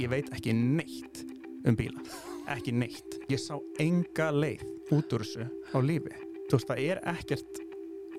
ég 0.00 0.12
veit 0.12 0.30
ekki 0.34 0.54
neitt 0.56 1.24
um 1.68 1.76
bíla. 1.78 2.02
Ekki 2.52 2.74
neitt, 2.74 3.18
ég 3.30 3.40
sá 3.40 3.56
enga 3.82 4.30
leið 4.34 4.64
út 4.94 5.12
úr 5.14 5.24
þessu 5.24 5.46
á 5.72 5.78
lífi. 5.82 6.14
Þú 6.48 6.58
veist, 6.58 6.70
það 6.70 6.82
er 6.84 7.02
ekkert 7.12 7.60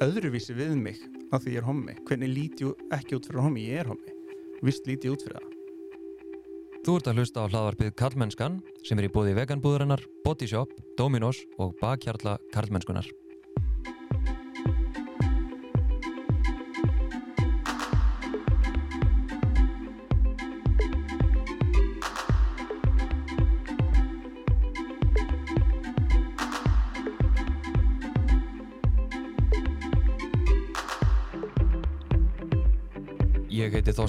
öðruvísi 0.04 0.56
við 0.58 0.78
mig 0.80 1.02
á 1.34 1.36
því 1.38 1.56
ég 1.58 1.62
er 1.62 1.68
hommi. 1.68 1.98
Hvernig 2.08 2.32
líti 2.32 2.70
ekki 2.94 3.20
út 3.20 3.28
fyrir 3.30 3.46
hommi, 3.46 3.68
ég 3.68 3.84
er 3.84 3.92
hommi. 3.92 4.16
Vist 4.64 4.88
líti 4.88 5.12
út 5.12 5.26
fyrir 5.26 5.40
það. 5.42 5.50
Þú 6.84 6.96
ert 7.00 7.08
að 7.08 7.20
hlusta 7.22 7.44
á 7.44 7.52
hlaðvarpið 7.52 7.94
Karlmennskan 8.00 8.58
sem 8.84 9.00
er 9.00 9.08
í 9.08 9.12
bóði 9.12 9.38
veganbúðurinnar, 9.38 10.04
Bodyshop, 10.26 10.74
Dominos 11.00 11.46
og 11.56 11.78
bakhjarla 11.80 12.36
Karlmennskunar. 12.52 13.08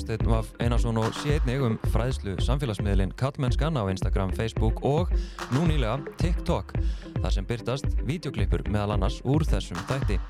Þorsteinn 0.05 0.29
Vaf 0.29 0.51
Einarsson 0.61 0.99
og 1.01 1.15
sé 1.17 1.39
einnig 1.39 1.63
um 1.65 1.77
fræðslu 1.89 2.35
samfélagsmiðlinn 2.45 3.15
Kallmennskan 3.17 3.79
á 3.81 3.89
Instagram, 3.89 4.35
Facebook 4.37 4.83
og 4.85 5.09
nú 5.55 5.65
nýlega 5.65 5.97
TikTok 6.21 6.75
þar 7.23 7.33
sem 7.33 7.49
byrtast 7.49 7.89
videoklippur 8.05 8.67
meðal 8.69 8.99
annars 8.99 9.23
úr 9.25 9.47
þessum 9.49 9.81
þætti. 9.89 10.21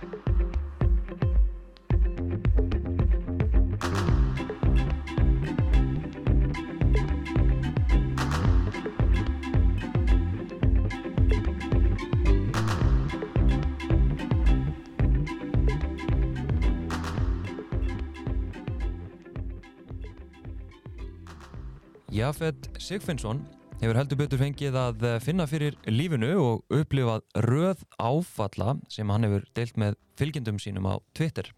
Jafet 22.25 22.71
Sigfinnsson 22.81 23.43
hefur 23.83 23.99
heldur 23.99 24.17
betur 24.17 24.41
fengið 24.41 24.77
að 24.81 25.03
finna 25.21 25.45
fyrir 25.45 25.75
lífinu 25.91 26.31
og 26.41 26.73
upplifað 26.73 27.27
röð 27.45 27.83
áfalla 28.01 28.79
sem 28.89 29.11
hann 29.13 29.27
hefur 29.27 29.45
deilt 29.59 29.77
með 29.83 29.99
fylgjendum 30.17 30.61
sínum 30.63 30.89
á 30.89 30.97
Twitter. 31.13 31.51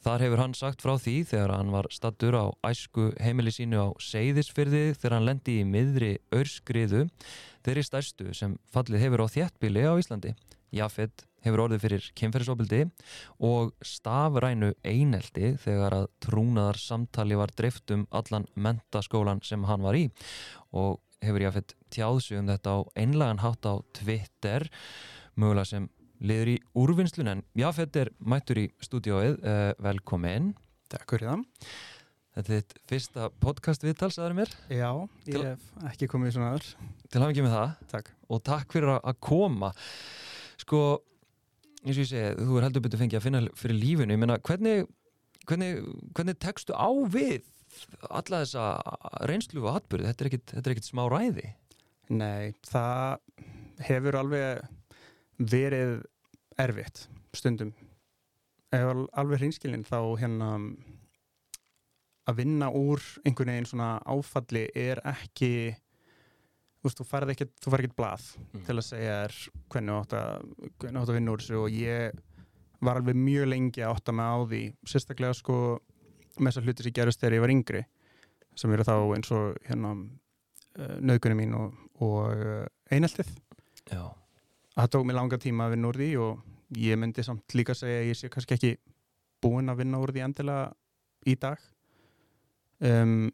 Þar 0.00 0.24
hefur 0.24 0.40
hann 0.40 0.56
sagt 0.56 0.80
frá 0.80 0.94
því 0.96 1.18
þegar 1.34 1.52
hann 1.58 1.74
var 1.74 1.90
stattur 1.92 2.32
á 2.32 2.46
æsku 2.64 3.10
heimili 3.20 3.52
sínu 3.52 3.82
á 3.84 3.88
Seyðisfyrði 4.00 4.84
þegar 4.94 5.18
hann 5.18 5.28
lendi 5.28 5.58
í 5.60 5.68
miðri 5.68 6.14
örskriðu 6.32 7.04
þeirri 7.66 7.84
stærstu 7.84 8.32
sem 8.32 8.56
fallið 8.72 9.04
hefur 9.04 9.26
á 9.28 9.32
þjættbíli 9.36 9.84
á 9.84 10.00
Íslandi. 10.00 10.32
Jafet 10.72 11.26
hefur 11.44 11.62
orðið 11.66 11.82
fyrir 11.84 12.08
kynferðisofbildi 12.18 12.80
og 13.46 13.72
stafrænu 13.84 14.72
eineldi 14.84 15.54
þegar 15.62 15.98
að 16.00 16.06
trúnaðar 16.24 16.80
samtali 16.80 17.38
var 17.38 17.52
dreift 17.56 17.92
um 17.94 18.06
allan 18.10 18.48
mentaskólan 18.56 19.42
sem 19.46 19.64
hann 19.68 19.84
var 19.84 19.98
í. 19.98 20.06
Og 20.74 20.98
hefur 21.24 21.44
ég 21.44 21.52
að 21.52 21.60
fett 21.60 21.76
tjáðsug 21.94 22.40
um 22.42 22.50
þetta 22.52 22.76
á 22.76 22.78
einlagan 23.00 23.42
hátt 23.44 23.68
á 23.68 23.74
Twitter 23.96 24.68
mögulega 25.40 25.70
sem 25.70 25.88
liður 26.24 26.54
í 26.54 26.58
úrvinnslun 26.78 27.30
en 27.32 27.42
Jafet 27.58 27.96
er 28.00 28.12
mættur 28.22 28.60
í 28.64 28.68
stúdióið 28.84 29.40
uh, 29.42 29.72
velkomin 29.82 30.52
Takk 30.94 31.10
fyrir 31.10 31.30
það. 31.30 31.44
Þetta 32.34 32.50
er 32.52 32.60
þitt 32.60 32.74
fyrsta 32.90 33.28
podcast 33.42 33.84
viðtal, 33.86 34.10
sagður 34.14 34.34
mér? 34.40 34.52
Já, 34.70 34.90
Til- 35.24 35.34
ég 35.38 35.48
hef 35.48 35.88
ekki 35.90 36.08
komið 36.10 36.30
í 36.30 36.34
svona 36.36 36.50
aður 36.52 36.68
til 37.14 37.22
ekki 37.22 37.44
með 37.46 37.54
það. 37.54 37.74
Takk. 37.92 38.10
Og 38.34 38.42
takk 38.46 38.74
fyrir 38.74 38.92
að 38.96 39.18
koma. 39.22 39.70
Sko, 40.58 40.80
eins 41.84 41.98
og 41.98 42.04
ég 42.04 42.10
segi 42.10 42.46
þú 42.48 42.58
er 42.58 42.66
heldur 42.66 42.84
betur 42.84 43.02
fengið 43.02 43.18
að 43.20 43.26
finna 43.26 43.42
fyrir 43.60 43.80
lífinu. 43.80 44.14
Ég 44.16 44.22
meina, 44.22 44.38
hvernig, 44.48 44.86
hvernig, 45.48 45.82
hvernig 46.16 46.38
tekstu 46.42 46.76
á 46.76 46.88
við 47.12 47.44
alla 48.08 48.42
þessa 48.44 48.64
reynslu 49.28 49.64
og 49.64 49.80
atbyrði 49.80 50.10
þetta 50.10 50.24
er 50.24 50.30
ekkit, 50.30 50.46
þetta 50.54 50.70
er 50.70 50.74
ekkit 50.76 50.88
smá 50.90 51.04
ræði. 51.10 51.46
Nei, 52.14 52.54
það 52.68 53.18
hefur 53.88 54.18
alveg 54.20 54.64
verið 55.54 55.94
erfitt 56.60 57.06
stundum. 57.34 57.72
Var 58.74 59.00
alveg 59.14 59.42
hreinskilin 59.42 59.86
þá 59.86 59.98
hérna 60.18 60.50
að 62.24 62.38
vinna 62.40 62.70
úr 62.72 63.02
einhvern 63.24 63.52
veginn 63.52 63.68
svona 63.68 63.96
áfalli 64.08 64.64
er 64.78 65.00
ekki 65.06 65.74
þú 66.84 66.90
veist, 66.90 66.98
þú 67.00 67.06
færð 67.08 67.32
ekkert, 67.32 67.52
þú 67.64 67.70
færð 67.72 67.84
ekkert 67.86 67.96
blað 67.96 68.24
Mm. 68.52 68.64
til 68.66 68.74
að 68.76 68.84
segja 68.84 69.14
þér 69.24 69.36
hvernig 69.72 69.94
átt 69.96 70.12
að, 70.18 70.48
hvernig 70.78 71.00
átt 71.00 71.08
að 71.08 71.16
vinna 71.16 71.32
úr 71.32 71.40
þessu 71.40 71.60
og 71.62 71.70
ég 71.72 72.18
var 72.84 72.98
alveg 73.00 73.16
mjög 73.16 73.46
lengi 73.48 73.80
að 73.80 73.94
átta 73.94 74.12
mig 74.12 74.28
á 74.28 74.36
því 74.44 74.62
sérstaklega 74.92 75.34
sko 75.38 75.56
með 76.36 76.50
þessar 76.50 76.66
hluti 76.68 76.82
sem 76.84 76.92
gerist 76.92 77.20
þegar 77.22 77.36
ég 77.38 77.40
var 77.46 77.52
yngri 77.54 77.84
sem 78.54 78.72
eru 78.76 78.84
þá 78.84 78.94
eins 79.16 79.30
og 79.32 79.56
hérna 79.64 79.94
uh, 79.96 80.96
nöðgunum 81.00 81.40
mín 81.40 81.54
og, 81.56 81.72
og 82.04 82.34
uh, 82.34 82.66
eineltið. 82.92 83.30
Já, 83.90 84.04
það 84.76 84.90
tók 84.92 85.06
mig 85.08 85.16
langa 85.16 85.38
tíma 85.40 85.66
að 85.66 85.74
vinna 85.78 85.88
úr 85.88 85.98
því 86.02 86.10
og 86.20 86.76
ég 86.76 86.98
myndi 87.00 87.24
samt 87.24 87.54
líka 87.56 87.74
segja 87.74 88.02
að 88.02 88.10
ég 88.12 88.18
sé 88.20 88.28
kannski 88.28 88.54
ekki 88.58 88.74
búinn 89.42 89.72
að 89.72 89.80
vinna 89.82 89.98
úr 90.02 90.12
því 90.12 90.22
endilega 90.28 90.68
í 91.26 91.34
dag. 91.40 91.58
Um, 92.84 93.30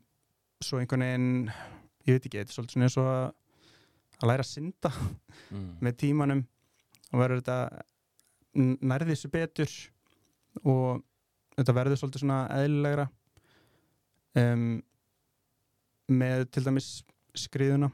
svo 0.62 0.78
einhvern 0.78 1.02
veginn 1.02 1.50
ég 2.06 2.16
veit 2.16 2.26
ekki, 2.26 2.38
þetta 2.40 2.50
er 2.50 2.56
svolítið 2.56 2.74
svona 2.76 2.86
eins 2.88 2.98
og 3.00 3.08
að, 3.10 3.26
að 4.20 4.28
læra 4.30 4.44
að 4.46 4.50
synda 4.50 4.90
mm. 5.50 5.70
með 5.84 5.96
tímanum 6.04 6.42
og 7.10 7.20
verður 7.22 7.40
þetta 7.42 7.58
n- 8.60 8.78
nærði 8.90 9.14
þessu 9.14 9.30
betur 9.34 9.74
og 10.64 11.02
þetta 11.58 11.76
verður 11.76 12.00
svolítið 12.00 12.24
svona 12.24 12.40
eðlilegra 12.56 13.06
um, 14.40 14.66
með 16.10 16.46
til 16.54 16.64
dæmis 16.66 16.90
skriðuna 17.38 17.90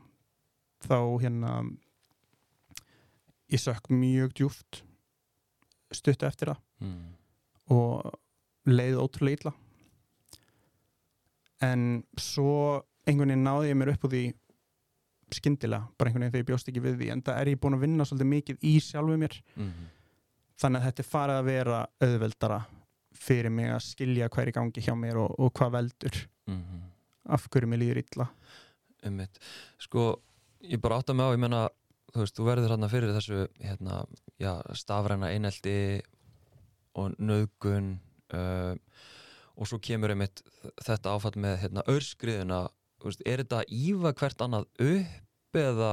þá 0.87 0.97
hérna 1.23 1.53
ég 3.53 3.61
sökk 3.63 3.91
mjög 3.93 4.33
djúft 4.39 4.83
stuttu 5.95 6.27
eftir 6.29 6.53
það 6.55 6.63
Mm. 6.77 7.15
og 7.73 8.03
leið 8.69 8.99
ótrúlega 9.01 9.39
illa 9.39 9.53
en 11.65 11.85
svo 12.21 12.83
einhvern 13.07 13.31
veginn 13.33 13.45
náði 13.47 13.71
ég 13.73 13.79
mér 13.81 13.93
upp 13.95 14.05
úr 14.09 14.13
því 14.15 14.23
skyndilega, 15.37 15.89
bara 15.99 16.11
einhvern 16.11 16.23
veginn 16.27 16.33
þegar 16.35 16.45
ég 16.45 16.49
bjóst 16.53 16.69
ekki 16.71 16.83
við 16.85 16.99
því 17.01 17.11
en 17.15 17.23
það 17.27 17.41
er 17.43 17.51
ég 17.53 17.61
búin 17.63 17.77
að 17.77 17.85
vinna 17.87 18.07
svolítið 18.07 18.31
mikið 18.33 18.67
í 18.71 18.75
sjálfu 18.85 19.17
mér 19.23 19.39
Mm. 19.57 19.73
þannig 20.61 20.81
að 20.81 20.87
þetta 20.87 21.03
er 21.03 21.11
farið 21.11 21.39
að 21.41 21.49
vera 21.51 21.81
auðveldara 22.07 22.61
fyrir 23.17 23.51
mig 23.51 23.71
að 23.73 23.83
skilja 23.87 24.29
er 24.31 24.49
í 24.49 24.53
gangi 24.53 24.81
hjá 24.85 24.95
mér 24.97 25.17
og, 25.25 25.35
og 25.41 25.53
hvað 25.53 25.73
veldur 25.79 26.21
Mm. 26.47 26.83
af 27.29 27.49
hverju 27.51 27.67
mér 27.69 27.79
líður 27.83 28.03
illa 28.05 28.29
Einmitt. 29.07 29.39
Sko, 29.79 30.21
ég 30.63 30.81
bara 30.81 30.97
átta 30.99 31.15
mig 31.15 31.27
á, 31.27 31.31
ég 31.35 31.39
menna, 31.39 31.69
þú 32.15 32.23
veist, 32.25 32.35
þú 32.39 32.45
verður 32.47 32.73
hérna 32.73 32.89
fyrir 32.91 33.13
þessu, 33.15 33.43
hérna, 33.61 33.99
já, 34.41 34.63
stafræna 34.75 35.29
einelti 35.31 36.01
og 36.97 37.13
nöðgun 37.21 37.99
uh, 38.35 38.75
og 39.57 39.69
svo 39.69 39.79
kemur 39.79 40.11
einmitt 40.15 40.43
þetta 40.83 41.13
áfatt 41.15 41.37
með, 41.37 41.59
hérna, 41.61 41.85
örskriðuna, 41.93 42.63
veist, 43.11 43.23
er 43.27 43.43
þetta 43.45 43.63
ífa 43.73 44.13
hvert 44.21 44.45
annað 44.47 44.67
upp 44.87 45.61
eða 45.61 45.91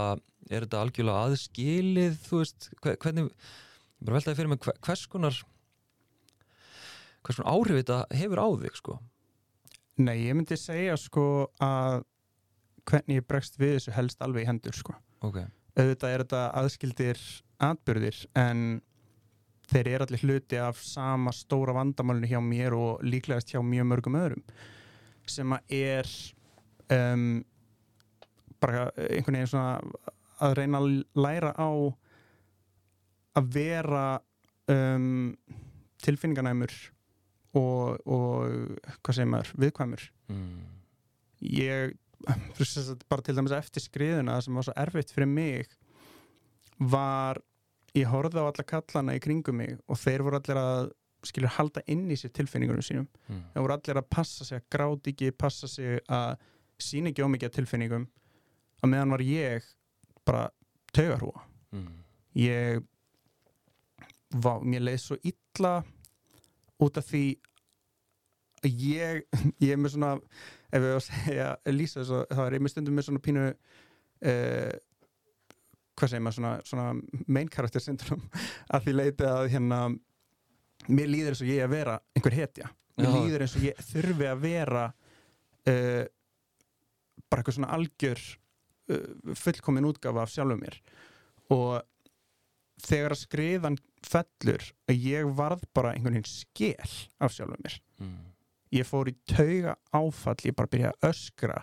er 0.51 0.65
þetta 0.65 0.81
algjörlega 0.83 1.25
aðskilið, 1.29 2.15
þú 2.27 2.39
veist, 2.41 2.69
hve- 2.83 2.97
hvernig, 2.99 3.29
ég 3.31 4.05
bara 4.07 4.17
veltaði 4.19 4.39
fyrir 4.41 4.51
mig 4.53 4.59
hver- 4.65 4.79
hvers 4.83 5.05
konar, 5.07 5.37
hvers 7.23 7.39
konar 7.39 7.51
áhrif 7.53 7.79
þetta 7.81 7.99
hefur 8.19 8.41
á 8.43 8.47
þig, 8.63 8.77
sko. 8.79 8.97
Nei, 10.03 10.17
ég 10.25 10.33
myndi 10.35 10.57
segja 10.57 10.95
sko 10.97 11.25
að 11.61 12.01
hvernig 12.89 13.21
ég 13.21 13.27
bregst 13.29 13.59
við 13.61 13.75
þessu 13.77 13.93
helst 13.95 14.23
alveg 14.25 14.43
í 14.43 14.49
hendur 14.49 14.73
sko 14.75 14.95
Ok, 15.23 15.37
auðvitað 15.77 16.09
er 16.15 16.23
þetta 16.25 16.41
aðskildir 16.59 17.19
atbyrðir 17.63 18.17
en 18.41 18.63
þeir 19.71 19.87
eru 19.93 20.07
allir 20.07 20.23
hluti 20.25 20.57
af 20.59 20.81
sama 20.83 21.31
stóra 21.31 21.75
vandamálinu 21.77 22.27
hjá 22.27 22.41
mér 22.43 22.75
og 22.75 23.05
líklegast 23.07 23.53
hjá 23.53 23.61
mjög 23.63 23.87
mörgum 23.93 24.17
öðrum 24.19 24.43
sem 25.29 25.53
að 25.55 25.77
er 25.77 26.09
um, 26.93 27.43
bara 28.63 28.87
einhvern 28.95 29.39
veginn 29.39 29.51
svona 29.51 29.77
að 30.43 30.57
reyna 30.59 30.81
að 30.81 30.89
læra 31.19 31.51
á 31.57 31.69
að 33.39 33.49
vera 33.55 34.05
um, 34.71 35.33
tilfinninganæmur 36.03 36.73
og, 37.57 37.99
og 38.09 38.93
hvað 39.01 39.17
segir 39.17 39.29
maður, 39.29 39.53
viðkvæmur 39.61 40.05
mm. 40.33 40.63
ég 41.53 41.93
bara 43.11 43.23
til 43.25 43.35
dæmis 43.37 43.55
eftir 43.55 43.83
skriðuna 43.83 44.39
sem 44.41 44.55
var 44.55 44.67
svo 44.67 44.75
erfitt 44.79 45.11
fyrir 45.13 45.29
mig 45.29 45.67
var 46.79 47.39
ég 47.93 48.09
horfði 48.09 48.41
á 48.41 48.47
alla 48.47 48.65
kallana 48.67 49.17
í 49.17 49.21
kringum 49.23 49.59
mig 49.59 49.75
og 49.85 49.99
þeir 50.01 50.23
voru 50.25 50.39
allir 50.39 50.59
að 50.59 50.91
skilur 51.23 51.53
halda 51.55 51.83
inn 51.91 52.07
í 52.11 52.17
sér 52.19 52.33
tilfinningunum 52.35 52.83
sínum 52.83 53.07
Mm. 53.29 53.43
þeir 53.53 53.63
voru 53.63 53.75
allir 53.77 53.99
að 54.01 54.09
passa 54.11 54.45
sig 54.45 54.59
að 54.59 54.65
gráti 54.75 55.13
ekki 55.13 55.31
passa 55.31 55.67
sig 55.67 56.01
að 56.11 56.33
sín 56.81 57.09
ekki 57.09 57.25
ómikið 57.25 57.55
tilfinningum 57.57 58.07
og 58.83 58.91
meðan 58.91 59.13
var 59.15 59.23
ég 59.25 59.67
bara 60.27 60.47
taugarhúa 60.95 61.43
mm. 61.71 61.89
ég 62.41 62.83
var, 64.33 64.63
mér 64.65 64.87
leið 64.87 65.01
svo 65.03 65.17
illa 65.21 65.73
út 66.83 66.97
af 66.99 67.07
því 67.07 67.25
að 68.63 68.85
ég 68.87 69.21
ég 69.65 69.75
er 69.75 69.81
með 69.81 69.95
svona 69.95 70.15
ef 70.73 70.81
við 70.81 70.89
á 70.89 70.97
að 70.97 71.05
segja, 71.09 71.51
að 71.61 72.25
það 72.33 72.45
er 72.47 72.57
ég 72.57 72.65
með 72.65 72.73
stundum 72.73 72.97
með 72.97 73.07
svona 73.09 73.23
pínu 73.27 73.45
uh, 73.51 74.73
hvað 75.93 76.09
segir 76.09 76.23
maður 76.25 76.39
svona, 76.39 76.53
svona 76.65 77.27
main 77.27 77.51
character 77.53 77.83
syndrom 77.83 78.23
að 78.73 78.87
því 78.87 78.97
leiti 78.97 79.29
að 79.29 79.51
hérna 79.53 79.83
mér 80.89 81.11
líður 81.11 81.35
eins 81.35 81.43
og 81.45 81.51
ég 81.51 81.63
að 81.63 81.75
vera 81.77 81.99
einhver 82.15 82.37
hetja 82.37 82.71
mér 82.97 83.09
Já. 83.09 83.15
líður 83.19 83.45
eins 83.45 83.55
og 83.57 83.67
ég 83.67 83.85
þurfi 83.91 84.29
að 84.29 84.43
vera 84.43 84.87
uh, 84.89 86.03
bara 87.33 87.41
eitthvað 87.43 87.57
svona 87.57 87.73
algjör 87.75 88.21
uh, 88.93 89.33
fullkomin 89.41 89.89
útgafa 89.89 90.23
af 90.27 90.31
sjálfum 90.35 90.61
mér 90.61 90.77
og 91.53 91.81
þegar 92.83 93.13
að 93.15 93.21
skriðan 93.25 93.77
fellur 94.03 94.63
að 94.91 95.03
ég 95.07 95.27
varð 95.37 95.65
bara 95.75 95.93
einhvern 95.95 96.17
veginn 96.17 96.29
skel 96.29 96.93
af 97.23 97.33
sjálfum 97.35 97.65
mér 97.65 97.79
Mm. 98.03 98.15
ég 98.73 98.87
fór 98.89 99.07
í 99.11 99.13
tauga 99.29 99.75
áfall 99.93 100.41
ég 100.49 100.55
bara 100.57 100.67
byrjaði 100.67 100.95
að 100.97 101.09
öskra 101.11 101.59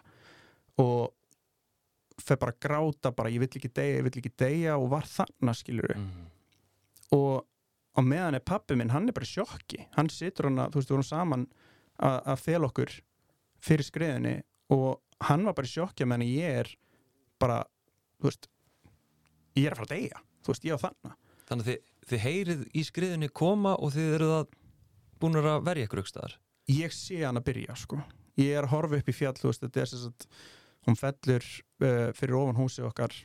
og 0.79 1.11
fer 2.23 2.39
bara 2.41 2.55
gráta 2.63 3.11
bara 3.17 3.33
ég 3.33 3.43
vill 3.43 3.51
ekki 3.59 3.69
deyja, 3.75 3.97
ég 3.99 4.05
vill 4.07 4.21
ekki 4.21 4.31
deyja 4.39 4.77
og 4.79 4.87
var 4.93 5.09
þarna 5.11 5.53
skilur 5.59 5.97
Mm. 5.99 6.29
og 7.13 7.45
á 7.99 8.01
meðan 8.07 8.39
er 8.39 8.45
pappi 8.47 8.77
minn, 8.79 8.91
hann 8.95 9.09
er 9.11 9.13
bara 9.13 9.27
sjokki 9.27 9.83
hann 9.97 10.09
situr 10.09 10.47
hann 10.49 10.63
að, 10.63 10.71
þú 10.71 10.79
veist, 10.79 10.89
við 10.91 10.97
vorum 10.97 11.09
saman 11.11 11.47
að 11.99 12.39
fel 12.41 12.65
okkur 12.65 12.95
fyrir 13.61 13.85
skriðinni 13.85 14.37
og 14.71 15.01
hann 15.29 15.45
var 15.49 15.57
bara 15.59 15.69
í 15.69 15.73
sjokki 15.75 16.07
meðan 16.09 16.27
ég 16.29 16.61
er 16.65 16.71
bara 17.41 17.63
þú 18.21 18.29
veist, 18.31 18.49
ég 19.57 19.67
er 19.69 19.75
að 19.75 19.81
fara 19.83 19.89
að 19.89 19.95
deyja 19.97 20.23
þú 20.45 20.53
veist, 20.55 20.65
ég 20.69 20.77
á 20.77 20.85
þarna. 20.85 21.17
Þannig 21.51 21.65
að 21.67 21.71
þið, 21.71 21.91
þið 22.11 22.23
heyrið 22.27 22.61
í 22.73 22.85
skriðunni 22.87 23.29
koma 23.41 23.75
og 23.77 23.93
þið 23.97 24.15
eruð 24.17 24.35
að 24.39 24.55
búin 25.21 25.41
að 25.41 25.51
verja 25.67 25.89
ykkur 25.89 26.03
aukstaðar 26.05 26.37
ég 26.71 26.93
sé 26.95 27.19
hann 27.25 27.41
að 27.41 27.49
byrja 27.51 27.75
sko. 27.77 27.99
Ég 28.39 28.55
er 28.55 28.65
að 28.69 28.73
horfa 28.77 29.01
upp 29.01 29.09
í 29.11 29.15
fjall, 29.17 29.35
þú 29.37 29.49
veist, 29.51 29.65
þetta 29.65 29.81
er 29.83 29.91
sagt 29.91 30.27
hún 30.87 30.97
fellur 30.97 31.45
uh, 31.83 32.13
fyrir 32.17 32.37
ofan 32.39 32.57
húsið 32.61 32.87
okkar 32.89 33.17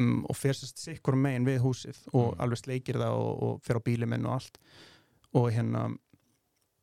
um, 0.00 0.22
og 0.30 0.36
fer 0.38 0.54
sérst 0.56 0.78
sikkur 0.80 1.18
megin 1.18 1.44
við 1.48 1.58
húsið 1.64 1.98
og 2.14 2.30
Mm. 2.32 2.38
alveg 2.46 2.60
sleikir 2.62 2.96
það 3.02 3.16
og, 3.18 3.42
og 3.42 3.58
fer 3.66 3.76
á 3.76 3.82
bíli 3.84 4.06
minn 4.08 4.24
og 4.28 4.38
allt. 4.38 4.56
Og 5.36 5.50
hérna 5.52 5.88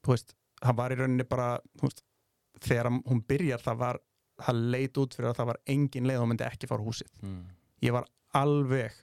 þú 0.06 0.14
veist, 0.14 0.36
það 0.62 0.78
var 0.82 0.94
í 0.94 1.00
rauninni 1.00 1.26
bara 1.32 1.48
þú 1.80 1.88
veist, 1.88 2.04
þegar 2.68 2.92
hún 3.08 3.24
byrjar 3.30 3.64
það 3.66 3.80
var, 3.86 4.00
það 4.46 4.64
leit 4.74 4.98
út 5.02 5.18
fyrir 5.18 5.30
að 5.32 5.38
það 5.42 5.52
var 5.52 5.62
engin 5.76 6.10
leið 6.10 6.24
og 6.24 6.32
myndi 6.32 6.48
ekki 6.48 6.70
fara 6.70 6.86
húsið. 6.86 7.12
Mm. 7.24 7.46
ég 7.86 7.96
var 7.96 8.10
alveg 8.40 8.98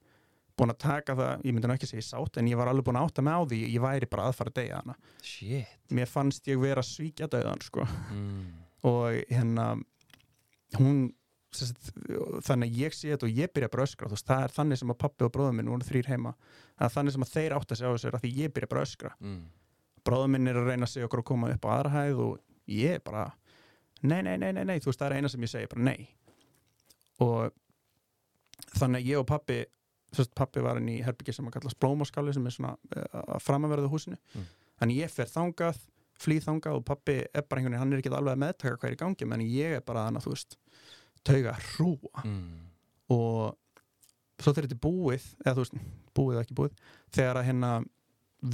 búin 0.57 0.73
að 0.73 0.79
taka 0.87 1.17
það, 1.17 1.43
ég 1.45 1.53
myndi 1.53 1.69
nú 1.69 1.75
ekki 1.77 1.89
segja 1.91 2.07
sátt 2.07 2.39
en 2.41 2.49
ég 2.49 2.57
var 2.57 2.71
alveg 2.71 2.87
búin 2.87 2.97
að 2.97 3.11
átta 3.11 3.25
mig 3.25 3.37
á 3.37 3.41
því 3.45 3.59
ég 3.75 3.83
væri 3.85 4.09
bara 4.09 4.31
að 4.31 4.39
fara 4.39 4.53
að 4.53 4.59
deyja 4.61 4.79
hana 4.81 4.95
Shit. 5.21 5.75
Mér 5.93 6.09
fannst 6.09 6.49
ég 6.49 6.61
vera 6.63 6.85
svíkja 6.85 7.29
döðan 7.33 7.61
sko. 7.65 7.85
Mm. 8.15 8.47
og 8.89 9.21
hérna 9.29 9.75
hún 10.79 11.11
sest, 11.57 11.91
þannig 12.47 12.73
að 12.73 12.81
ég 12.81 12.97
sé 12.97 13.13
þetta 13.13 13.29
og 13.29 13.39
ég 13.41 13.53
byrja 13.55 13.71
bara 13.73 13.87
öskra. 13.87 14.11
Þú 14.11 14.17
veist, 14.19 14.29
það 14.29 14.43
er 14.47 14.55
þannig 14.57 14.81
sem 14.81 14.93
að 14.93 14.99
pappi 15.05 15.27
og 15.27 15.33
bróðum 15.35 15.61
minn 15.61 15.71
voru 15.73 15.87
þrýr 15.87 16.11
heima. 16.13 16.33
Þannig 16.81 17.15
sem 17.15 17.27
að 17.27 17.33
þeir 17.33 17.57
átt 17.57 17.73
að 17.73 17.81
segja 17.81 17.93
á 17.93 17.95
þessu 17.95 18.11
er 18.11 18.19
að 18.19 18.25
því 18.25 18.33
ég 18.41 18.55
byrja 18.57 18.73
bara 18.73 18.87
öskra. 18.89 19.13
Mm. 19.21 19.45
bróðum 20.07 20.37
minn 20.37 20.51
er 20.51 20.61
að 20.61 20.69
reyna 20.71 20.87
að 20.87 20.93
segja 20.93 21.09
okkur 21.09 21.23
að 21.25 21.29
koma 21.33 21.51
upp 21.51 21.65
á 21.67 21.71
aðra 21.75 21.93
hæð 21.97 22.21
og 22.23 22.35
ég 22.71 23.01
bara 23.03 23.25
nei, 24.07 24.21
nei, 24.27 24.37
nei, 24.39 24.53
nei, 24.57 24.65
nei, 24.69 24.79
þú 24.83 24.91
veist, 24.93 25.01
það 25.03 25.11
er 25.13 25.17
eina 25.21 25.31
sem 25.33 25.47
ég 25.47 25.53
segi 25.53 25.69
bara 25.73 25.87
nei 25.89 26.09
og 27.25 27.53
þannig 28.77 29.01
að 29.03 29.11
ég 29.11 29.21
og 29.21 29.27
pappi 29.29 29.59
sest, 30.17 30.33
pappi 30.37 30.63
var 30.65 30.79
inn 30.81 30.89
í 30.93 31.01
herbyggi 31.05 31.35
sem 31.37 31.49
að 31.49 31.57
kallast 31.59 31.79
blómaskáli 31.83 32.33
sem 32.37 32.47
er 32.49 32.55
svona 32.55 32.75
uh, 32.97 33.21
að 33.37 33.43
framaverðu 33.45 33.91
húsinu 33.93 34.19
Mm. 34.37 34.47
þannig 34.81 34.99
ég 35.03 35.13
fer 35.13 35.29
þangað 35.33 35.79
flýð 36.21 36.45
þangað 36.47 36.79
og 36.79 36.85
pappi 36.89 37.15
er 37.25 37.45
bara 37.45 37.61
einhvern 37.61 37.73
veginn 37.75 37.81
hann 37.83 37.93
er 37.97 38.01
ekki 38.03 38.13
alveg 38.13 38.35
að 38.37 38.43
meðtaka 38.45 38.77
hvað 38.81 38.89
er 38.91 38.97
í 38.97 39.01
gangi 39.03 39.29
menn 39.29 39.45
ég 39.45 39.77
er 39.79 39.85
bara 39.85 40.07
þannig 40.07 40.23
að 40.23 40.27
þú 40.27 40.35
veist 40.35 40.57
tauga 41.27 41.55
hrúa 41.73 42.25
Mm. 42.25 42.67
og 43.13 43.57
svo 44.41 44.53
þegar 44.53 44.67
þetta 44.69 44.77
er 44.77 44.85
búið 44.85 45.27
eða 45.45 45.55
þú 45.57 45.63
veist, 45.65 45.77
búið 46.17 46.35
eða 46.37 46.45
ekki 46.47 46.57
búið 46.61 46.81
þegar 47.17 47.41
að 47.41 47.47
hérna 47.51 47.71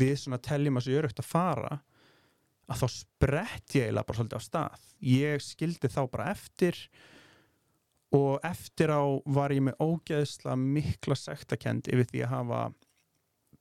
við 0.03 0.15
svona 0.23 0.39
teljum 0.39 0.79
að 0.79 0.85
sér 0.87 0.99
örugt 1.03 1.19
að 1.23 1.27
fara 1.33 1.73
að 2.73 2.83
þá 2.83 2.89
sprett 2.97 3.77
ég 3.77 3.87
eiginlega 3.89 4.09
bara 4.09 4.19
svolítið 4.21 4.41
á 4.41 4.43
stað 4.49 4.87
ég 5.13 5.45
skildi 5.45 5.91
þá 5.93 6.01
bara 6.13 6.31
eftir 6.33 6.79
og 8.13 8.41
eftir 8.45 8.93
á 8.93 9.03
var 9.33 9.55
ég 9.55 9.63
með 9.65 9.79
ógeðsla 9.81 10.57
mikla 10.61 11.17
sektakend 11.17 11.89
yfir 11.89 12.09
því 12.11 12.25
að 12.27 12.35
hafa 12.35 12.63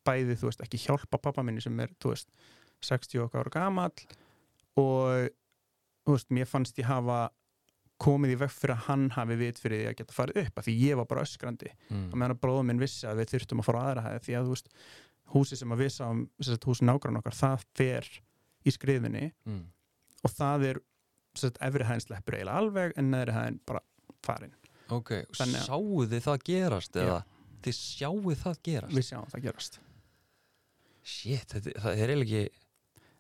bæði, 0.08 0.36
þú 0.42 0.50
veist, 0.50 0.64
ekki 0.66 0.80
hjálpa 0.82 1.20
pappa 1.22 1.44
minni 1.46 1.62
sem 1.62 1.78
er, 1.84 1.92
þú 2.02 2.16
veist, 2.16 2.32
60 2.84 3.22
okkar 3.28 3.46
ára 3.46 3.54
gamall 3.54 3.94
og 4.82 5.30
þú 6.08 6.16
veist, 6.16 6.32
mér 6.34 6.50
fannst 6.50 6.80
ég 6.82 6.90
hafa 6.90 7.28
komið 8.02 8.34
í 8.34 8.38
veg 8.42 8.50
fyrir 8.50 8.74
að 8.74 8.86
hann 8.88 9.04
hafi 9.14 9.36
vit 9.38 9.60
fyrir 9.62 9.84
því 9.84 9.90
að 9.92 9.98
geta 10.00 10.16
farið 10.18 10.40
upp, 10.42 10.56
af 10.58 10.66
því 10.66 10.74
ég 10.82 10.98
var 10.98 11.08
bara 11.12 11.24
öskrandi 11.28 11.70
Mm. 11.92 12.08
og 12.10 12.18
meðan 12.18 12.34
að 12.34 12.40
bróðum 12.42 12.66
minn 12.72 12.82
vissi 12.82 13.06
að 13.08 13.20
við 13.22 13.30
þurftum 13.36 13.62
að 13.62 13.68
fara 13.70 13.78
á 13.78 13.86
aðra 13.92 14.04
hæði 14.08 14.22
því 14.26 14.36
að 14.40 14.48
þú 14.50 14.56
veist, 14.56 14.72
húsi 15.36 15.56
sem 15.62 15.72
að 15.76 15.82
við 15.84 15.92
sáum 15.96 16.22
sem 16.42 16.54
sagt, 16.56 16.66
húsi 16.68 16.88
nágrann 16.90 17.20
okkar, 17.22 17.38
það 17.38 17.66
fer 17.78 18.10
í 18.66 18.74
skrifinni 18.76 19.32
Mm. 19.46 19.64
og 20.24 20.34
það 20.38 20.66
er 20.70 20.80
sagt, 21.36 21.58
efri 21.62 21.88
hæðin 21.88 22.04
sleppur 22.06 22.36
eiginlega 22.38 22.58
alveg 22.62 22.98
en 23.00 23.12
neðri 23.14 23.38
hæðin 23.38 23.62
bara 23.66 23.84
farin 24.26 24.58
Ok, 24.92 25.12
Þannig 25.38 25.62
sáu 25.64 26.02
þið 26.12 26.26
það 26.26 26.42
gerast 26.50 26.98
eða 27.00 27.22
þið 27.64 27.76
sjáu 27.78 28.34
það 28.36 28.58
gerast 28.68 28.98
við 28.98 29.08
sjáum 29.08 29.30
það 29.32 29.46
gerast 29.48 29.80
Shit, 31.02 31.48
þetta, 31.56 31.74
það 31.82 32.02
er 32.04 32.12
eiginlega 32.12 32.42
ekki 32.42 32.60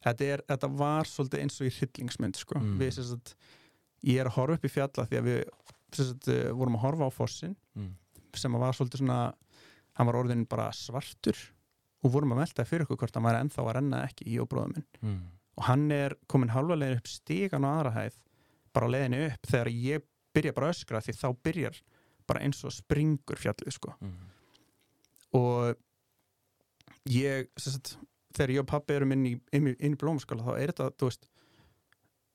þetta, 0.06 0.28
er, 0.34 0.44
þetta 0.52 0.70
var 0.82 1.10
svolítið 1.10 1.42
eins 1.46 1.62
og 1.62 1.68
í 1.70 1.72
hryllingsmynd 1.78 2.38
sko. 2.38 2.60
Mm. 2.60 2.76
við 2.82 2.92
sem 2.98 3.08
sagt, 3.08 3.36
ég 4.06 4.20
er 4.22 4.30
að 4.30 4.36
horfa 4.38 4.58
upp 4.60 4.68
í 4.68 4.74
fjalla 4.74 5.08
því 5.10 5.20
að 5.22 5.30
við 5.30 5.40
sagt, 5.98 6.28
eh, 6.32 6.52
vorum 6.58 6.78
að 6.78 6.86
horfa 6.86 7.10
á 7.10 7.12
fossin 7.14 7.56
mm. 7.78 7.90
sem 8.38 8.60
var 8.62 8.78
svolítið 8.78 9.04
svona 9.04 9.22
hann 9.98 10.08
var 10.10 10.20
orðin 10.22 10.46
bara 10.50 10.70
svartur 10.76 11.40
og 12.04 12.12
vorum 12.16 12.34
að 12.36 12.42
velta 12.44 12.66
fyrir 12.66 12.86
okkur 12.88 12.98
hvort 13.04 13.16
hann 13.20 13.28
væri 13.28 13.42
ennþá 13.46 13.62
að 13.66 13.74
renna 13.78 14.04
ekki 14.08 14.26
í 14.34 14.40
og 14.42 14.50
bróðum 14.50 14.76
minn 14.78 14.88
Mm. 15.02 15.22
og 15.58 15.64
hann 15.68 15.92
er 15.92 16.16
komin 16.28 16.50
halva 16.54 16.76
leiðin 16.80 16.98
upp 17.02 17.08
stígan 17.12 17.66
á 17.68 17.70
aðra 17.78 17.92
hæð 18.00 18.16
bara 18.74 18.88
á 18.88 18.94
leiðinni 18.94 19.26
upp 19.32 19.48
þegar 19.52 19.70
ég 19.76 20.06
byrja 20.34 20.54
bara 20.56 20.70
að 20.70 20.76
öskra 20.78 21.02
því 21.04 21.14
þá 21.20 21.28
byrjar 21.44 21.82
bara 22.28 22.40
eins 22.46 22.64
og 22.64 22.72
springur 22.72 23.38
fjallið 23.42 23.74
sko 23.78 23.94
Mm. 24.02 24.30
og 25.34 25.76
ég 27.10 27.48
sagt, 27.58 27.98
þegar 28.36 28.54
ég 28.56 28.60
og 28.64 28.68
pappi 28.72 28.94
erum 28.96 29.12
inn 29.16 29.26
í, 29.26 29.34
inn 29.54 29.68
í, 29.72 29.76
inn 29.80 29.96
í 29.96 30.00
blómaskala 30.00 30.44
þá 30.46 30.54
er 30.62 30.72
þetta, 30.74 30.90
þú 31.02 31.10
veist 31.10 31.28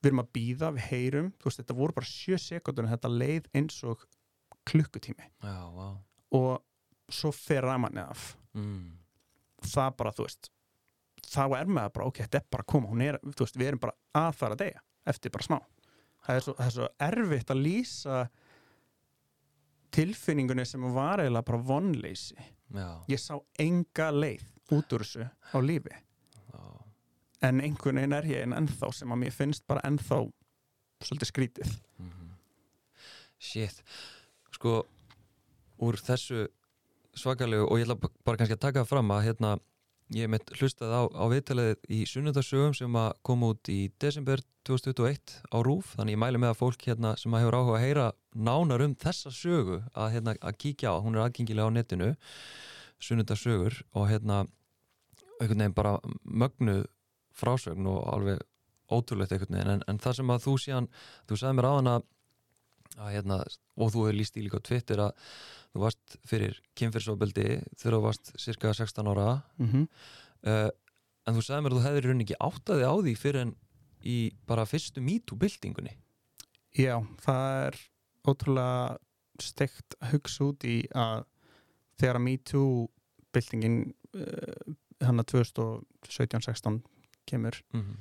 við 0.03 0.09
erum 0.11 0.21
að 0.21 0.31
býða, 0.37 0.71
við 0.75 0.85
heyrum 0.91 1.29
veist, 1.43 1.59
þetta 1.61 1.77
voru 1.79 1.95
bara 1.97 2.05
sjö 2.09 2.37
sekundur 2.41 2.85
en 2.85 2.91
þetta 2.93 3.09
leið 3.13 3.47
eins 3.57 3.79
og 3.87 4.03
klukkutími 4.67 5.25
Já, 5.43 5.57
vá 5.73 5.87
og 6.37 6.61
svo 7.09 7.31
fer 7.31 7.63
ramanni 7.63 8.03
af 8.03 8.33
mm. 8.53 8.91
Það 9.65 9.95
bara, 9.97 10.13
þú 10.15 10.27
veist 10.27 10.51
þá 11.27 11.43
er 11.57 11.69
það 11.69 11.93
bara, 11.95 12.07
ok, 12.07 12.19
þetta 12.25 12.39
er 12.39 12.45
bara 12.51 12.65
að 12.65 12.71
koma. 12.73 12.91
Er, 13.03 13.19
veist, 13.23 13.57
við 13.57 13.71
erum 13.71 13.81
bara 13.83 13.95
að 14.17 14.29
fara 14.37 14.57
að 14.57 14.63
deyja 14.63 14.83
eftir 15.07 15.33
bara 15.33 15.47
smá. 15.47 15.57
Það 16.27 16.39
er 16.39 16.43
svo, 16.45 16.53
það 16.57 16.67
er 16.67 16.75
svo 16.75 16.87
erfitt 17.07 17.53
að 17.53 17.63
lýsa 17.63 18.17
tilfinningunni 19.97 20.65
sem 20.67 20.83
var 20.93 21.23
eiginlega 21.23 21.47
bara 21.47 21.63
vonleysi. 21.69 22.37
Já, 22.75 22.89
ég 23.07 23.21
sá 23.23 23.37
enga 23.63 24.09
leið 24.11 24.43
út 24.75 24.95
úr 24.97 25.05
þessu 25.05 25.27
á 25.31 25.57
lífi. 25.63 25.93
Já. 26.51 26.59
En 27.47 27.61
einhvern 27.63 28.01
veginn 28.01 28.17
er 28.17 28.27
ég 28.27 28.43
en 28.43 28.57
ennþá 28.57 28.91
sem 28.95 29.13
að 29.13 29.21
mér 29.23 29.35
finnst 29.35 29.63
bara 29.69 29.83
ennþá 29.87 30.19
svolítið 31.05 31.31
skrítið. 31.31 31.73
Mhm. 32.01 32.33
Shit. 33.39 33.83
Sko, 34.51 34.81
úr 35.85 35.99
þessu 36.01 36.47
svakalegu 37.19 37.67
og 37.67 37.79
ég 37.79 37.87
ætla 37.87 38.11
bara 38.25 38.39
kannski 38.39 38.57
að 38.57 38.65
taka 38.67 38.85
fram 38.87 39.11
að 39.15 39.25
hérna 39.27 39.57
ég 40.15 40.29
mitt 40.31 40.51
hlustaði 40.55 40.95
á, 40.95 41.03
á 41.11 41.25
viðtalið 41.31 41.73
í 41.91 42.03
sunnundarsögum 42.07 42.75
sem 42.77 42.95
að 42.95 43.09
koma 43.27 43.51
út 43.53 43.71
í 43.71 43.79
desember 43.99 44.43
2021 44.67 45.35
á 45.51 45.57
RÚF 45.63 45.93
þannig 45.97 46.15
ég 46.15 46.21
mæli 46.23 46.41
með 46.41 46.53
að 46.53 46.59
fólk 46.61 46.87
hérna 46.87 47.13
sem 47.19 47.33
að 47.35 47.43
hefur 47.43 47.57
áhuga 47.59 47.77
að 47.77 47.85
heyra 47.85 48.07
nánar 48.35 48.83
um 48.85 48.95
þessa 48.99 49.31
sögu 49.35 49.81
að, 49.93 50.11
hérna, 50.15 50.35
að 50.39 50.59
kíkja 50.63 50.95
á, 50.95 51.03
hún 51.03 51.17
er 51.17 51.25
aðgengilega 51.25 51.67
á 51.67 51.75
netinu 51.75 52.11
sunnundarsögur 53.03 53.81
og 53.93 54.07
hérna 54.11 54.45
einhvern 55.37 55.61
veginn 55.61 55.77
bara 55.77 55.97
mögnuð 56.23 56.85
frásögn 57.37 57.87
og 57.91 58.05
alveg 58.13 58.41
ótrúlegt 58.91 59.33
einhvern 59.35 59.57
veginn. 59.57 59.73
En, 59.75 59.83
en 59.87 59.99
það 60.01 60.19
sem 60.19 60.33
að 60.33 60.45
þú 60.45 60.55
síðan 60.63 60.89
þú 61.29 61.39
sagði 61.39 61.57
mér 61.57 61.69
áðan 61.71 61.91
að, 61.93 62.07
að 62.97 63.13
hérna, 63.13 63.37
og 63.77 63.93
þú 63.93 64.07
hefur 64.07 64.17
líst 64.17 64.37
í 64.39 64.43
líka 64.45 64.61
á 64.61 64.67
Twitter 64.67 65.03
að 65.05 65.29
þú 65.73 65.83
varst 65.83 66.17
fyrir 66.27 66.57
kynfyrsofbeldi 66.79 67.47
þegar 67.77 67.97
þú 67.97 68.01
varst 68.05 68.33
cirka 68.41 68.73
16 68.73 69.11
ára. 69.13 69.43
Mm 69.57 69.69
-hmm. 69.71 69.87
uh, 70.49 70.69
en 71.27 71.35
þú 71.35 71.41
sagði 71.43 71.61
mér 71.63 71.71
að 71.71 71.77
þú 71.77 71.85
hefðir 71.87 72.05
rauninni 72.07 72.25
ekki 72.25 72.43
áttaði 72.49 72.83
á 72.87 72.93
því 72.97 73.13
fyrir 73.15 73.41
en 73.41 73.55
í 74.03 74.17
bara 74.47 74.65
fyrstu 74.65 75.01
MeToo-byltingunni. 75.01 75.93
Já, 76.77 76.95
það 77.21 77.67
er 77.67 77.75
ótrúlega 78.27 78.97
steikt 79.39 79.95
að 80.01 80.11
hugsa 80.11 80.43
út 80.43 80.63
í 80.63 80.87
að 80.95 81.25
þegar 81.99 82.15
að 82.15 82.25
MeToo 82.25 82.87
byltingin 83.33 83.93
uh, 84.13 84.73
hann 85.01 85.19
að 85.19 85.29
2017-16 85.33 86.81
kemur 87.25 87.61
mm 87.73 87.95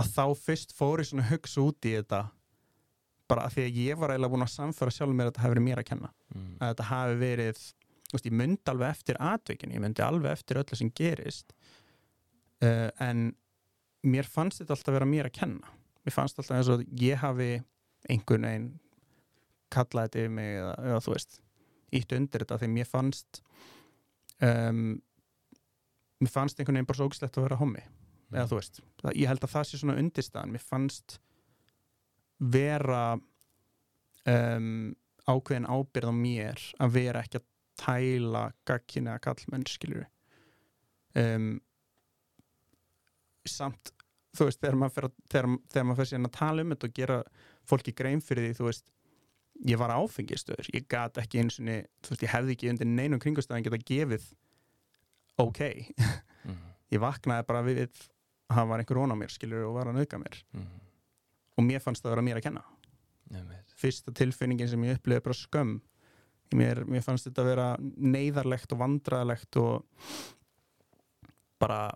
að 0.00 0.12
þá 0.14 0.24
fyrst 0.38 0.74
fór 0.76 1.02
ég 1.02 1.10
svona 1.10 1.28
hugsa 1.28 1.64
út 1.64 1.88
í 1.88 1.94
þetta 1.98 2.20
bara 3.30 3.46
að 3.46 3.56
því 3.56 3.66
að 3.66 3.78
ég 3.80 4.00
var 4.00 4.12
eiginlega 4.12 4.34
búin 4.34 4.46
að 4.46 4.54
samfæra 4.54 4.94
sjálf 4.94 5.14
mér 5.14 5.28
að 5.28 5.32
þetta 5.32 5.44
hafi 5.44 5.54
verið 5.54 5.66
mér 5.68 5.82
að 5.82 5.88
kenna. 5.90 6.10
-hmm. 6.34 6.56
að 6.58 6.72
þetta 6.72 6.88
hafi 6.90 7.18
verið 7.20 7.60
veist, 8.12 8.26
ég 8.26 8.36
myndi 8.40 8.72
alveg 8.72 8.94
eftir 8.94 9.20
atvikin 9.22 9.74
ég 9.74 9.82
myndi 9.84 10.02
alveg 10.02 10.32
eftir 10.32 10.60
öllu 10.60 10.78
sem 10.78 10.90
gerist 10.90 11.54
uh, 12.64 12.88
en 12.98 13.30
mér 14.02 14.26
fannst 14.26 14.62
þetta 14.62 14.76
alltaf 14.76 14.96
vera 14.96 15.06
mér 15.08 15.28
að 15.28 15.36
kenna. 15.38 15.74
Mér 16.04 16.16
fannst 16.16 16.38
alltaf 16.38 16.56
eins 16.56 16.72
og 16.72 16.84
ég 17.00 17.20
hafi 17.20 17.60
einhvern 18.08 18.48
veginn 18.48 18.70
kallaði 19.70 20.08
þetta 20.08 20.22
yfir 20.24 20.34
mig 20.34 20.56
eða, 20.56 20.74
eða 20.88 21.00
þú 21.04 21.14
veist 21.14 21.40
ítt 22.00 22.12
undir 22.16 22.44
þetta 22.44 22.58
því 22.60 22.68
mér 22.74 22.88
fannst 22.88 23.40
um, 24.40 25.00
mér 26.20 26.32
fannst 26.32 26.60
einhvern 26.60 26.78
veginn 26.78 26.88
bara 26.88 27.00
svo 27.00 27.10
ógislegt 27.10 27.38
að 27.38 27.48
vera 27.48 27.60
hommi. 27.60 27.82
Eða 28.30 28.46
þú 28.46 28.60
veist, 28.60 28.80
ég 29.18 29.26
held 29.26 29.42
að 29.42 29.52
það 29.56 29.66
sé 29.66 29.80
svona 29.80 29.98
undirstaðan, 29.98 30.52
mér 30.54 30.62
fannst 30.62 31.18
vera 32.40 33.18
um, 34.26 34.94
ákveðin 35.28 35.68
ábyrð 35.68 36.10
á 36.10 36.14
mér 36.16 36.62
að 36.80 36.94
vera 36.96 37.22
ekki 37.24 37.40
að 37.40 37.46
tæla 37.80 38.44
gagkinni 38.68 39.10
að 39.12 39.20
kallmenn 39.24 39.66
skilur 39.68 40.06
um, 41.16 41.60
samt 43.48 43.92
þú 44.36 44.46
veist, 44.46 44.60
þegar 44.62 44.78
maður 44.78 45.08
að, 45.08 45.14
þegar, 45.32 45.48
þegar 45.72 45.86
maður 45.88 46.00
fer 46.00 46.08
síðan 46.12 46.28
að 46.28 46.34
tala 46.38 46.62
um 46.64 46.72
þetta 46.74 46.88
og 46.90 46.96
gera 47.00 47.16
fólki 47.70 47.94
grein 47.98 48.20
fyrir 48.24 48.46
því, 48.48 48.56
þú 48.60 48.66
veist 48.68 48.90
ég 49.70 49.80
var 49.80 49.92
áfengistöður, 49.92 50.68
ég 50.72 50.86
gat 50.88 51.18
ekki 51.20 51.40
eins 51.42 51.58
og 51.60 51.66
þú 51.66 52.12
veist, 52.14 52.22
ég 52.24 52.32
hefði 52.34 52.54
ekki 52.56 52.70
undir 52.72 52.88
neinum 52.88 53.20
kringustöðan 53.22 53.66
geta 53.66 53.80
gefið 53.90 54.28
ok 55.40 55.60
Mhm. 56.40 56.56
ég 56.94 57.00
vaknaði 57.02 57.44
bara 57.46 57.60
við 57.66 57.82
að 57.84 57.98
það 58.56 58.68
var 58.70 58.80
einhver 58.80 58.98
ón 59.02 59.12
á 59.12 59.16
mér 59.20 59.28
skilur 59.34 59.66
og 59.68 59.74
var 59.76 59.90
að 59.90 59.98
nauka 60.00 60.18
mér 60.22 60.38
Mhm. 60.56 60.78
Og 61.60 61.66
mér 61.68 61.82
fannst 61.84 62.02
það 62.04 62.14
vera 62.16 62.24
mér 62.30 62.40
að 62.40 62.46
kenna 62.48 62.64
Einmitt. 63.30 63.74
fyrsta 63.78 64.12
tilfinningin 64.16 64.68
sem 64.72 64.82
ég 64.88 64.96
upplifði 64.98 65.24
bara 65.28 65.38
skömm 65.38 65.76
mér, 66.56 66.80
mér 66.88 67.04
fannst 67.06 67.28
þetta 67.28 67.44
vera 67.46 67.66
neyðarlegt 67.80 68.72
og 68.74 68.80
vandraðlegt 68.80 69.56
og 69.60 69.84
bara 71.60 71.90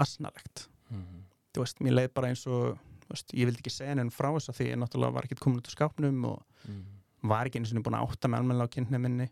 asnalegt 0.00 0.66
Mhm. 0.90 1.24
þú 1.54 1.60
veist, 1.64 1.78
mér 1.84 1.94
leið 1.98 2.14
bara 2.14 2.28
eins 2.28 2.46
og 2.46 2.78
veist, 3.10 3.32
ég 3.34 3.46
vildi 3.46 3.60
ekki 3.62 3.70
segja 3.74 3.94
henni 3.94 4.10
frá 4.14 4.30
þess 4.34 4.48
að 4.50 4.56
því 4.58 4.66
ég 4.70 4.78
náttúrulega 4.80 5.12
var 5.14 5.22
ekkert 5.26 5.40
komin 5.44 5.58
út 5.60 5.68
á 5.68 5.74
skápnum 5.76 6.24
og 6.26 6.42
Mhm. 6.66 6.84
var 7.22 7.46
ekki 7.46 7.58
eins 7.60 7.72
og 7.76 7.82
búin 7.82 7.98
að 7.98 8.08
átta 8.08 8.28
með 8.28 8.38
almennilega 8.38 8.68
á 8.68 8.74
kynni 8.74 8.98
minni 9.00 9.30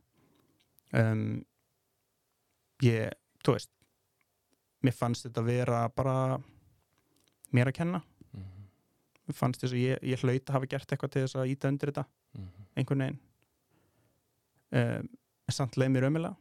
um, 0.92 1.44
ég, 2.82 3.12
þú 3.44 3.52
veist 3.54 3.70
mér 4.84 4.94
fannst 4.94 5.26
þetta 5.26 5.44
vera 5.44 5.88
bara 5.88 6.38
mér 7.52 7.66
að 7.66 7.74
kenna 7.74 8.02
fannst 9.34 9.60
þess 9.62 9.72
að 9.74 9.82
ég, 9.82 9.98
ég 10.02 10.20
hlaut 10.22 10.44
að 10.48 10.54
hafa 10.56 10.66
gert 10.66 10.88
eitthvað 10.92 11.10
til 11.12 11.22
þess 11.26 11.36
að 11.36 11.50
íta 11.54 11.68
undir 11.68 11.90
þetta 11.92 12.04
Mhm. 12.34 12.66
einhvern 12.76 12.98
veginn 13.04 13.18
um, 14.72 15.08
samt 15.50 15.76
leið 15.80 15.90
mér 15.94 16.06
ömulega 16.10 16.36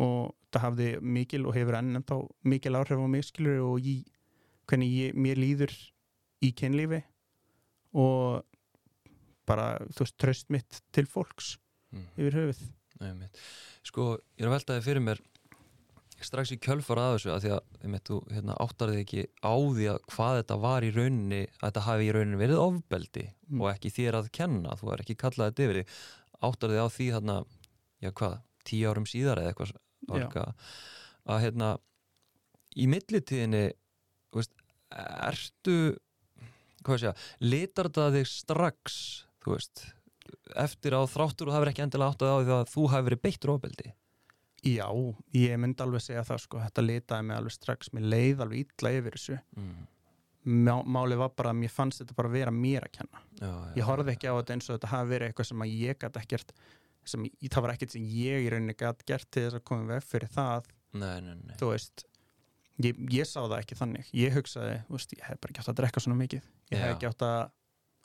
og 0.00 0.34
það 0.54 0.62
hafði 0.64 0.88
mikil 1.02 1.46
og 1.46 1.54
hefur 1.54 1.76
enn 1.78 2.02
þá 2.06 2.14
mikil 2.48 2.76
áhrif 2.78 2.98
á 3.02 3.06
mig 3.10 3.24
skilur 3.26 3.60
og 3.66 3.80
í, 3.84 3.96
hvernig 4.70 4.92
ég, 4.94 5.14
mér 5.18 5.36
líður 5.36 5.74
í 6.42 6.52
kynlífi 6.56 7.02
og 7.94 8.44
bara, 9.50 9.78
þú 9.90 10.04
veist, 10.06 10.16
tröst 10.22 10.50
mitt 10.54 10.80
til 10.94 11.06
fólks 11.10 11.56
Mhm. 11.92 12.06
yfir 12.16 12.32
höfuð 12.38 12.60
Einmitt. 13.00 13.38
Sko, 13.82 14.18
ég 14.36 14.44
er 14.44 14.48
að 14.50 14.52
velta 14.58 14.74
þig 14.76 14.84
fyrir 14.84 15.00
mér 15.02 15.20
strax 16.26 16.52
í 16.54 16.58
kjölfar 16.62 17.00
að 17.00 17.12
þessu 17.16 17.30
að 17.34 17.42
því 17.44 17.50
að 17.56 17.84
einmitt, 17.84 18.04
þú 18.10 18.16
hérna, 18.34 18.56
áttar 18.64 18.92
þig 18.92 19.02
ekki 19.04 19.22
á 19.40 19.54
því 19.56 19.86
að 19.92 20.00
hvað 20.14 20.38
þetta 20.40 20.56
var 20.64 20.86
í 20.86 20.90
rauninni 20.96 21.40
að 21.48 21.64
þetta 21.66 21.84
hafi 21.86 22.06
í 22.08 22.14
rauninni 22.16 22.40
verið 22.40 22.64
ofbeldi 22.64 23.26
Mm. 23.50 23.62
og 23.64 23.72
ekki 23.72 23.90
þér 23.90 24.14
að 24.20 24.26
kenna, 24.30 24.76
þú 24.78 24.92
er 24.94 25.00
ekki 25.02 25.16
kallað 25.18 25.48
þetta 25.50 25.64
yfir 25.64 25.78
þig. 25.80 25.94
Áttar 26.46 26.70
þig 26.70 26.78
á 26.78 26.88
því 26.94 27.06
hérna, 27.16 27.34
já 27.98 28.10
hvað, 28.20 28.36
tíu 28.70 28.90
árum 28.92 29.06
síðar 29.10 29.40
eða 29.42 29.50
eitthvað 29.50 29.72
eitthvað, 30.10 30.68
að 31.26 31.40
hérna 31.44 31.70
í 32.78 32.86
millitíðinni 32.90 33.64
veist, 34.34 34.52
ertu 34.94 35.74
hvað 36.86 37.02
sé 37.02 37.10
ég, 37.10 37.24
litar 37.42 37.90
þetta 37.90 38.06
þig 38.14 38.30
strax 38.30 39.00
þú 39.42 39.56
veist 39.56 39.82
eftir 40.62 40.94
á 40.96 41.02
þráttur 41.10 41.50
og 41.50 41.54
það 41.56 41.64
verið 41.64 41.74
ekki 41.74 41.84
endilega 41.88 42.14
áttað 42.14 42.30
á 42.30 42.38
því 42.38 42.54
að 42.56 42.70
þú 42.70 42.86
hafi 42.94 43.08
verið 43.10 43.22
beittur 43.26 43.52
ofbeldi 43.56 43.92
Já, 44.66 44.88
ég 45.32 45.56
myndi 45.60 45.84
alveg 45.84 46.02
segja 46.04 46.24
það 46.28 46.42
sko, 46.42 46.60
þetta 46.60 46.84
litaði 46.84 47.26
mig 47.28 47.38
alveg 47.38 47.54
strax, 47.54 47.92
mér 47.96 48.08
leið 48.12 48.42
alveg 48.44 48.66
illa 48.66 48.92
yfir 48.98 49.16
þessu. 49.16 49.38
Mm. 49.56 49.86
Má, 50.50 50.74
Málið 50.84 51.20
var 51.20 51.32
bara 51.36 51.52
að 51.52 51.60
mér 51.60 51.72
fannst 51.72 52.02
þetta 52.02 52.16
bara 52.16 52.32
vera 52.32 52.52
mér 52.52 52.86
að 52.88 52.92
kenna. 52.98 53.22
Já, 53.40 53.48
já, 53.48 53.72
Ég 53.78 53.88
horfði 53.88 54.14
ekki 54.14 54.28
á 54.28 54.34
þetta 54.36 54.54
eins 54.56 54.68
og 54.68 54.76
þetta 54.76 54.92
hafi 54.92 55.10
verið 55.14 55.30
eitthvað 55.30 55.50
sem 55.50 55.64
að 55.64 55.72
ég 55.76 55.98
gæti 56.00 56.22
ekkert 56.22 56.54
sem, 57.10 57.26
það 57.46 57.64
var 57.64 57.74
ekkert 57.74 57.96
sem 57.96 58.06
ég 58.20 58.44
í 58.44 58.52
rauninni 58.52 58.76
gæti 58.76 59.08
gert 59.08 59.28
til 59.32 59.46
þess 59.46 59.58
að 59.60 59.66
koma 59.70 59.88
veg 59.94 60.06
fyrir 60.06 60.32
það. 60.36 60.70
Nei, 60.92 61.16
nei, 61.24 61.34
nei. 61.40 61.56
þú 61.60 61.72
veist 61.72 62.04
ég, 62.84 63.02
ég 63.14 63.28
sá 63.28 63.38
það 63.40 63.58
ekki 63.60 63.78
þannig, 63.78 64.08
ég 64.16 64.36
hugsaði 64.36 64.78
veist, 64.90 65.12
ég 65.16 65.26
hef 65.28 65.40
bara 65.40 65.60
átt 65.62 65.72
að 65.72 65.80
drekka 65.80 66.04
svona 66.04 66.20
mikið. 66.20 66.48
Ég 66.72 66.80
hef 66.82 66.90
Já. 66.90 66.94
ekki 66.96 67.10
átt 67.10 67.26
að 67.26 67.42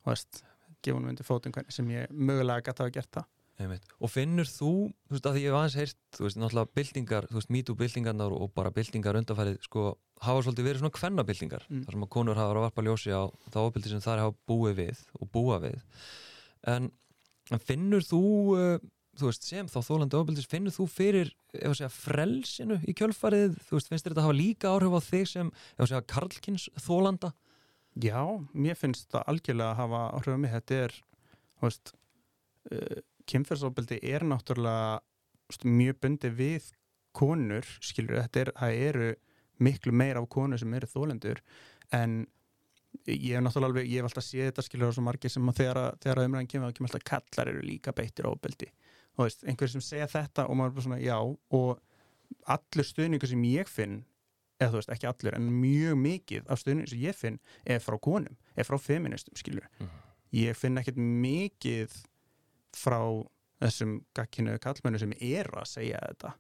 veist, 0.07 0.43
gefa 0.85 0.99
hún 0.99 1.09
undir 1.11 1.27
fótinn 1.27 1.55
hvernig 1.55 1.75
sem 1.75 1.91
ég 1.91 2.11
mögulega 2.11 2.67
gæti 2.67 2.85
að 2.85 2.93
gert 2.99 3.11
það 3.19 3.31
Einmitt. 3.55 3.85
og 4.03 4.09
finnur 4.11 4.49
þú, 4.49 4.71
þú 5.07 5.15
veist, 5.15 5.27
að 5.29 5.37
ég 5.39 5.45
hef 5.47 5.55
aðeins 5.59 5.77
heyrt 5.79 5.99
þú 6.17 6.25
veist, 6.25 6.39
náttúrulega 6.41 6.73
byltingar, 6.75 7.27
þú 7.29 7.37
veist, 7.39 7.51
MeToo-byltingarnar 7.55 8.33
og 8.35 8.49
bara 8.57 8.71
byltingar 8.75 9.15
undanfærið, 9.21 9.61
sko 9.63 9.85
hafa 10.25 10.41
svolítið 10.43 10.67
verið 10.67 10.81
svona 10.83 10.95
kvennabyltingar, 10.97 11.63
Mm. 11.69 11.85
þar 11.85 11.91
sem 11.95 12.03
að 12.03 12.09
konur 12.15 12.35
hafa 12.35 12.51
verið 12.51 12.61
að 12.61 12.67
varpa 12.67 12.83
ljósi 12.83 13.13
á 13.15 13.23
það 13.51 13.69
ofbeldi 13.69 13.89
sem 13.93 14.03
þær 14.03 14.23
hafa 14.25 14.35
búið 14.47 14.75
við 14.81 14.99
og 15.21 15.31
búa 15.31 15.59
við 15.63 15.79
en, 16.67 16.91
en 17.51 17.59
finnur 17.59 18.03
þú 18.03 18.21
uh, 18.59 18.77
þú 19.15 19.29
veist, 19.29 19.43
sem 19.47 19.67
þá 19.71 19.79
þólandi 19.87 20.19
ofbeldis 20.19 20.47
finnur 20.51 20.75
þú 20.75 20.89
fyrir, 20.91 21.31
ef 21.55 21.69
að 21.71 21.77
segja, 21.79 21.91
frelsinu 21.95 22.81
í 22.83 22.91
kjölfarið, 22.99 23.55
þú 23.69 23.77
veist, 23.79 23.87
finnst 23.87 24.09
þetta 24.09 24.25
hafa 24.27 24.35
líka 24.35 24.67
áhrif 24.75 24.91
á 24.91 25.01
þig 25.07 25.27
sem, 25.31 25.51
ef 25.77 25.85
að 25.85 25.91
segja, 25.93 26.07
karlkins 26.11 26.67
þólanda? 26.83 27.31
Já, 27.95 28.19
mér 28.51 28.75
finnst 28.75 29.07
það 29.13 29.23
algjörlega 29.31 29.71
að 29.71 29.79
hafa 29.79 30.01
áhrif 30.19 30.35
á 30.35 30.39
mig, 30.43 30.51
þetta 30.51 30.81
er 30.83 30.97
uh, 33.25 33.31
kynferðsofbeldi 33.31 33.99
er 34.03 34.25
náttúrulega 34.27 35.01
veist, 35.49 35.65
mjög 35.65 35.99
bundi 36.01 36.29
við 36.29 36.71
konur, 37.15 37.65
skilur, 37.81 38.21
þetta 38.25 38.39
er, 38.39 38.51
eru 38.89 39.11
miklu 39.59 39.93
meira 39.95 40.19
af 40.19 40.29
konur 40.29 40.59
sem 40.59 40.73
eru 40.73 40.87
þólendur 40.87 41.39
en 41.95 42.25
ég 43.07 43.35
hef 43.35 43.43
náttúrulega 43.43 43.69
alveg, 43.71 43.87
ég 43.91 44.01
hef 44.01 44.09
alltaf 44.09 44.25
séð 44.25 44.49
þetta 44.49 44.65
skilur 44.65 44.91
á 44.91 44.95
svo 44.95 45.03
margir 45.03 45.31
sem 45.31 45.49
að 45.49 45.55
þegar, 45.61 45.79
þegar 46.03 46.19
að 46.19 46.27
umræðin 46.29 46.47
kemur 46.51 46.71
þá 46.71 46.77
kemur 46.77 46.89
alltaf 46.89 47.05
kallar 47.11 47.51
eru 47.53 47.61
líka 47.63 47.93
beittir 47.95 48.27
ofbeldi. 48.27 48.71
Þú 49.15 49.23
veist, 49.23 49.43
einhver 49.47 49.71
sem 49.71 49.81
segja 49.83 50.07
þetta 50.11 50.47
og 50.49 50.57
maður 50.59 50.71
er 50.71 50.75
bara 50.75 50.85
svona 50.87 50.99
já 50.99 51.15
og 51.19 51.79
allur 52.51 52.87
stuðningur 52.89 53.31
sem 53.31 53.43
ég 53.47 53.69
finn 53.71 54.03
eða 54.59 54.71
þú 54.71 54.79
veist, 54.79 54.91
ekki 54.95 55.07
allur, 55.07 55.35
en 55.35 55.47
mjög 55.61 55.95
mikið 55.99 56.49
af 56.51 56.59
stuðningur 56.61 56.91
sem 56.93 57.03
ég 57.03 57.15
finn 57.15 57.39
er 57.65 57.79
frá 57.83 57.97
konum 57.99 58.35
er 58.55 58.67
frá 58.67 58.77
feministum, 58.79 59.35
skilur 59.35 59.67
Mhm. 59.79 59.89
ég 60.33 60.55
finn 60.55 60.77
ekkert 60.79 60.97
mikið 60.99 61.95
frá 62.75 62.99
þessum 63.63 63.97
gagginu 64.15 64.57
kallmennu 64.61 65.01
sem 65.01 65.15
er 65.15 65.49
að 65.55 65.69
segja 65.71 66.01
þetta. 66.03 66.33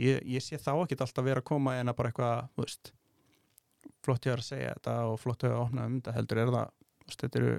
Ég, 0.00 0.24
ég 0.26 0.42
sé 0.42 0.58
þá 0.58 0.72
ekkert 0.74 1.04
alltaf 1.04 1.26
vera 1.26 1.42
að 1.44 1.48
koma 1.52 1.76
en 1.78 1.92
að 1.92 1.98
bara 2.00 2.10
eitthvað, 2.10 2.90
flott 4.04 4.26
ég 4.26 4.34
að 4.34 4.46
segja 4.48 4.72
þetta 4.74 4.96
og 5.10 5.20
flott 5.22 5.44
ég 5.46 5.54
að 5.54 5.62
opna 5.68 5.86
um 5.86 6.00
þetta 6.00 6.16
heldur 6.16 6.40
er 6.42 6.52
það, 6.56 6.74
þetta 7.14 7.40
eru 7.40 7.54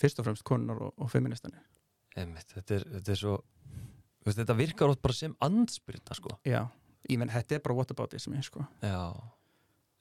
fyrst 0.00 0.20
og 0.20 0.26
fremst 0.26 0.46
konunar 0.46 0.82
og, 0.84 0.92
og 1.00 1.10
feministanir 1.12 1.62
þetta 2.14 2.76
er, 2.76 2.84
þetta 2.96 3.14
er 3.14 3.20
svo 3.20 3.36
veist, 4.26 4.38
þetta 4.40 4.56
virkar 4.58 4.92
ótt 4.92 5.02
bara 5.02 5.16
sem 5.16 5.34
andspyrna, 5.44 6.16
sko. 6.16 6.34
Já, 6.46 6.64
ég 7.08 7.20
menn, 7.20 7.32
þetta 7.32 7.56
er 7.56 7.64
bara 7.64 7.76
what 7.78 7.94
about 7.94 8.12
this 8.12 8.28
mér, 8.30 8.44
sko. 8.46 8.64
Já, 8.84 9.00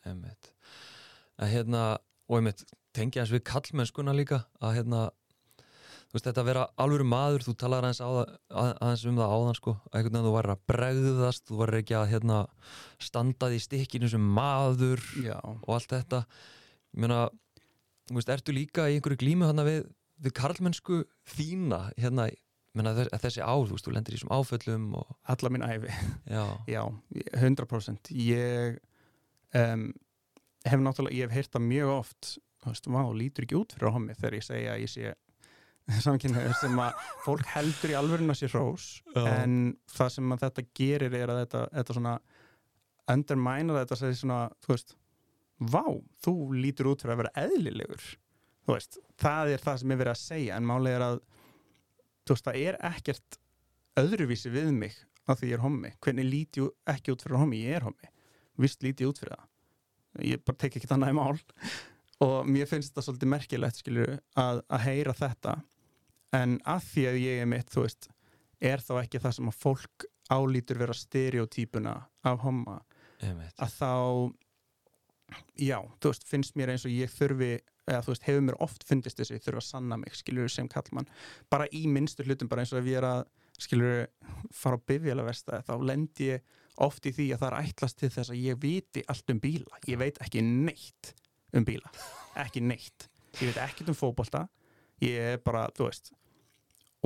einmitt. 0.08 0.52
Að 1.40 1.54
hérna, 1.54 1.84
og 2.28 2.40
einmitt 2.40 2.66
tengja 2.96 3.24
eins 3.24 3.34
við 3.34 3.46
kallmennskuna 3.48 4.16
líka 4.18 4.44
að 4.60 4.80
hérna 4.80 5.06
veist 6.16 6.26
þetta 6.26 6.42
að 6.42 6.50
vera 6.50 6.66
alvöru 6.82 7.06
maður 7.06 7.46
þú 7.46 7.54
talar 7.62 7.86
aðeins, 7.86 8.02
á, 8.02 8.10
að, 8.10 8.72
aðeins 8.82 9.06
um 9.10 9.20
það 9.20 9.34
áðan 9.36 9.58
sko, 9.60 9.76
að 9.78 10.00
einhvern 10.00 10.16
veginn 10.16 10.28
þú 10.28 10.34
væri 10.36 10.54
að 10.54 10.64
bregðast 10.72 11.46
þú 11.50 11.60
væri 11.62 11.82
ekki 11.84 11.98
að 12.00 12.10
hérna 12.14 12.40
standað 13.10 13.56
í 13.56 13.62
stikkinu 13.66 14.10
sem 14.10 14.28
maður 14.40 15.06
já, 15.22 15.38
og 15.44 15.72
allt 15.76 15.94
þetta. 15.94 16.24
Ég 16.90 17.06
meina, 17.06 17.22
þú 18.10 18.20
veist, 18.20 18.34
ertu 18.34 18.56
líka 18.58 18.90
í 18.90 18.98
einhverju 18.98 19.22
glímu 19.22 19.50
hana 19.50 19.66
við, 19.68 19.82
við 20.24 20.36
karlmennsku 20.42 21.04
þína, 21.36 21.84
hérna 22.02 22.30
þess, 22.74 23.14
þessi 23.26 23.46
ár, 23.46 23.66
þú 23.70 23.78
veist, 23.78 23.88
þú 23.88 23.96
lendir 23.96 24.16
í 24.16 24.20
þessum 24.20 24.36
áföllum 24.36 24.92
og, 25.00 25.16
alla 25.30 25.54
mín 25.54 25.66
æfi 25.66 25.94
já, 26.30 26.44
Já, 26.70 26.84
100% 27.38 28.14
Ég 28.18 28.78
um, 29.58 29.90
hef 30.66 30.84
náttúrulega, 30.84 31.18
ég 31.18 31.28
hef 31.28 31.38
heyrt 31.38 31.56
það 31.56 31.68
mjög 31.70 31.96
oft 32.00 32.36
þú 32.60 32.74
veist, 32.74 32.90
vá, 32.92 33.02
lítur 33.16 33.46
ekki 33.46 33.58
út 33.60 33.74
fyrir 33.76 33.96
hommi 33.96 34.16
þegar 34.18 34.38
ég 34.38 34.46
segja 34.46 34.76
að 34.76 34.84
ég 34.84 34.92
sé 34.94 35.14
samkynniður 36.04 36.56
sem 36.60 36.80
að 36.84 37.04
fólk 37.26 37.48
heldur 37.54 37.94
í 37.94 37.98
alvörinu 37.98 38.34
að 38.34 38.40
sé 38.42 38.50
hrós 38.52 38.88
Já. 39.16 39.24
en 39.42 39.56
það 39.90 40.14
sem 40.16 40.36
að 40.36 40.46
þetta 40.46 40.66
gerir 40.80 41.18
er 41.18 41.34
að 41.34 41.42
þetta, 41.44 41.66
þetta 41.74 41.98
svona 41.98 42.16
undermænar 43.10 43.82
þetta 43.82 43.98
segir 44.00 44.20
svona, 44.20 44.40
þú 44.64 44.74
veist 44.76 44.96
vá, 45.60 45.84
þú 46.24 46.34
lítur 46.56 46.92
út 46.94 47.04
fyrir 47.04 47.16
að 47.16 47.22
vera 47.24 47.36
eðlilegur. 47.44 48.08
Þú 48.66 48.76
veist, 48.76 49.00
það 49.20 49.54
er 49.54 49.64
það 49.64 49.78
sem 49.82 49.92
er 49.94 50.02
verið 50.02 50.14
að 50.14 50.24
segja 50.24 50.58
en 50.60 50.68
málið 50.70 50.96
er 50.96 51.06
að 51.06 51.22
þú 52.24 52.36
veist, 52.36 52.48
það 52.48 52.60
er 52.64 52.80
ekkert 52.92 53.40
öðruvísi 54.00 54.54
við 54.54 54.72
mig 54.76 54.98
að 55.30 55.42
því 55.42 55.52
ég 55.52 55.58
er 55.58 55.64
hommi. 55.64 55.94
Hvernig 56.06 56.28
líti 56.30 56.64
ég 56.64 56.94
ekki 56.94 57.14
út 57.14 57.26
fyrir 57.26 57.42
hommi, 57.42 57.64
ég 57.66 57.80
er 57.80 57.88
hommi. 57.88 58.12
Vist 58.60 58.84
líti 58.86 59.06
ég 59.06 59.12
út 59.12 59.22
fyrir 59.22 59.36
það. 59.36 59.48
Ég 60.26 60.44
bara 60.46 60.60
tek 60.60 60.78
ekki 60.80 60.90
í 60.90 61.16
mál. 61.18 61.38
Og 62.20 62.48
mér 62.48 62.68
finnst 62.68 62.92
þetta 62.92 63.06
svolítið 63.06 63.32
merkilegt 63.32 63.80
skilur, 63.80 64.18
að, 64.36 64.62
að 64.68 64.82
heyra 64.84 65.14
þetta 65.16 65.54
en 66.36 66.60
að 66.68 66.86
því 66.92 67.06
að 67.10 67.20
ég 67.24 67.42
er 67.44 67.50
mitt 67.50 67.74
þú 67.74 67.86
veist, 67.86 68.10
er 68.60 68.84
þá 68.84 68.94
ekki 69.02 69.22
það 69.24 69.36
sem 69.38 69.50
að 69.52 69.60
fólk 69.64 70.06
álítur 70.30 70.80
vera 70.82 70.94
stereotypuna 70.94 71.96
af 72.28 72.44
homma 72.44 72.80
að 73.20 73.74
þá 73.76 73.92
já, 75.60 75.80
þú 76.00 76.14
veist, 76.14 76.28
finnst 76.30 76.56
mér 76.60 76.74
eins 76.74 76.86
og 76.88 76.94
ég 76.94 77.12
þurfi 77.12 77.58
eða 77.90 78.04
þú 78.06 78.14
veist, 78.14 78.28
hefur 78.28 78.46
mér 78.46 78.62
oft 78.62 78.86
fundist 78.86 79.18
þess 79.18 79.34
að 79.34 79.40
ég 79.40 79.46
þurfa 79.48 79.64
að 79.64 79.70
sanna 79.70 79.98
mig, 79.98 80.16
skilur 80.16 80.52
sem 80.54 80.70
kallmann 80.70 81.10
bara 81.50 81.68
í 81.74 81.86
minnstu 81.90 82.26
hlutum, 82.28 82.50
bara 82.52 82.64
eins 82.64 82.74
og 82.76 82.84
ef 82.84 82.90
ég 82.92 83.02
er 83.02 83.08
að 83.10 83.24
skilur, 83.60 84.06
fara 84.56 84.80
á 84.80 84.86
bifjölaversta 84.88 85.64
þá 85.68 85.74
lendi 85.84 86.30
ég 86.34 86.58
oft 86.80 87.10
í 87.10 87.14
því 87.16 87.26
að 87.36 87.42
það 87.42 87.50
er 87.50 87.68
ætlast 87.68 88.00
til 88.00 88.12
þess 88.14 88.32
að 88.32 88.44
ég 88.46 88.60
viti 88.62 89.04
allt 89.12 89.34
um 89.34 89.42
bíla. 89.44 89.82
Ég 89.90 90.00
veit 90.00 90.20
ekki 90.24 90.44
neitt 90.46 91.12
um 91.56 91.66
bíla. 91.68 91.92
Ekki 92.40 92.64
neitt, 92.64 93.10
ég 93.42 93.50
veit 93.50 93.60
ekkert 93.66 93.92
um 93.92 93.98
fótbolta. 93.98 94.46
Ég 95.04 95.36
er 95.36 95.44
bara, 95.44 95.66
þú 95.76 95.90
veist 95.90 96.14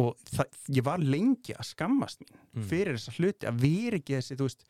og 0.02 0.16
það, 0.32 0.58
ég 0.74 0.86
var 0.88 1.04
lengi 1.04 1.54
að 1.58 1.70
skammast 1.74 2.24
mín 2.24 2.40
Mm. 2.54 2.66
fyrir 2.70 2.98
þessa 3.00 3.14
hluti 3.18 3.48
að 3.50 3.62
vera 3.64 3.98
ekki 3.98 4.14
þessi, 4.14 4.36
þú 4.38 4.46
veist 4.46 4.66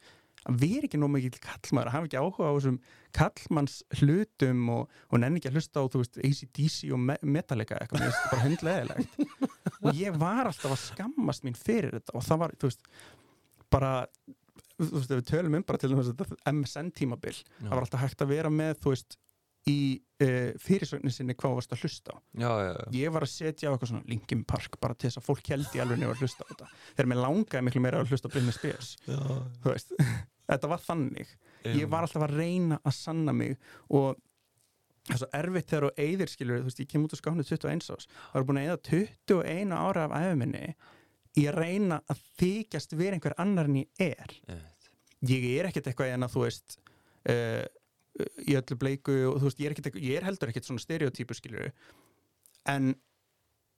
að 0.47 0.59
vera 0.61 0.87
ekki 0.87 0.99
nóg 0.99 1.09
mikið 1.11 1.37
kallmaður, 1.43 1.87
að 1.89 1.95
hafa 1.97 2.07
ekki 2.07 2.19
áhuga 2.19 2.47
á 2.47 2.55
þessum 2.55 2.77
kallmanns 3.15 3.75
hlutum 3.99 4.61
og, 4.71 4.93
og 5.11 5.19
nenni 5.19 5.39
ekki 5.41 5.49
að 5.51 5.57
hlusta 5.57 5.83
á, 5.83 5.91
þú 5.91 6.01
veist, 6.03 6.19
ACDC 6.23 6.77
og 6.95 6.99
me 7.03 7.17
Metallica 7.23 7.75
eitthvað, 7.79 7.99
mér 8.03 8.11
finnst 8.11 8.21
þetta 8.23 8.31
bara 8.31 8.45
hundleðilegt 8.47 9.11
og 9.83 9.99
ég 9.99 10.15
var 10.23 10.47
alltaf 10.51 10.71
að 10.75 10.81
skammast 10.85 11.43
mín 11.47 11.59
fyrir 11.59 11.91
þetta 11.97 12.15
og 12.19 12.23
það 12.27 12.41
var, 12.43 12.55
þú 12.59 12.71
veist 12.71 12.87
bara, 13.75 13.91
þú 14.79 14.89
veist, 14.95 15.11
við 15.15 15.25
tölum 15.33 15.59
um 15.59 15.67
bara 15.67 15.83
til 15.83 15.91
þess 15.91 16.13
að 16.15 16.35
MSN 16.55 16.91
tímabil 16.99 17.35
það 17.59 17.73
var 17.75 17.83
alltaf 17.83 18.03
hægt 18.03 18.23
að 18.23 18.31
vera 18.35 18.51
með, 18.51 18.79
þú 18.83 18.95
veist 18.95 19.19
í 19.69 19.79
uh, 20.23 20.51
fyrirsögnin 20.59 21.13
sinni 21.13 21.35
hvað 21.39 21.57
varst 21.59 21.75
að 21.75 21.85
hlusta 21.85 22.15
á. 22.15 22.17
Já, 22.35 22.49
já, 22.49 22.71
já. 22.73 22.85
ég 22.99 23.13
var 23.15 23.25
að 23.25 23.31
setja 23.33 23.69
á 23.69 23.73
eitthvað 23.73 23.93
svona 23.93 24.11
Linkin 24.11 24.43
Park 24.49 24.75
bara 24.83 24.97
til 24.97 25.09
þess 25.09 25.21
að 25.21 25.29
fólk 25.29 25.53
held 25.53 25.77
í 25.77 25.81
alveg 25.83 26.01
nefnir 26.01 26.17
að 26.17 26.25
hlusta 26.25 26.43
á 26.43 26.49
þetta. 26.51 26.69
Þegar 26.91 27.09
mér 27.11 27.21
langaði 27.23 27.65
miklu 27.67 27.83
meira 27.85 28.03
að 28.03 28.13
hlusta 28.13 28.29
á 28.29 28.33
Britney 28.33 28.55
Spears. 28.55 28.91
Þú 29.07 29.71
veist, 29.71 29.95
þetta 30.51 30.71
var 30.73 30.83
þannig. 30.83 31.33
Ég 31.71 31.89
var 31.91 32.07
alltaf 32.07 32.27
að 32.27 32.35
reyna 32.41 32.79
að 32.83 32.97
sanna 32.97 33.35
mig 33.35 33.55
og 33.87 34.19
það 35.07 35.15
er 35.15 35.21
svo 35.21 35.29
erfitt 35.39 35.71
þegar 35.71 35.85
þú 35.87 36.03
eyðir 36.05 36.31
skilur, 36.31 36.59
þú 36.59 36.69
veist, 36.69 36.83
ég 36.83 36.91
kem 36.91 37.05
út 37.07 37.15
á 37.15 37.17
skánu 37.19 37.43
21 37.47 37.87
ás, 37.91 38.05
það 38.07 38.37
var 38.37 38.45
búin 38.47 38.59
að 38.61 38.67
eyða 38.67 38.77
21 38.89 39.73
ára 39.75 40.05
af 40.07 40.13
æfuminni 40.15 40.65
í 41.39 41.47
að 41.49 41.57
reyna 41.57 41.99
að 42.11 42.21
þykjast 42.39 42.95
vera 42.99 43.17
einhver 43.17 43.35
annar 43.41 43.69
en 43.69 43.81
ég 43.81 44.03
er. 44.05 44.35
Ég 45.27 45.47
er 45.57 45.69
ekkert 45.69 45.89
eitthvað 45.89 46.13
en 46.13 46.27
að 46.27 46.35
þú 46.35 46.43
veist 46.45 46.77
uh, 47.31 47.63
í 48.47 48.53
öllu 48.59 48.77
bleiku 48.77 49.15
og 49.31 49.39
þú 49.41 49.47
veist, 49.49 49.59
ég 49.63 49.65
er, 49.71 49.73
eitthvað- 49.77 50.03
ég 50.05 50.17
er 50.19 50.27
heldur 50.27 50.51
ekkert 50.51 50.67
svona 50.69 50.83
stereotypu 50.83 51.33
skilur 51.37 51.71
en 52.69 52.93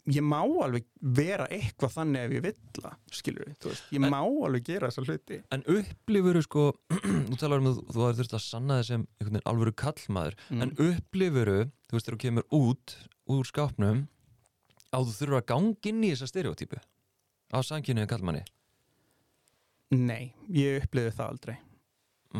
ég 0.05 0.21
má 0.21 0.37
alveg 0.43 0.83
vera 1.01 1.47
eitthvað 1.49 1.93
þannig 1.95 2.25
ef 2.27 2.33
ég 2.35 2.43
vill 2.45 2.57
það 2.77 2.97
skilur 3.11 3.53
þú 3.57 3.69
veist, 3.71 3.85
ég 3.95 4.03
En- 4.03 4.11
má 4.11 4.19
alveg 4.21 4.63
gera 4.67 4.89
þessa 4.91 5.05
hluti. 5.07 5.39
En 5.55 5.63
upplifuru 5.65 6.41
sko, 6.45 6.65
þú 7.31 7.37
talar 7.41 7.63
um 7.63 7.71
að 7.71 7.79
þú- 7.89 8.03
hefur 8.05 8.19
þurft 8.19 8.35
að 8.37 8.43
sanna 8.45 8.77
þess 8.81 8.87
sem 8.93 9.07
einhvern 9.07 9.33
veginn 9.39 9.49
alvöru 9.49 9.73
kallmaður. 9.73 10.35
Mm. 10.51 10.61
en 10.61 10.75
upplifuru, 10.89 11.57
þú 11.89 11.95
veist 11.97 12.05
þegar 12.05 12.17
þú 12.19 12.23
kemur 12.25 12.45
út 12.59 12.95
úr 13.33 13.45
skápnum 13.49 14.03
að 14.93 15.07
þú 15.09 15.15
þurfur 15.17 15.39
að 15.41 15.47
ganga 15.49 15.89
inn 15.89 16.03
í 16.05 16.11
þessa 16.13 16.27
stereotypu 16.29 16.77
á 17.55 17.57
sanginniðu 17.65 18.07
kallmanni 18.11 18.43
Nei, 19.95 20.33
ég 20.49 20.81
upplifði 20.83 21.11
það 21.15 21.29
aldrei. 21.29 21.55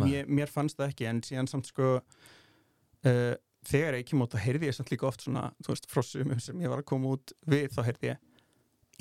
Mér, 0.04 0.30
mér 0.30 0.52
fannst 0.52 0.80
það 0.80 0.92
ekki 0.94 1.10
en 1.10 1.24
síðan 1.26 1.50
samt 1.52 1.70
sko 1.72 1.90
uh, 2.00 3.34
þegar 3.66 3.98
ég 4.00 4.14
út 4.22 4.36
þá 4.36 4.40
heyrði 4.44 4.70
ég 4.70 4.78
samt 4.78 4.94
líka 4.94 5.08
oft 5.10 5.26
svona 5.26 5.50
þú 5.64 5.74
veist, 5.74 5.90
frá 5.92 6.06
sumum 6.06 6.42
sem 6.44 6.62
ég 6.62 6.72
var 6.72 6.84
að 6.84 6.90
koma 6.92 7.16
út 7.18 7.36
við 7.50 7.70
þá 7.74 7.82
heyrði 7.90 8.12
ég 8.14 8.24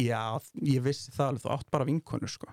já, 0.01 0.21
ég 0.65 0.85
vissi 0.85 1.13
það 1.15 1.33
alveg, 1.33 1.45
þú 1.45 1.55
átt 1.55 1.73
bara 1.75 1.87
vinkonur 1.89 2.33
sko. 2.33 2.51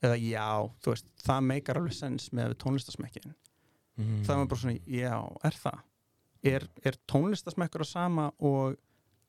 Eða 0.00 0.16
já, 0.16 0.48
þú 0.80 0.94
veist, 0.94 1.08
það 1.20 1.46
meikar 1.50 1.80
alveg 1.80 1.96
sens 1.96 2.30
með 2.36 2.54
tónlistasmekkin 2.62 3.34
mm. 4.00 4.20
það 4.24 4.38
var 4.38 4.50
bara 4.52 4.62
svona, 4.62 4.76
já, 4.88 5.16
er 5.44 5.58
það? 5.60 5.82
Er, 6.50 6.66
er 6.88 6.96
tónlistasmekkur 7.10 7.84
á 7.84 7.88
sama 7.88 8.30
og 8.38 8.78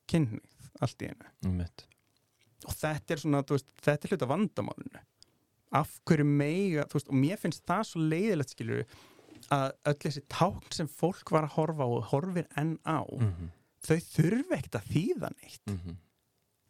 kynning 0.08 0.40
allt 0.80 1.04
í 1.04 1.10
einu? 1.10 1.32
Einmitt. 1.44 1.84
og 2.64 2.76
þetta 2.78 3.14
er 3.14 3.20
svona, 3.20 3.42
þú 3.44 3.58
veist, 3.58 3.74
þetta 3.84 4.08
er 4.08 4.14
hluta 4.14 4.30
vandamálinu 4.30 5.04
af 5.72 6.00
hverju 6.04 6.24
meiga, 6.26 6.84
þú 6.88 6.98
veist, 6.98 7.08
og 7.08 7.14
mér 7.14 7.38
finnst 7.40 7.64
það 7.66 7.82
svo 7.88 8.00
leiðilegt 8.12 8.50
skilur 8.54 8.84
að 9.52 9.72
öll 9.90 9.98
þessi 10.04 10.22
tákn 10.28 10.72
sem 10.72 10.88
fólk 10.88 11.30
var 11.34 11.44
að 11.48 11.54
horfa 11.56 11.84
á 11.84 11.88
og 11.88 12.04
horfir 12.12 12.46
enn 12.56 12.78
á, 12.86 13.00
Mhm. 13.08 13.50
þau 13.82 13.96
þurfi 13.98 14.52
ekkert 14.58 14.78
að 14.80 14.88
þýða 14.92 15.30
neitt 15.42 15.66
Mhm. 15.66 15.96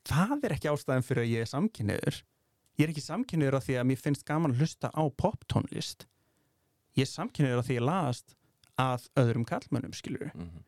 það 0.04 0.44
er 0.44 0.52
ekki 0.56 0.70
ástæðan 0.72 1.04
fyrir 1.06 1.22
að 1.24 1.32
ég 1.32 1.40
er 1.42 1.50
samkynniður 1.52 2.22
ég 2.78 2.84
er 2.84 2.88
ekki 2.88 3.04
samkynniður 3.04 3.54
af 3.54 3.66
því 3.66 3.74
að 3.80 3.86
mér 3.86 3.98
finnst 4.00 4.24
gaman 4.24 4.52
að 4.52 4.58
hlusta 4.58 4.90
á 4.90 5.02
poptónlist 5.10 6.06
ég 6.96 7.02
er 7.02 7.12
samkynniður 7.12 7.58
af 7.58 7.66
því 7.66 7.76
að 7.76 7.80
ég 7.80 7.86
laðast 7.88 8.34
að 8.78 9.08
öðrum 9.16 9.44
kallmönnum 9.46 9.92
skilur 9.94 10.32
Mhm. 10.34 10.64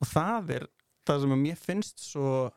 og 0.00 0.06
það 0.08 0.50
er 0.50 0.66
það 1.06 1.20
sem 1.20 1.30
að 1.30 1.42
mér 1.42 1.58
finnst 1.58 1.98
svo 1.98 2.52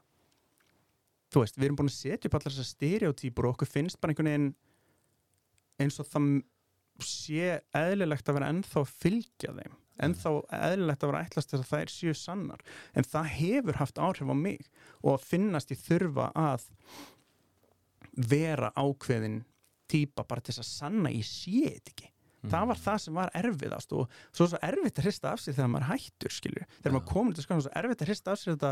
þú 1.32 1.44
veist, 1.44 1.58
við 1.58 1.68
erum 1.68 1.80
búin 1.80 1.92
að 1.92 1.98
setja 1.98 2.30
upp 2.30 2.40
allar 2.40 2.56
þessar 2.56 2.72
stereotýpur 2.72 3.48
og 3.48 3.56
okkur 3.56 3.72
finnst 3.72 4.02
bara 4.02 4.14
einhvern 4.14 4.32
veginn 4.32 4.50
eins 5.82 6.00
og 6.02 6.10
það 6.12 6.32
sé 7.02 7.62
eðlilegt 7.76 8.28
að 8.30 8.38
vera 8.38 8.52
ennþá 8.54 8.84
að 8.84 8.92
fylgja 9.02 9.56
þeim 9.58 9.78
ennþá 10.02 10.34
eðlilegt 10.58 11.04
að 11.04 11.12
vera 11.12 11.24
ætlast 11.26 11.52
þess 11.52 11.64
að 11.64 11.72
það 11.72 11.84
er 11.84 11.94
séu 11.94 12.14
sannar. 12.18 12.64
En 12.98 13.08
það 13.08 13.30
hefur 13.36 13.80
haft 13.82 14.02
áhrif 14.02 14.32
á 14.34 14.36
mig 14.38 14.70
og 15.02 15.14
að 15.16 15.28
finnast 15.30 15.74
ég 15.74 15.82
þurfa 15.82 16.30
að 16.38 16.66
vera 18.32 18.72
ákveðin 18.76 19.44
týpa 19.92 20.26
bara 20.28 20.44
til 20.44 20.56
þess 20.56 20.64
að 20.64 20.72
sanna 20.72 21.14
ég 21.14 21.28
sé 21.28 21.68
þetta 21.68 21.94
ekki. 21.94 22.10
Það 22.52 22.70
var 22.72 22.80
það 22.82 23.02
sem 23.04 23.18
var 23.20 23.32
erfiðast 23.38 23.92
og 23.94 24.14
svo 24.34 24.48
svo 24.50 24.60
erfitt 24.66 24.98
að 24.98 25.06
hrista 25.06 25.30
af 25.36 25.42
sig 25.44 25.54
þegar 25.54 25.70
maður 25.76 25.92
hættur 25.92 26.34
skilur, 26.34 26.64
þegar 26.80 26.90
Já. 26.90 26.96
maður 26.96 27.10
komur 27.12 27.36
til 27.38 27.44
skoðan 27.46 27.66
svo 27.68 27.74
erfitt 27.78 28.02
að 28.02 28.10
hrista 28.10 28.34
af 28.34 28.42
sig 28.42 28.56
þetta. 28.56 28.72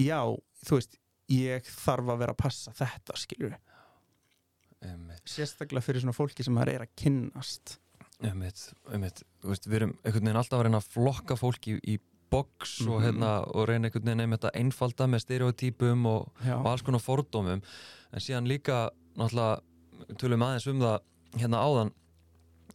Já, 0.00 0.20
þú 0.64 0.78
veist, 0.78 0.96
ég 1.30 1.66
þarf 1.70 2.10
að 2.14 2.18
vera 2.24 2.34
að 2.34 2.40
passa 2.42 2.72
þetta 2.74 3.16
skilur, 3.20 3.56
Einmitt. 4.82 5.22
sérstaklega 5.28 5.84
fyrir 5.84 6.02
svona 6.04 6.16
fólki 6.16 6.44
sem 6.46 6.54
maður 6.56 6.72
er 6.74 6.84
að 6.86 6.94
kynnast. 7.02 7.78
Einmitt, 8.24 8.62
einmitt, 8.92 9.22
veist, 9.44 9.66
við 9.68 9.78
erum 9.80 9.92
einhvern 10.04 10.26
veginn 10.26 10.40
alltaf 10.40 10.58
að 10.60 10.64
reyna 10.68 10.80
að 10.82 10.88
flokka 10.94 11.36
fólki 11.40 11.76
í, 11.78 11.94
í 11.94 11.98
box 12.30 12.80
og, 12.86 13.00
Mhm. 13.00 13.04
hérna, 13.06 13.30
og 13.54 13.68
reyna 13.68 13.88
einhvern 13.88 14.04
veginn 14.08 14.20
einmitt 14.26 14.44
að 14.44 14.56
einfalda 14.60 15.06
með 15.08 15.22
stereotypum 15.24 16.06
og, 16.06 16.28
og 16.46 16.66
alls 16.66 16.82
konar 16.82 17.00
fordómum. 17.00 17.62
En 18.12 18.20
síðan 18.20 18.46
líka 18.48 18.90
náttúrulega 19.16 19.60
tölum 20.20 20.42
aðeins 20.44 20.66
um 20.70 20.80
það 20.80 21.00
hérna 21.40 21.60
áðan 21.64 21.92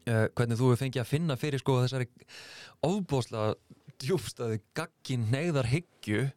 uh, 0.08 0.28
hvernig 0.36 0.58
þú 0.60 0.70
hefur 0.72 0.82
fengið 0.86 1.02
að 1.02 1.10
finna 1.14 1.36
fyrir 1.36 1.60
sko 1.60 1.80
þessari 1.84 2.08
ofbóðslega 2.86 3.56
djúbstæði 4.04 4.60
gagkin 4.78 5.26
neyðar 5.32 5.66
hyggju 5.72 6.32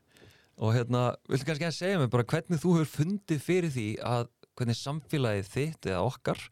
og 0.58 0.74
hérna, 0.74 1.12
viltu 1.30 1.46
kannski 1.46 1.68
að 1.68 1.76
segja 1.76 2.00
mér 2.00 2.10
bara 2.12 2.26
hvernig 2.26 2.60
þú 2.62 2.74
hefur 2.78 2.92
fundið 2.98 3.42
fyrir 3.44 3.74
því 3.74 3.88
að 4.02 4.28
hvernig 4.58 4.78
samfélagið 4.78 5.50
þitt 5.52 5.88
eða 5.92 6.04
okkar 6.08 6.42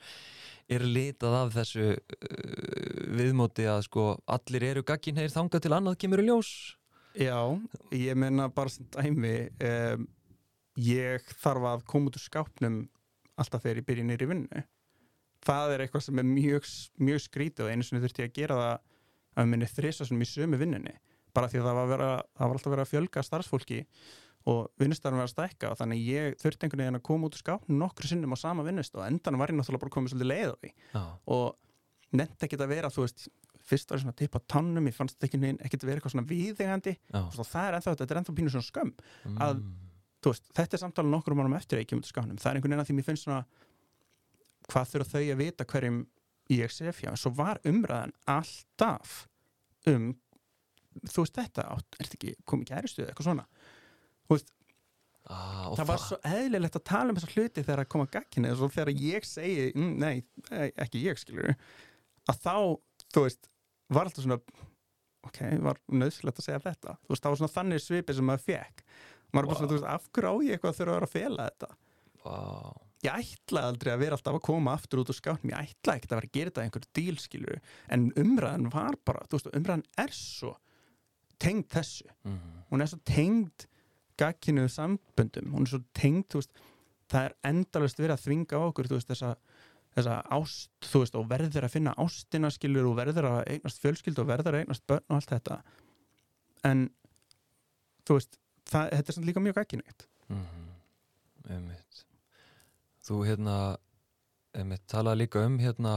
er 0.71 0.83
litað 0.83 1.37
af 1.41 1.53
þessu 1.55 1.87
uh, 1.95 2.01
viðmóti 3.19 3.67
að 3.71 3.85
sko 3.87 4.09
allir 4.31 4.67
eru 4.71 4.85
gagkin 4.87 5.19
heyr 5.19 5.33
þangað 5.35 5.67
til 5.67 5.75
annað 5.75 5.99
kemur 6.03 6.23
í 6.23 6.27
ljós? 6.29 6.53
Já, 7.17 7.39
ég 7.97 8.19
menna 8.19 8.49
bara 8.53 8.73
sem 8.73 8.87
dæmi 8.95 9.35
um, 9.65 10.07
ég 10.83 11.27
þarf 11.43 11.71
að 11.71 11.87
koma 11.89 12.11
út 12.11 12.19
úr 12.19 12.27
skápnum 12.27 12.81
alltaf 13.41 13.65
þegar 13.65 13.81
ég 13.81 13.89
byrja 13.89 14.07
nýri 14.09 14.29
vinnu. 14.29 14.65
Það 15.47 15.73
er 15.73 15.85
eitthvað 15.85 16.05
sem 16.07 16.21
er 16.21 16.27
mjög, 16.29 16.69
mjög 17.09 17.23
skrítið 17.25 17.67
og 17.67 17.73
einu 17.73 17.87
sinni 17.87 18.03
þurfti 18.03 18.25
ég 18.25 18.31
að 18.31 18.39
gera 18.41 18.61
það 18.61 18.77
að 19.37 19.51
minni 19.53 19.69
þrisasunum 19.71 20.25
í 20.25 20.29
sömu 20.31 20.61
vinnunni 20.61 20.95
bara 21.37 21.51
því 21.53 21.61
að 21.61 21.67
það 21.69 21.79
var, 21.81 21.91
vera, 21.93 22.09
það 22.39 22.47
var 22.51 22.57
alltaf 22.59 22.73
verið 22.75 22.85
að 22.87 22.93
fjölga 22.95 23.25
starfsfólki 23.29 23.81
og 24.47 24.61
vinnustarfum 24.79 25.19
var 25.21 25.27
að 25.29 25.33
stækka 25.35 25.71
og 25.73 25.79
þannig 25.81 26.03
ég 26.07 26.37
þurfti 26.41 26.67
einhvern 26.69 26.83
veginn 26.85 26.99
að 27.01 27.07
koma 27.09 27.27
út 27.29 27.35
úr 27.37 27.43
skápnum 27.43 27.81
nokkru 27.83 28.11
sinnum 28.11 28.35
á 28.35 28.39
sama 28.39 28.63
vinnust 28.67 28.95
og 28.95 29.03
endan 29.09 29.39
var 29.41 29.51
ég 29.51 29.59
náttúrulega 29.59 29.83
bara 29.85 29.95
komið 29.97 30.13
svolítið 30.15 30.31
leið 30.31 30.53
á 30.55 30.57
því. 30.63 30.71
Já, 30.95 31.03
og 31.35 32.17
nefnt 32.21 32.47
ekki 32.47 32.59
að 32.63 32.71
vera 32.71 32.91
þú 32.95 33.03
veist 33.07 33.27
fyrst 33.67 33.91
var 33.91 33.99
ég 33.99 34.05
svona 34.05 34.15
að 34.15 34.21
tippa 34.23 34.41
tannum, 34.47 34.87
ég 34.87 34.95
fannst 34.95 35.17
þetta 35.19 35.27
ekki 35.27 35.51
ekkert 35.67 35.87
vera 35.89 35.99
eitthvað 35.99 36.15
svona 36.15 36.29
viðegandi 36.31 36.93
já. 36.95 37.19
og 37.27 37.49
það 37.51 37.67
er 37.67 37.77
ennþá, 37.81 37.95
þetta 37.99 38.15
er 38.15 38.21
ennþá 38.23 38.35
pínu 38.39 38.53
svona 38.55 38.69
skömm 38.71 38.93
að- 39.43 39.59
Mm. 39.59 39.73
þú 40.23 40.31
veist, 40.31 40.45
þetta 40.55 40.75
er 40.79 40.83
samtala 40.85 41.11
nokkur 41.11 41.33
um 41.35 41.41
árum 41.43 41.57
eftir 41.59 41.79
að 41.79 41.83
ég 41.83 41.89
kemur 41.91 42.03
til 42.07 42.13
skáðunum, 42.15 42.39
það 42.39 42.47
er 42.47 42.55
einhvern 42.61 42.71
veginn 42.71 42.85
að 42.85 42.89
því 42.89 42.97
mér 43.01 43.09
finnst 43.11 43.25
svona 43.27 43.45
hvað 44.71 44.89
þurfa 44.93 45.11
þau 45.11 45.25
að 45.35 45.41
vita 45.43 45.65
hverjum 45.65 45.99
ég 46.55 46.71
sé 46.75 46.93
fjá, 46.95 47.11
en 47.11 47.17
svo 47.21 47.31
var 47.35 47.59
umræðan 47.67 48.13
alltaf 48.31 49.27
um 49.91 50.15
þú 51.05 51.25
veist 51.25 51.41
þetta, 51.41 51.67
átt, 51.77 51.99
er 51.99 52.09
þetta 52.09 52.19
ekki 52.21 52.35
komið 52.53 52.73
gæristuð 52.73 53.09
eitthvað 53.09 53.29
svona? 53.31 53.49
Ah, 55.27 55.67
og 55.73 55.75
það 55.75 55.89
var 55.91 56.03
svo 56.05 56.17
eðlilegt 56.23 56.77
að 56.79 56.85
tala 56.87 57.11
um 57.11 57.17
þessa 57.19 57.33
hluti 57.35 57.65
þegar 57.65 57.81
að 57.83 57.89
koma 57.91 58.07
gagginni 58.15 58.51
og 58.53 58.61
svo 58.61 58.69
þegar 58.71 59.01
ég 59.03 59.25
segi, 59.27 59.65
mm, 59.75 59.95
nei, 59.99 60.23
e- 60.55 60.71
ekki 60.85 61.03
ég 61.03 61.19
skilur 61.19 61.57
að 62.31 62.39
þá, 62.45 62.55
þú 63.11 63.25
veist 63.25 63.49
var 63.91 64.07
alltaf 64.07 64.23
svona 64.23 64.39
ok, 65.27 65.41
var 65.67 65.81
nöðsilegt 65.91 66.39
að 66.39 66.47
segja 66.47 66.63
þetta. 66.63 66.95
Þú 67.03 67.11
veist, 67.11 67.25
það 67.25 67.33
var 67.33 67.41
svona 67.41 67.55
þannig 67.57 67.83
svipið 67.83 68.19
sem 68.21 68.29
maður 68.31 68.45
fekk 68.47 68.85
maður 69.35 69.43
er 69.43 69.51
bara 69.51 69.59
svona, 69.59 69.71
þú 69.71 69.77
veist, 69.77 69.89
af 69.91 70.09
hverju 70.15 70.31
á 70.31 70.35
ég 70.47 70.57
eitthvað 70.57 70.73
að 70.73 70.79
þurfa 70.79 70.93
að 70.93 70.97
vera 70.97 71.09
að 71.09 71.15
fela 71.17 71.47
þetta? 71.51 71.71
Wow. 72.27 72.77
ég 73.05 73.27
ætlaði 73.27 73.71
aldrei 73.71 73.91
að 73.93 74.01
vera 74.03 74.17
alltaf 74.17 74.37
að 74.39 74.45
koma 74.47 74.73
aftur 74.75 75.03
út 75.03 75.11
úr 75.13 75.19
skápnum, 75.19 75.53
ég 75.53 75.75
ætlaði 75.75 76.01
ekkert 76.01 76.13
að 76.13 76.21
vera 76.21 76.31
að 76.31 76.37
gera 76.39 76.53
þetta 76.53 76.65
einhverju 76.65 76.93
díl, 76.99 77.19
skilur 77.23 77.61
en 77.95 78.07
umræðan 78.23 78.71
var 78.73 78.97
bara, 79.07 79.27
þú 79.27 79.39
veist, 79.39 79.51
umræðan 79.59 79.85
er 80.03 80.15
svo 80.17 80.55
tengd 81.43 81.69
þessu. 81.73 82.07
Mm. 82.25 82.43
hún 82.71 82.83
er 82.83 82.91
svo 82.91 83.01
tengd 83.07 83.67
gagginu 84.17 84.67
samböndum, 84.73 85.53
hún 85.55 85.67
er 85.67 85.75
svo 85.75 85.83
tengd 85.95 86.35
veist, 86.35 86.63
það 87.13 87.29
er 87.29 87.37
endalust 87.51 88.01
verið 88.01 88.17
að 88.17 88.25
þvinga 88.25 88.59
á 88.59 88.67
okkur, 88.67 88.89
veist, 88.91 89.11
þessa, 89.11 89.35
þessa 89.95 90.21
ást, 90.39 90.91
veist, 90.93 91.19
og 91.19 91.29
verður 91.31 91.69
að 91.69 91.75
finna 91.77 91.95
ástina 92.01 92.51
skilur 92.55 92.89
og 92.91 92.97
verður 92.99 93.31
að 93.31 93.43
eignast 93.55 93.83
fjölskyldu 93.85 94.25
og 94.25 94.31
verður 94.33 94.57
að 94.57 94.65
eignast 94.65 94.87
börn 94.89 95.05
og 95.07 95.19
allt 95.19 95.35
þetta. 95.37 95.61
En 96.67 96.87
þú 98.09 98.19
veist, 98.19 98.41
það, 98.67 98.95
þetta 98.97 99.13
er 99.13 99.19
samt 99.19 99.29
líka 99.31 99.45
mjög 99.45 99.61
gagginægt 99.61 100.09
Mm 100.27 100.67
einmitt. 101.51 102.05
Þú 103.07 103.23
hérna 103.27 103.77
talaði 104.91 105.25
líka 105.25 105.45
um 105.47 105.59
hérna 105.61 105.95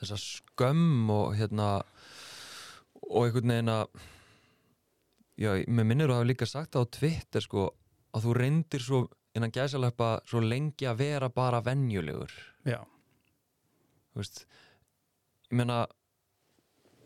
þessa 0.00 0.18
skömm 0.20 1.10
og 1.12 1.34
hérna 1.36 1.80
og 3.10 3.26
einhvern 3.26 3.52
veginn 3.54 3.72
að 3.72 3.86
já, 5.36 5.50
mér 5.68 5.86
minnir 5.86 6.10
að 6.10 6.20
hafa 6.20 6.30
líka 6.30 6.48
sagt 6.48 6.78
á 6.78 6.82
Twitter 6.84 7.44
sko 7.44 7.68
að 8.16 8.26
þú 8.26 8.36
reyndir 8.40 8.82
svo 8.82 9.02
innan 9.36 9.52
gæsaleppa 9.52 10.16
svo 10.28 10.40
lengi 10.40 10.88
að 10.88 11.02
vera 11.02 11.28
bara 11.32 11.60
venjulegur. 11.64 12.32
Já, 12.64 12.80
þú 14.12 14.22
veist 14.22 14.42
ég 15.50 15.60
meina 15.60 15.84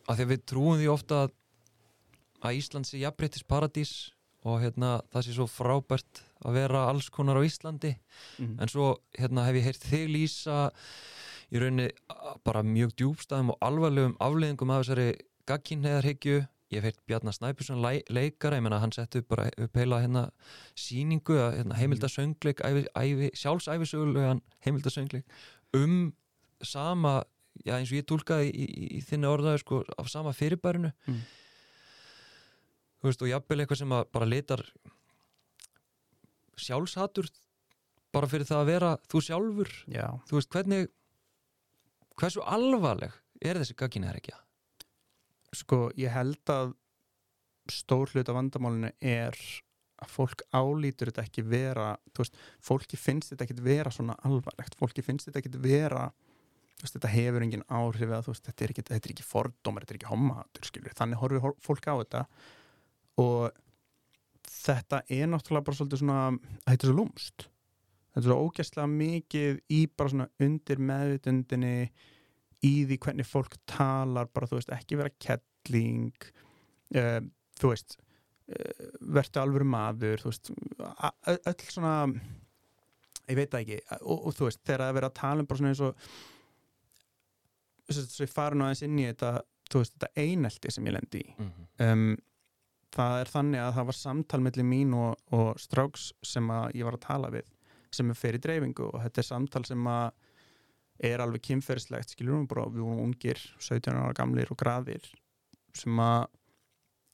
að 0.06 0.16
því 0.16 0.24
að 0.24 0.32
við 0.32 0.46
trúum 0.48 0.78
því 0.80 0.88
ofta 0.92 1.22
að, 1.26 1.36
að 2.40 2.60
Ísland 2.60 2.88
sé 2.88 3.00
jafnbreytis 3.02 3.46
paradís 3.46 3.94
og 4.46 4.62
hérna 4.62 4.98
það 5.12 5.26
sé 5.26 5.36
svo 5.36 5.46
frábært 5.50 6.22
að 6.40 6.56
vera 6.56 6.86
alls 6.88 7.10
konar 7.12 7.36
á 7.36 7.44
Íslandi. 7.44 7.92
Mm. 8.38 8.54
en 8.62 8.70
svo 8.72 8.92
hérna 9.18 9.44
hef 9.48 9.58
ég 9.58 9.66
heyrt 9.68 9.88
þig 9.90 10.06
lýsa 10.14 10.60
í 11.50 11.60
rauninni 11.60 11.90
bara 12.46 12.62
mjög 12.64 12.94
djúbstæðum 12.96 13.52
og 13.52 13.66
alvarlegum 13.66 14.16
afleðingum 14.22 14.72
af 14.72 14.84
þessari 14.84 15.10
gagkinnheðarhyggju 15.50 16.40
ég 16.70 16.78
hef 16.78 16.86
heyrt 16.86 17.00
Bjarnar 17.08 17.34
Snæpjusson 17.34 17.82
leikara 17.82 18.58
ég 18.58 18.62
menna 18.62 18.78
hann 18.82 18.92
setti 18.94 19.20
upp 19.22 19.30
bara 19.32 19.48
upp 19.58 19.76
heila 19.76 19.98
hérna 20.04 20.28
síningu 20.78 21.34
að 21.34 21.56
hérna, 21.58 21.78
heimildasöngleik 21.80 22.62
ævi, 22.62 22.84
ævi, 22.94 23.30
sjálfsæfisögulegan 23.34 24.42
heimildasöngleik 24.66 25.26
um 25.74 26.12
sama, 26.62 27.24
já 27.64 27.74
eins 27.78 27.90
og 27.90 27.98
ég 27.98 28.06
tólkaði 28.06 28.52
í, 28.52 28.64
í, 28.68 28.88
í 28.98 29.02
þinni 29.04 29.28
orðaði 29.30 29.62
sko 29.62 29.82
af 29.98 30.10
sama 30.12 30.32
fyrirbærinu. 30.36 30.92
Mm. 31.08 31.20
þú 33.00 33.08
veist 33.08 33.24
og 33.24 33.30
jafnvel 33.30 33.60
eitthvað 33.62 33.80
sem 33.80 33.94
að 33.96 34.10
bara 34.14 34.28
litar 34.28 34.64
sjálfshatur 36.60 37.30
bara 38.12 38.28
fyrir 38.28 38.46
það 38.46 38.62
að 38.62 38.70
vera 38.70 38.92
þú 39.08 39.24
sjálfur. 39.24 39.72
Já, 39.88 40.06
þú 40.28 40.38
veist 40.38 40.52
hvernig 40.54 40.90
hversu 42.20 42.44
alvarleg 42.44 43.16
er 43.40 43.58
þessi 43.58 43.78
gagginherikja 43.80 44.36
sko, 45.56 45.88
ég 45.98 46.12
held 46.14 46.52
að 46.52 46.74
stór 47.70 48.10
hlut 48.14 48.28
af 48.30 48.36
vandamálinu 48.36 48.90
er 49.00 49.36
að 50.00 50.08
fólk 50.14 50.42
álítur 50.56 51.10
þetta 51.10 51.26
ekki 51.26 51.42
vera 51.44 51.90
þú 52.14 52.22
veist, 52.24 52.38
fólki 52.64 52.96
finnst 52.98 53.32
þetta 53.34 53.46
ekki 53.46 53.62
vera 53.66 53.92
svona 53.92 54.16
alvarlegt, 54.24 54.78
fólki 54.80 55.04
finnst 55.04 55.28
þetta 55.28 55.42
ekki 55.42 55.60
vera 55.60 56.06
þú 56.80 56.86
veist, 56.86 56.94
þetta 56.96 57.12
hefur 57.12 57.44
engin 57.44 57.64
áhrif 57.68 58.06
eða 58.08 58.22
þú 58.24 58.32
veist, 58.34 58.46
þetta 58.48 58.64
er 58.64 58.72
ekki, 58.74 58.84
þetta 58.88 59.10
er 59.10 59.14
ekki 59.14 59.26
fordómar 59.28 59.84
þetta 59.84 59.94
er 59.94 60.00
ekki 60.00 60.12
homahatur, 60.14 60.68
skilur, 60.70 60.96
þannig 60.96 61.20
horfir 61.20 61.44
hor- 61.44 61.58
fólk 61.66 61.90
á 61.90 61.94
þetta 62.00 62.22
og 63.20 63.60
þetta 64.50 65.02
er 65.12 65.28
náttúrulega 65.30 65.66
bara 65.68 65.78
svolítið 65.78 66.02
svona, 66.02 66.22
þetta 66.64 66.86
er 66.86 66.90
svo 66.90 66.96
lúmst 66.96 67.46
þetta 68.10 68.22
er 68.24 68.28
svo 68.30 68.38
ógæslega 68.48 68.88
mikið 68.94 69.60
í 69.70 69.82
bara 69.96 70.14
svona 70.14 70.28
undir 70.42 70.80
meðvitundinni 70.90 71.74
í 72.66 72.74
því 72.88 72.98
hvernig 73.04 73.28
fólk 73.28 73.56
talar 73.70 74.28
bara, 74.32 74.48
þú 74.50 74.60
veist, 74.60 74.72
ekki 74.74 74.98
vera 75.00 75.12
kettling 75.22 76.28
uh, 76.96 77.20
þú 77.60 77.72
veist 77.72 77.96
uh, 77.96 78.90
verður 79.00 79.42
alvöru 79.44 79.68
maður 79.76 80.24
þú 80.24 80.32
veist, 80.32 80.52
öll 81.30 81.66
svona 81.68 81.94
ég 83.30 83.38
veit 83.38 83.52
það 83.52 83.62
ekki 83.62 83.80
og, 84.00 84.18
og 84.18 84.36
þú 84.36 84.48
veist, 84.48 84.62
þegar 84.64 84.84
það 84.84 84.92
er 84.92 84.98
verið 84.98 85.10
að 85.10 85.20
tala 85.20 85.44
um 85.44 85.50
bara 85.50 85.62
svona 85.62 85.74
eins 85.74 85.84
og 85.86 86.10
þess 87.90 88.18
að 88.20 88.26
ég 88.26 88.34
fara 88.34 88.58
nú 88.58 88.66
aðeins 88.66 88.84
inn 88.86 88.98
í 88.98 89.06
þetta 89.08 89.32
þú 89.70 89.84
veist, 89.84 89.94
þetta 89.96 90.26
einelti 90.26 90.74
sem 90.74 90.90
ég 90.90 90.96
lendi 90.96 91.22
í 91.22 91.30
mm 91.30 91.46
-hmm. 91.46 91.86
um, 91.86 92.18
það 92.90 93.20
er 93.20 93.32
þannig 93.34 93.60
að 93.64 93.74
það 93.76 93.88
var 93.90 93.98
samtal 94.00 94.40
millir 94.40 94.66
mín 94.66 94.94
og, 94.98 95.16
og 95.36 95.60
stráks 95.62 96.12
sem 96.26 96.50
að 96.50 96.74
ég 96.74 96.84
var 96.84 96.98
að 96.98 97.06
tala 97.06 97.30
við 97.30 97.46
sem 97.94 98.10
er 98.10 98.18
fyrir 98.18 98.42
dreifingu 98.42 98.90
og 98.90 99.02
þetta 99.02 99.20
er 99.20 99.26
samtal 99.26 99.64
sem 99.66 99.86
að 99.86 100.10
er 101.00 101.22
alveg 101.22 101.42
kynferðislegt 101.48 102.12
skilur 102.12 102.42
við 102.42 102.50
bara, 102.50 102.66
við 102.68 102.84
vorum 102.84 103.06
ungir 103.06 103.40
17 103.58 103.96
ára 103.96 104.12
gamlir 104.16 104.52
og 104.52 104.58
graðir 104.60 105.06
sem 105.76 106.02
að 106.02 106.28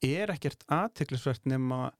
er 0.07 0.33
ekkert 0.35 0.64
aðteklisvert 0.72 1.46
nema 1.49 1.90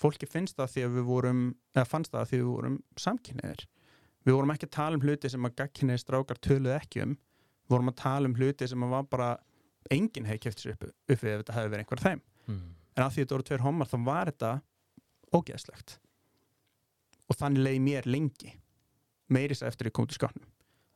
fólki 0.00 0.26
finnst 0.30 0.58
það 0.58 0.74
því 0.74 0.84
að 0.86 0.96
við 0.96 1.08
vorum 1.08 1.42
eða 1.74 1.88
fannst 1.88 2.14
það 2.14 2.28
því 2.30 2.38
að 2.38 2.42
við 2.42 2.50
vorum 2.52 2.78
samkynniðir 3.04 3.64
við 4.26 4.36
vorum 4.36 4.54
ekki 4.54 4.68
að 4.68 4.76
tala 4.76 4.98
um 4.98 5.04
hluti 5.04 5.30
sem 5.32 5.48
að 5.48 5.56
gagkynniðir 5.60 6.02
strákar 6.02 6.40
töluð 6.42 6.76
ekki 6.76 7.02
um. 7.02 7.16
Við 7.66 7.74
vorum 7.74 7.90
að 7.90 7.98
tala 8.02 8.30
um 8.30 8.36
hluti 8.38 8.68
sem 8.70 8.84
að 8.86 8.94
var 8.94 9.08
bara 9.10 9.30
enginn 9.90 10.28
hefði 10.28 10.44
kæft 10.44 10.62
sér 10.62 10.76
upp, 10.76 10.86
upp 10.86 11.22
við 11.24 11.32
ef 11.32 11.42
þetta 11.42 11.56
hefði 11.56 11.72
verið 11.72 11.84
einhver 11.84 12.02
af 12.02 12.06
þeim. 12.06 12.22
Mm. 12.42 12.62
en 12.92 13.04
að 13.04 13.12
því 13.14 13.22
þetta 13.22 13.34
voru 13.34 13.46
tveir 13.48 13.62
homar 13.62 13.88
þá 13.88 13.96
var 14.06 14.30
þetta 14.30 14.52
ógeðslegt. 15.32 15.98
Og 17.30 17.38
þannig 17.38 17.66
leiði 17.66 17.82
mér 17.86 18.08
lengi. 18.10 18.54
Meiri 19.32 19.54
þess 19.54 19.64
að 19.64 19.72
eftir 19.72 19.88
ég 19.88 19.96
kom 19.96 20.08
til 20.10 20.18
skápnum 20.18 20.51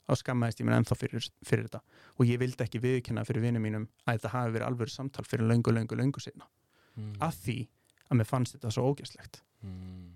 þá 0.06 0.20
skammaðist 0.22 0.60
ég 0.62 0.68
mér 0.68 0.78
ennþá 0.80 0.96
fyrir, 0.98 1.26
fyrir 1.46 1.66
þetta. 1.66 1.80
Og 2.16 2.28
ég 2.30 2.38
vildi 2.40 2.64
ekki 2.64 2.82
viðkynna 2.82 3.26
fyrir 3.26 3.42
vinum 3.42 3.62
mínum 3.66 3.88
að 4.06 4.18
þetta 4.18 4.32
hafi 4.36 4.54
verið 4.54 4.68
alveg 4.68 4.92
samtal 4.92 5.26
fyrir 5.26 5.48
löngu, 5.50 5.74
löngu, 5.74 5.98
löngu 5.98 6.22
sinna 6.22 6.46
Mm. 6.96 7.16
að 7.20 7.40
því 7.44 7.56
að 8.08 8.18
mér 8.20 8.28
fannst 8.30 8.56
þetta 8.56 8.72
svo 8.72 8.92
ógeðslegt. 8.92 9.42
Mm. 9.66 10.12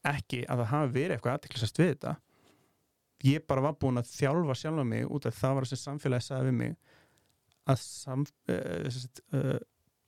ekki 0.00 0.38
að 0.48 0.62
það 0.62 0.70
hafi 0.70 0.92
verið 0.94 1.12
eitthvað 1.14 1.34
aðteklisast 1.36 1.78
við 1.78 1.88
þetta. 1.90 2.12
Ég 3.28 3.42
bara 3.50 3.64
var 3.66 3.74
búin 3.76 4.00
að 4.00 4.08
þjálfa 4.08 4.54
sjálfa 4.56 4.84
mig 4.88 5.10
út 5.12 5.26
af 5.28 5.36
það 5.36 5.58
var 5.58 5.66
sem 5.68 5.80
samfélagi 5.80 6.24
sagði 6.24 6.46
við 6.46 6.54
mig 6.56 6.76
að 7.68 7.82
sam, 7.82 8.22
uh, 8.48 8.96
uh, 9.36 9.58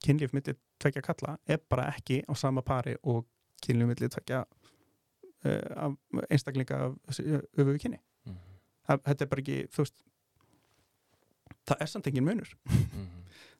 kynlíf 0.01 0.33
milli 0.33 0.55
tvekja 0.81 1.03
kalla 1.05 1.35
er 1.45 1.61
bara 1.69 1.91
ekki 1.93 2.23
á 2.25 2.33
sama 2.33 2.63
pari 2.65 2.95
og 3.03 3.27
kynlíf 3.61 3.91
milli 3.91 4.09
tvekja 4.15 4.41
uh, 4.49 5.69
af 5.77 6.25
einstaklinga 6.25 6.81
af 6.87 7.21
öfugu 7.21 7.77
kynni 7.85 8.01
þetta 8.87 9.25
er 9.25 9.31
bara 9.31 9.43
ekki, 9.43 9.57
þú 9.73 9.85
veist 9.85 10.03
það 11.69 11.83
er 11.85 11.91
samt 11.91 12.09
engin 12.11 12.27
munur. 12.27 12.53
Mm. 12.67 13.09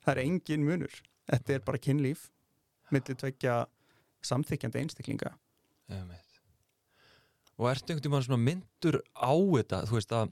það 0.03 0.13
er 0.13 0.23
engin 0.25 0.67
munur. 0.67 0.99
Þetta 1.31 1.55
er 1.55 1.63
bara 1.63 1.79
kynlíf 1.79 2.27
milli 2.91 3.15
tvekja 3.15 3.63
samþykjandi 4.27 4.81
einstaklinga. 4.83 5.33
Einmitt. 5.91 6.39
og 7.57 7.67
ertu 7.69 7.91
einhvern 7.91 8.03
tímann 8.05 8.23
svona 8.25 8.41
myndur 8.41 9.01
á 9.13 9.33
þetta 9.35 9.81
þú 9.89 9.97
veist 9.97 10.13
að, 10.15 10.31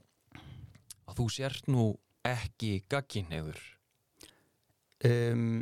að 1.06 1.18
þú 1.20 1.26
sért 1.30 1.68
nú 1.70 1.84
ekki 2.26 2.70
gagginhefur 2.90 3.60
um, 5.06 5.60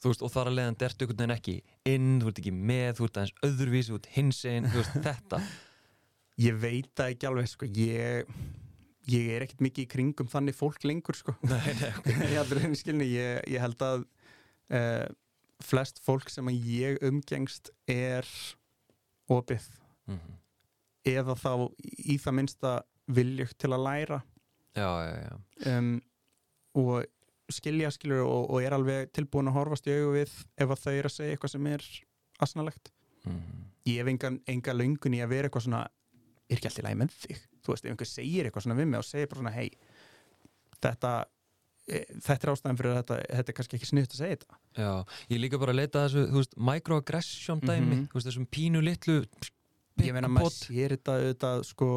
þú 0.00 0.12
veist 0.12 0.22
og 0.26 0.32
þar 0.34 0.50
að 0.50 0.58
leiðan 0.58 0.78
ertu 0.86 1.06
einhvern 1.06 1.18
veginn 1.22 1.34
ekki 1.34 1.56
inn, 1.90 2.12
þú 2.20 2.30
ert 2.30 2.42
ekki 2.42 2.54
með, 2.54 2.92
þú 2.98 3.08
ert 3.08 3.20
aðeins 3.22 3.34
öðruvísi 3.48 3.90
þú 3.90 3.98
ert 3.98 4.10
hins 4.18 4.44
einn, 4.52 4.68
þú 4.70 4.82
veist 4.82 5.00
þetta 5.08 5.42
Ég 6.40 6.56
veit 6.56 6.90
það 6.96 7.14
ekki 7.14 7.28
alveg 7.28 7.50
sko. 7.50 7.68
ég, 7.76 8.30
ég 9.10 9.30
er 9.34 9.44
ekkert 9.44 9.64
mikið 9.66 9.84
í 9.84 9.90
kringum 9.94 10.30
þannig 10.30 10.56
fólk 10.56 10.84
lengur 10.88 11.18
sko. 11.18 11.36
nei, 11.44 11.74
nei, 11.80 11.90
ok 12.40 12.56
ég, 12.64 13.02
ég, 13.04 13.42
ég 13.56 13.60
held 13.60 13.84
að 13.84 14.06
uh, 14.72 15.06
flest 15.60 16.00
fólk 16.04 16.32
sem 16.32 16.48
að 16.48 16.70
ég 16.72 17.00
umgengst 17.04 17.72
er 17.90 18.28
opið 19.30 19.66
mm 20.10 20.40
eða 21.06 21.36
þá 21.38 21.52
í 21.80 22.18
það 22.20 22.36
minnsta 22.36 22.74
viljögt 23.10 23.58
til 23.60 23.72
að 23.72 23.84
læra 23.86 24.20
já, 24.76 24.90
já, 25.06 25.14
já 25.24 25.76
um, 25.76 25.94
og 26.80 27.08
skilja 27.50 27.90
skilur 27.94 28.22
og, 28.26 28.50
og 28.52 28.62
er 28.62 28.76
alveg 28.76 29.10
tilbúin 29.16 29.50
að 29.50 29.56
horfast 29.58 29.88
í 29.88 29.96
augu 29.96 30.12
við 30.18 30.34
ef 30.60 30.70
að 30.70 30.82
þau 30.84 30.92
eru 30.92 31.10
að 31.10 31.16
segja 31.16 31.36
eitthvað 31.36 31.54
sem 31.54 31.70
er 31.72 31.86
asnalegt 32.44 32.92
mm. 33.24 33.40
ég 33.90 34.02
hef 34.02 34.12
enga, 34.12 34.32
enga 34.54 34.76
löngun 34.76 35.16
í 35.16 35.22
að 35.24 35.32
vera 35.34 35.50
eitthvað 35.50 35.66
svona 35.66 35.82
er 36.50 36.58
ekki 36.58 36.70
alltaf 36.70 36.86
læg 36.86 36.96
með 37.00 37.14
þig 37.24 37.42
þú 37.64 37.74
veist, 37.74 37.84
ef 37.84 37.90
einhver 37.94 38.10
segir 38.10 38.48
eitthvað 38.48 38.66
svona 38.66 38.78
við 38.80 38.88
mig 38.90 39.00
og 39.02 39.06
segir 39.08 39.28
bara 39.30 39.40
svona 39.42 39.54
hei, 39.54 39.68
þetta 40.80 41.12
e, 41.90 42.00
þetta 42.24 42.40
er 42.46 42.52
ástæðan 42.54 42.80
fyrir 42.80 42.96
þetta 43.00 43.20
þetta 43.28 43.52
er 43.52 43.58
kannski 43.60 43.78
ekki 43.78 43.90
sniðt 43.90 44.14
að 44.16 44.22
segja 44.22 44.38
þetta 44.40 44.58
Já, 44.80 44.90
ég 45.34 45.42
líka 45.42 45.60
bara 45.60 45.74
að 45.74 45.80
leita 45.82 46.04
þessu, 46.06 46.26
þú 46.30 46.42
veist, 46.42 46.58
microaggression 46.70 47.62
dæmi, 47.64 47.94
Mhm. 47.96 48.04
þú 48.10 48.18
veist, 48.18 48.28
þessum 48.30 48.48
pínu 48.56 48.82
litlu 48.84 49.18
ég 50.00 50.14
meina 50.16 50.28
maður 50.32 50.54
sér 50.56 50.94
þetta 50.96 51.16
auðvitað 51.20 51.64
sko 51.68 51.88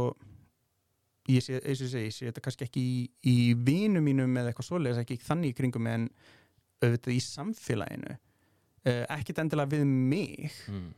ég 1.31 1.39
sé, 1.45 1.59
eins 1.63 1.81
og 1.85 1.87
segi, 1.93 2.09
ég 2.09 2.13
sé 2.17 2.27
þetta 2.27 2.41
kannski 2.43 2.65
ekki 2.67 2.81
í, 2.83 2.95
í 3.31 3.35
vinu 3.55 4.01
mínum 4.03 4.33
eða 4.35 4.51
eitthvað 4.51 4.67
svoleiðis 4.67 4.99
ekki 5.05 5.19
þannig 5.23 5.53
í 5.53 5.57
kringum 5.61 5.87
en 5.87 6.09
auðvitað 6.83 7.13
í 7.15 7.21
samfélaginu 7.23 8.17
uh, 8.17 9.05
ekkit 9.15 9.39
endilega 9.39 9.71
við 9.77 9.85
mig 9.87 10.51
mm. 10.67 10.89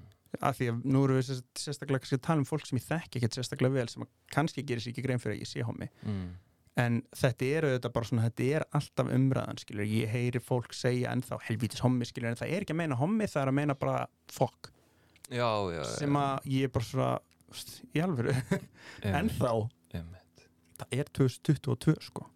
Af 0.42 0.58
því 0.60 0.68
að 0.72 0.82
nú 0.92 1.04
erum 1.06 1.20
við 1.20 1.28
sérst- 1.30 1.62
sérstaklega 1.64 2.02
kannski 2.04 2.18
að 2.20 2.26
tala 2.28 2.42
um 2.44 2.46
fólk 2.50 2.66
sem 2.68 2.78
ég 2.80 2.88
þekki 2.90 3.20
ekkert 3.22 3.38
sérstaklega 3.38 3.74
vel 3.78 3.88
sem 3.90 4.04
kannski 4.36 4.64
gerir 4.68 4.84
sér 4.84 4.92
ekki 4.94 5.04
grein 5.06 5.22
fyrir 5.24 5.38
að 5.38 5.44
ég 5.46 5.52
sé 5.52 5.64
homi 5.64 5.88
Mm. 6.06 6.34
en 6.78 7.02
þetta 7.16 7.46
er 7.56 7.68
auðvitað 7.70 7.94
bara 7.94 8.06
svona 8.10 8.26
þetta 8.30 8.48
er 8.58 8.66
alltaf 8.80 9.12
umræðan 9.16 9.62
skilur 9.64 9.86
ég 9.88 10.10
heyri 10.12 10.40
fólk 10.44 10.74
segja 10.76 11.14
ennþá 11.16 11.40
helvítis 11.48 11.80
homi 11.86 12.06
skilur 12.10 12.30
en 12.34 12.36
það 12.42 12.52
er 12.52 12.66
ekki 12.66 12.74
að 12.76 12.82
meina 12.84 12.96
homi 13.00 13.26
það 13.32 13.42
er 13.46 13.48
að 13.54 13.58
meina 13.62 13.76
bara 13.76 14.08
fokk. 14.32 14.72
Sem 15.96 16.14
að 16.20 16.44
ég 16.52 16.64
er 16.68 16.74
bara 16.76 16.86
svona 16.86 17.20
í 17.96 18.02
alvöru. 18.04 18.34
Ennþá. 19.02 19.70
einmitt. 19.96 20.44
það 20.78 20.88
er 21.00 21.06
2022 21.16 21.96
sko. 22.02 22.28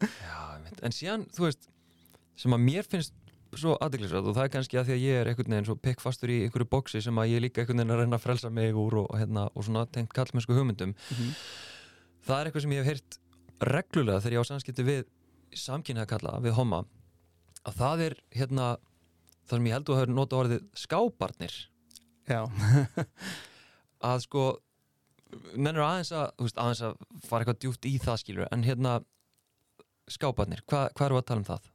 Já. 0.00 0.60
En 0.84 0.92
síðan, 0.94 1.24
þú 1.32 1.46
veist, 1.48 1.68
sem 2.36 2.52
að 2.52 2.62
mér 2.66 2.84
finnst 2.86 3.14
svo 3.60 3.76
aðdeglisvæð 3.82 4.30
og 4.30 4.36
það 4.36 4.46
er 4.46 4.52
kannski 4.54 4.78
að 4.80 4.88
því 4.88 4.94
að 4.94 5.04
ég 5.04 5.20
er 5.20 5.30
einhvern 5.30 5.54
veginn 5.54 5.68
svo 5.68 5.76
pikkfastur 5.82 6.32
í 6.32 6.38
einhverju 6.46 6.68
bóksi 6.72 7.02
sem 7.04 7.20
að 7.20 7.32
ég 7.32 7.44
líka 7.44 7.62
einhvern 7.62 7.82
veginn 7.82 7.94
að 7.94 8.02
reyna 8.02 8.18
að 8.18 8.24
frelsa 8.24 8.50
mig 8.52 8.76
úr 8.76 8.98
og, 9.02 9.08
hérna, 9.18 9.46
og 9.54 9.66
svona 9.66 9.86
tengt 9.92 10.12
kallmennsku 10.16 10.56
hugmyndum. 10.56 10.94
Það 12.26 12.40
er 12.40 12.50
eitthvað 12.50 12.66
sem 12.66 12.74
ég 12.76 12.82
hef 12.82 12.90
heyrt 12.92 13.18
reglulega 13.72 14.22
þegar 14.24 14.36
ég 14.36 14.44
á 14.44 14.50
samskipti 14.50 14.86
við 14.86 15.06
samkynnaða 15.56 16.10
kalla, 16.10 16.36
við 16.44 16.56
homma 16.58 16.82
að 17.66 17.78
það 17.80 18.04
er 18.06 18.16
hérna 18.36 18.68
það 19.46 19.56
sem 19.56 19.68
ég 19.68 19.76
held 19.76 19.90
að 19.90 20.00
hafa 20.00 20.12
notað 20.12 20.40
orðið 20.42 20.64
skábarnir 20.76 21.56
já, 22.26 22.40
að 24.10 24.24
sko 24.26 24.46
mennur 25.54 25.86
aðeins 25.86 26.12
að, 26.14 26.26
veist, 26.42 26.58
aðeins 26.58 26.82
að 26.88 26.98
fara 27.26 27.44
eitthvað 27.44 27.62
djúpt 27.62 27.88
í 27.88 27.94
það 28.02 28.20
skilur 28.22 28.50
en 28.50 28.66
hérna 28.66 28.98
skábarnir, 30.10 30.62
hva, 30.66 30.86
hvað 30.94 31.08
eru 31.08 31.20
að 31.20 31.28
tala 31.30 31.42
um 31.42 31.48
það? 31.48 31.72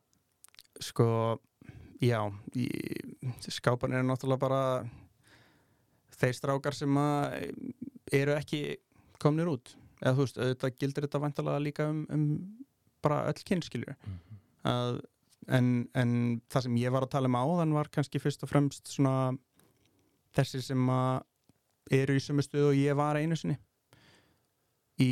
sko 0.82 1.08
já, 2.02 2.20
skápan 3.50 3.94
er 3.94 4.06
náttúrulega 4.06 4.42
bara 4.42 4.62
þeir 6.18 6.38
strákar 6.38 6.78
sem 6.78 6.98
að 6.98 7.38
eru 8.12 8.36
ekki 8.36 8.62
komnir 9.22 9.50
út. 9.52 9.76
Eða 10.02 10.16
þú 10.18 10.26
veist, 10.26 10.42
auðvitað 10.42 10.78
gildir 10.82 11.06
þetta 11.06 11.22
vantalega 11.22 11.62
líka 11.62 11.88
um, 11.92 12.04
um 12.10 12.28
bara 13.02 13.24
öll 13.30 13.42
kynskilur 13.46 13.94
að, 14.68 15.00
en, 15.50 15.68
en 15.98 16.14
það 16.52 16.68
sem 16.68 16.80
ég 16.82 16.94
var 16.94 17.06
að 17.06 17.14
tala 17.16 17.30
um 17.30 17.38
áðan 17.38 17.76
var 17.78 17.90
kannski 17.94 18.22
fyrst 18.22 18.46
og 18.46 18.52
fremst 18.52 18.90
svona 18.94 19.34
þessi 20.38 20.62
sem 20.66 20.90
að 20.94 21.22
eru 22.02 22.16
í 22.18 22.24
sömu 22.24 22.46
stöðu 22.46 22.72
og 22.72 22.80
ég 22.80 22.98
var 22.98 23.20
einu 23.20 23.38
sinni. 23.38 23.58
Í 25.02 25.12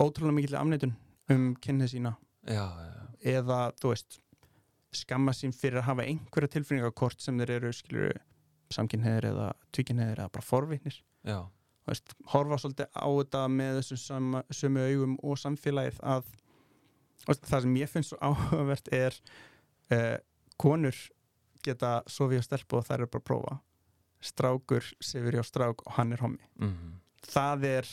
ótrúlega 0.00 0.36
mikill 0.36 0.58
afneitun 0.58 0.94
um 1.30 1.50
kynnið 1.62 1.94
sína. 1.94 2.14
Já, 2.46 2.64
já, 2.64 2.90
já. 2.94 3.06
eða 3.36 3.58
þú 3.78 3.92
veist 3.92 4.20
skamma 4.96 5.34
sín 5.36 5.54
fyrir 5.54 5.80
að 5.82 5.88
hafa 5.90 6.06
einhverja 6.08 6.54
tilfinningakort 6.56 7.22
sem 7.22 7.38
þeir 7.40 7.54
eru 7.58 7.72
skilur 7.76 8.18
samkynneðir 8.74 9.30
eða 9.32 9.48
tvíkynneðir 9.74 10.22
eða 10.22 10.34
bara 10.34 10.46
veist, 11.90 12.14
horfa 12.32 12.58
svolítið 12.62 12.90
á 12.94 13.08
þetta 13.08 13.44
með 13.54 13.80
þessum 13.80 14.02
sama, 14.02 14.42
sömu 14.54 14.84
augum 14.86 15.16
og 15.22 15.40
samfélagið 15.42 16.00
að 16.02 16.28
veist, 17.26 17.46
það 17.46 17.66
sem 17.66 17.80
ég 17.80 17.90
finnst 17.90 18.14
svo 18.14 18.20
áhugavert 18.22 18.92
er 18.94 19.18
uh, 19.94 20.16
konur 20.60 20.96
geta 21.64 22.00
sofið 22.08 22.42
á 22.42 22.46
stelpu 22.46 22.78
og 22.78 22.86
þær 22.86 23.02
eru 23.02 23.10
bara 23.10 23.22
að 23.24 23.28
prófa. 23.28 23.58
Strákur 24.20 24.84
sefur 25.00 25.36
hjá 25.36 25.44
strák 25.44 25.86
og 25.86 25.94
hann 25.96 26.12
er 26.12 26.20
homi 26.20 26.44
Mm 26.60 27.00
það 27.26 27.66
er 27.68 27.90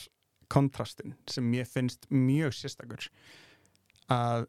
kontrastin 0.48 1.14
sem 1.28 1.48
ég 1.56 1.68
finnst 1.68 2.06
mjög 2.10 2.54
sérstakur. 2.56 3.08
Að 4.08 4.46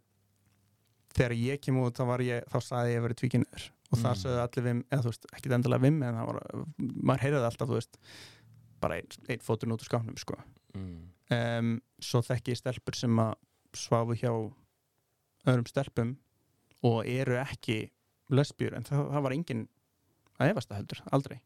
þegar 1.19 1.35
ég 1.37 1.61
kem 1.65 1.77
út 1.83 1.99
ég, 2.23 2.47
þá 2.49 2.57
saði 2.63 2.93
ég 2.95 3.01
að 3.01 3.05
vera 3.07 3.19
tvíkinniður 3.23 3.67
og 3.89 3.97
það 3.99 4.11
Mm. 4.13 4.19
sögðu 4.21 4.41
allir 4.43 4.65
vim, 4.69 4.79
eða 4.93 5.01
þú 5.05 5.09
veist, 5.11 5.25
ekki 5.35 5.51
endilega 5.55 5.81
vim 5.85 6.03
en 6.05 6.17
það 6.19 6.27
var, 6.29 6.65
maður 7.09 7.23
heyrði 7.25 7.45
alltaf, 7.49 7.69
þú 7.71 7.77
veist 7.79 7.99
bara 8.79 8.97
einn 8.99 9.29
ein 9.33 9.41
fótur 9.43 9.71
út 9.73 9.81
úr 9.81 9.89
skáfnum 9.89 10.17
sko. 10.21 10.37
mm. 10.77 10.99
um, 11.35 11.71
svo 11.99 12.21
þekki 12.21 12.53
ég 12.53 12.59
stelpur 12.61 12.95
sem 12.95 13.17
að 13.23 13.33
sváfu 13.75 14.15
hjá 14.21 14.29
öðrum 15.49 15.67
stelpum 15.69 16.15
og 16.85 17.01
eru 17.09 17.39
ekki 17.41 17.89
lesbjur, 18.29 18.75
en 18.77 18.85
það, 18.85 19.07
það 19.15 19.25
var 19.25 19.35
engin 19.35 19.65
að 20.39 20.51
efast 20.53 20.69
það 20.69 20.77
heldur, 20.83 21.01
aldrei 21.11 21.39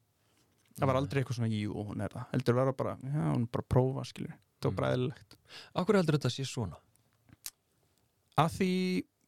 það 0.78 0.90
var 0.90 1.00
aldrei 1.00 1.22
eitthvað 1.24 1.38
svona, 1.40 1.54
jú, 1.56 1.74
hún 1.88 2.02
er 2.04 2.14
það 2.14 2.28
heldur 2.36 2.56
vera 2.60 2.74
bara, 2.84 2.98
já, 3.02 3.24
hún 3.32 3.48
er 3.48 3.52
bara 3.56 3.64
að 3.66 3.72
prófa, 3.74 4.04
skilur 4.12 4.34
það 4.36 4.68
var 4.68 4.72
Mm. 4.74 4.78
bara 4.80 4.92
eðlilegt 4.96 5.34
Akkur 5.76 5.96
heldur 5.98 6.16
þetta 6.20 6.30
sé 6.32 6.44
svona? 6.48 6.78
að 8.40 8.54
því 8.58 8.70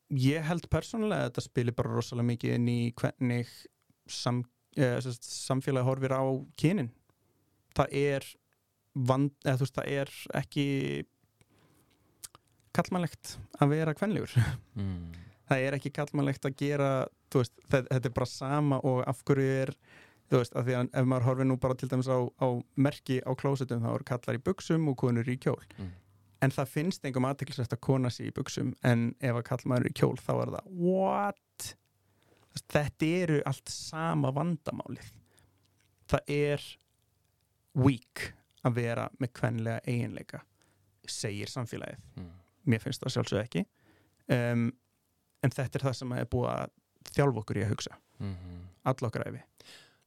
ég 0.10 0.44
held 0.46 0.68
persónulega 0.70 1.26
að 1.26 1.30
þetta 1.32 1.42
spili 1.48 1.72
bara 1.76 1.94
rosalega 1.96 2.28
mikið 2.30 2.54
inn 2.60 2.68
í 2.70 2.80
hvernig 2.94 3.50
sam, 4.08 4.44
eh, 4.78 5.00
samfélagi 5.02 5.88
horfir 5.88 6.14
á 6.14 6.24
kynin 6.62 6.92
það 7.76 7.94
er 8.04 8.28
vand, 8.96 9.32
eða 9.44 9.58
veist, 9.64 9.76
það 9.76 9.90
er 9.92 10.12
ekki 10.40 10.66
kallmannlegt 12.76 13.38
að 13.62 13.74
vera 13.76 13.94
kvenlegur 13.98 14.34
Mm. 14.76 15.14
það 15.48 15.62
er 15.64 15.76
ekki 15.78 15.92
kallmannlegt 15.96 16.46
að 16.50 16.56
gera 16.60 16.90
veist, 17.32 17.54
þetta 17.72 18.02
er 18.10 18.14
bara 18.16 18.28
sama 18.28 18.80
og 18.84 19.04
af 19.08 19.22
hverju 19.24 19.46
er 19.64 19.72
þú 20.30 20.40
veist, 20.42 20.56
af 20.58 20.66
því 20.68 20.76
að 20.80 20.90
ef 21.00 21.06
maður 21.08 21.28
horfir 21.30 21.48
nú 21.48 21.56
bara 21.62 21.78
til 21.80 21.88
dæmis 21.92 22.10
á, 22.12 22.18
á 22.28 22.48
merki 22.76 23.22
á 23.24 23.32
klósetum 23.40 23.84
þá 23.84 23.90
eru 23.94 24.08
kallar 24.10 24.36
í 24.40 24.42
buksum 24.44 24.90
og 24.92 24.98
konur 25.00 25.30
í 25.32 25.38
kjól 25.40 25.62
Mm. 25.80 25.92
En 26.46 26.54
það 26.54 26.72
finnst 26.72 27.08
engum 27.08 27.28
aðteklisvægt 27.30 27.76
að 27.76 27.82
kona 27.88 28.12
sig 28.14 28.30
í 28.30 28.36
buksum 28.36 28.74
en 28.86 29.10
ef 29.20 29.40
að 29.40 29.46
kallmaður 29.50 29.88
er 29.88 29.92
í 29.92 29.98
kjól 29.98 30.16
þá 30.22 30.32
er 30.36 30.54
það 30.56 30.72
what? 30.86 31.70
Þetta 32.72 33.12
eru 33.20 33.42
allt 33.50 33.72
sama 33.74 34.30
vandamálið. 34.32 35.08
Það 36.08 36.30
er 36.32 36.68
weak 37.76 38.30
að 38.66 38.78
vera 38.78 39.10
með 39.20 39.34
kvenlega 39.36 39.82
eiginleika 39.84 40.40
segir 41.06 41.52
samfélagið. 41.52 42.00
Mm. 42.16 42.32
mér 42.66 42.82
finnst 42.82 43.04
það 43.04 43.14
sjálfsög 43.14 43.42
ekki. 43.44 43.66
Um, 44.32 44.70
en 45.44 45.54
þetta 45.54 45.78
er 45.78 45.84
það 45.90 45.98
sem 46.00 46.14
er 46.16 46.30
búið 46.32 46.48
að 46.54 46.72
þjálfa 47.12 47.42
okkur 47.44 47.60
í 47.60 47.66
að 47.66 47.74
hugsa. 47.76 48.00
Mm 48.24 48.56
all 48.86 49.08
okkar 49.08 49.26
æfi 49.30 49.42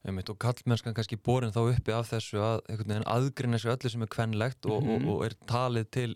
Einmitt, 0.07 0.29
og 0.31 0.37
kallmennskan 0.39 0.93
kannski 0.95 1.17
borin 1.19 1.51
þá 1.51 1.59
uppi 1.73 1.91
af 1.91 2.07
þessu 2.13 2.39
að 2.39 2.61
aðgrina 3.03 3.57
þessu 3.59 3.73
öllu 3.73 3.89
sem 3.91 4.01
er 4.05 4.07
kvennlegt 4.13 4.65
og, 4.71 4.83
Mhm. 4.83 5.07
og, 5.09 5.17
og 5.17 5.25
er 5.25 5.35
talið 5.49 5.89
til 5.91 6.13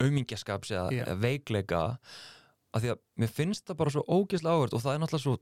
aumingjaskaps 0.00 0.70
eða, 0.70 0.90
eða 0.92 1.16
veikleika. 1.22 1.80
Af 2.74 2.82
því 2.84 2.92
að 2.92 2.98
mér 3.18 3.32
finnst 3.32 3.66
það 3.66 3.76
bara 3.80 3.90
svo 3.94 4.04
ógeðslega 4.06 4.54
áhört 4.54 4.74
og 4.76 4.82
það 4.84 4.94
er 4.94 5.02
náttúrulega 5.02 5.24
svo 5.24 5.36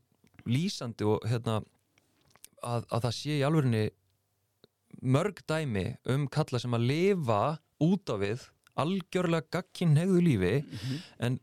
lýsandi 0.47 1.07
og 1.11 1.25
hérna 1.29 1.59
að, 2.63 2.85
að 2.91 3.01
það 3.05 3.15
sé 3.19 3.37
í 3.39 3.45
alvörinni 3.45 3.85
mörg 5.03 5.41
dæmi 5.51 5.87
um 6.15 6.29
kalla 6.33 6.59
sem 6.63 6.77
að 6.77 6.87
lifa 6.89 7.41
út 7.85 8.09
á 8.09 8.17
við 8.23 8.45
algjörlega 8.81 9.51
gagkinn 9.59 9.97
hegðu 9.99 10.23
lífi 10.25 10.53
en 11.21 11.41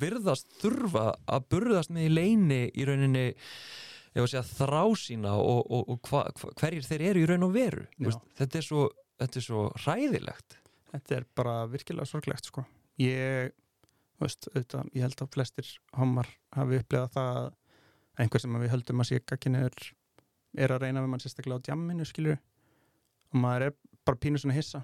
virðast 0.00 0.46
þurfa 0.62 1.10
að 1.28 1.48
burðast 1.52 1.90
með 1.92 2.06
í 2.08 2.12
leini 2.14 2.60
í 2.72 2.86
rauninni 2.88 3.26
ég 4.10 4.22
var 4.22 4.26
að 4.26 4.32
segja 4.32 4.46
þrá 4.48 4.82
sína 4.98 5.36
og, 5.38 5.60
og, 5.66 5.92
og 5.94 6.08
hva, 6.10 6.24
hva, 6.40 6.54
hverjir 6.60 6.86
þeir 6.86 7.06
eru 7.12 7.22
í 7.22 7.28
raun 7.30 7.46
og 7.46 7.54
veru. 7.54 7.84
Veist, 8.02 8.24
þetta, 8.38 8.58
er 8.58 8.66
svo, 8.66 8.88
þetta 9.22 9.40
er 9.40 9.46
svo 9.46 9.66
hræðilegt 9.84 10.60
þetta 10.90 11.16
er 11.16 11.26
bara 11.38 11.56
virkilega 11.70 12.08
sorglegt 12.08 12.50
sko. 12.50 12.64
ég, 13.00 13.52
veist, 14.20 14.48
auðvitað, 14.52 14.90
ég 14.96 15.06
held 15.06 15.24
að 15.24 15.32
flestir 15.36 15.72
homar 15.96 16.30
hafi 16.56 16.80
upplegað 16.80 17.14
það 17.16 17.40
að 17.40 17.50
einhver 18.20 18.42
sem 18.42 18.58
við 18.60 18.72
höldum 18.74 19.02
að 19.02 19.10
sé 19.10 19.20
gagkinniður 19.22 19.92
er 20.60 20.74
að 20.74 20.82
reyna 20.84 21.04
við 21.04 21.12
mann 21.12 21.22
sérstaklega 21.22 21.62
á 21.62 21.66
djamminu 21.68 22.06
skilur 22.08 22.40
og 23.30 23.38
maður 23.44 23.68
er 23.68 23.78
bara 24.06 24.20
pínu 24.20 24.42
svona 24.42 24.56
hissa 24.58 24.82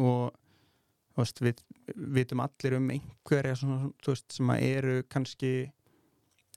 og 0.00 0.32
veist, 1.18 1.42
við 1.44 1.60
vitum 2.16 2.42
allir 2.42 2.78
um 2.80 2.90
einhverja 2.96 3.58
svona, 3.60 3.92
veist, 4.06 4.26
sem 4.34 4.54
eru 4.56 5.02
kannski 5.12 5.54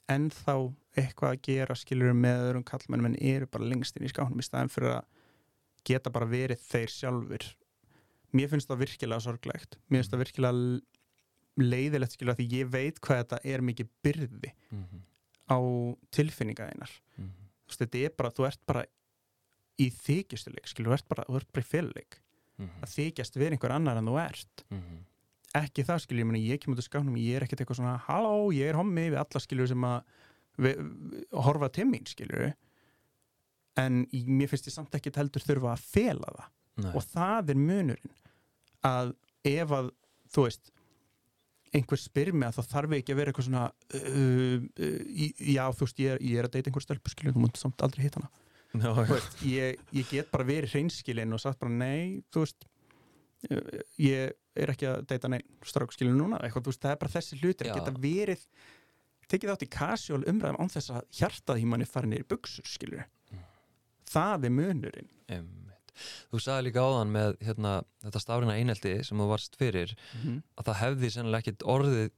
ennþá 0.08 0.56
eitthvað 0.98 1.32
að 1.34 1.42
gera 1.48 1.74
skilur 1.78 2.14
með 2.16 2.42
öðrum 2.48 2.64
kallmennum 2.68 3.10
en 3.12 3.16
eru 3.34 3.46
bara 3.46 3.64
lengst 3.70 3.96
inn 3.98 4.06
í 4.08 4.12
skáknum 4.12 4.42
í 4.42 4.46
staðin 4.46 4.70
fyrir 4.72 4.96
að 4.98 5.04
geta 5.88 6.10
bara 6.14 6.26
verið 6.28 6.60
þeir 6.68 6.92
sjálfur 6.94 7.46
mér 8.36 8.50
finnst 8.52 8.68
það 8.68 8.82
virkilega 8.84 9.24
sorglegt 9.24 9.78
mér 9.88 10.02
finnst 10.02 10.12
það 10.12 10.22
virkilega 10.24 10.52
l- 10.52 10.82
leiðilegt 11.58 12.14
skilur 12.14 12.34
að 12.34 12.40
því 12.42 12.48
ég 12.60 12.70
veit 12.70 13.00
hvað 13.02 13.22
þetta 13.24 13.38
er 13.54 13.64
mikið 13.66 13.88
byrði 14.04 14.52
Mhm. 14.70 15.00
á 15.50 15.58
tilfinninga 16.12 16.68
þeinar 16.70 16.92
Mhm. 17.18 17.32
þú 17.64 17.68
veist, 17.68 17.80
þetta 17.82 18.04
er 18.04 18.10
bara, 18.18 18.30
þú 18.30 18.46
ert 18.46 18.60
bara 18.66 18.84
í 19.78 19.90
þykjustuleik, 19.94 20.66
skilur, 20.68 20.90
þú 20.90 20.94
ert 20.98 21.08
bara, 21.08 21.24
þú 21.28 21.36
ert 21.36 21.52
bara 21.52 21.64
í 21.64 21.70
féluleik 21.72 22.18
Mhm. 22.58 22.70
að 22.82 22.94
þykjast 22.98 23.36
við 23.38 23.52
einhver 23.52 23.70
annar 23.74 23.96
en 23.98 24.04
þú 24.06 24.18
ert 24.28 24.64
Mhm. 24.70 25.04
ekki 25.54 25.84
það 25.84 26.00
skilur, 26.04 26.20
ég 26.20 26.26
meni, 26.26 26.48
ég 26.48 26.60
kemur 26.60 26.76
út 26.76 26.84
af 26.84 26.90
skáfnum 26.90 27.16
ég 27.16 27.36
er 27.36 27.42
ekkert 27.44 27.60
eitthvað 27.64 27.76
svona, 27.80 27.98
halló, 28.06 28.52
ég 28.52 28.68
er 28.68 28.74
hommi 28.74 29.08
við 29.10 29.16
alla 29.16 29.40
skilur 29.40 29.68
sem 29.68 29.80
að 29.80 30.02
horfa 30.58 31.68
til 31.74 31.86
mín 31.90 32.06
skilur 32.08 32.48
en 33.78 34.00
mér 34.10 34.50
finnst 34.50 34.70
ég 34.70 34.74
samt 34.74 34.96
ekki 34.98 35.12
heldur 35.16 35.44
þurfa 35.44 35.74
að 35.76 35.84
fela 35.86 36.32
það 36.34 36.48
Nei. 36.78 36.90
og 36.94 37.06
það 37.10 37.52
er 37.54 37.60
munurinn 37.60 38.16
að 38.86 39.14
ef 39.48 39.72
að, 39.74 39.92
þú 40.34 40.44
veist 40.46 40.72
einhver 41.74 42.00
spyr 42.00 42.32
mig 42.32 42.48
að 42.48 42.58
þá 42.58 42.72
þarf 42.72 42.94
ekki 42.96 43.12
að 43.14 43.18
vera 43.20 43.32
eitthvað 43.32 43.48
svona 43.48 43.64
uh, 43.98 44.66
uh, 44.80 45.22
já, 45.42 45.64
þú 45.76 45.84
veist, 45.88 46.02
ég 46.02 46.14
er, 46.14 46.22
ég 46.24 46.40
er 46.40 46.48
að 46.48 46.54
deyta 46.56 46.70
einhver 46.70 46.86
stelpu 46.86 47.12
skilur, 47.12 47.34
þú 47.36 47.42
múnt 47.44 47.60
samt 47.60 47.84
aldrei 47.84 48.06
hitta 48.06 48.22
hana 48.22 48.30
Já, 48.78 48.90
já. 48.92 49.04
veist, 49.08 49.38
ég, 49.48 49.84
ég 49.96 50.10
get 50.12 50.30
bara 50.32 50.46
verið 50.48 50.74
hreinskilinn 50.74 51.32
og 51.34 51.40
sagt 51.42 51.60
bara 51.62 51.72
nei, 51.72 52.20
veist 52.36 52.66
ég 54.02 54.34
er 54.58 54.72
ekki 54.72 54.88
að 54.90 55.04
deyta 55.12 55.30
neinn 55.30 55.46
strákskilin 55.66 56.16
núna, 56.18 56.40
eitthvað, 56.42 56.68
veist, 56.72 56.82
það 56.82 56.94
er 56.94 57.00
bara 57.02 57.14
þessi 57.14 57.38
hlutir 57.38 57.68
Já. 57.70 57.74
geta 57.78 57.92
verið 58.02 58.42
tekið 59.28 59.52
átt 59.54 59.64
í 59.66 59.70
casual 59.70 60.22
umræðum 60.30 60.58
án 60.62 60.70
þess 60.72 60.90
að 60.94 61.06
hjartað 61.20 61.60
í 61.62 61.66
manni 61.68 61.86
fari 61.88 62.18
í 62.20 62.26
buksur, 62.28 62.64
skilur 62.68 63.04
Mm. 63.28 63.42
það 64.08 64.44
er 64.48 64.50
munurinn 64.56 65.08
Einmitt. 65.28 65.92
Þú 66.32 66.38
sagði 66.40 66.62
líka 66.68 66.80
áðan 66.86 67.10
með 67.12 67.34
hérna, 67.44 67.72
þetta 68.04 68.20
stafrina 68.22 68.54
einelti 68.56 68.92
sem 69.04 69.18
þú 69.18 69.26
varst 69.28 69.56
fyrir 69.58 69.92
að 70.56 70.64
það 70.68 70.78
hefði 70.82 71.10
sennilega 71.10 71.42
ekkit 71.42 71.64
orðið 71.68 72.10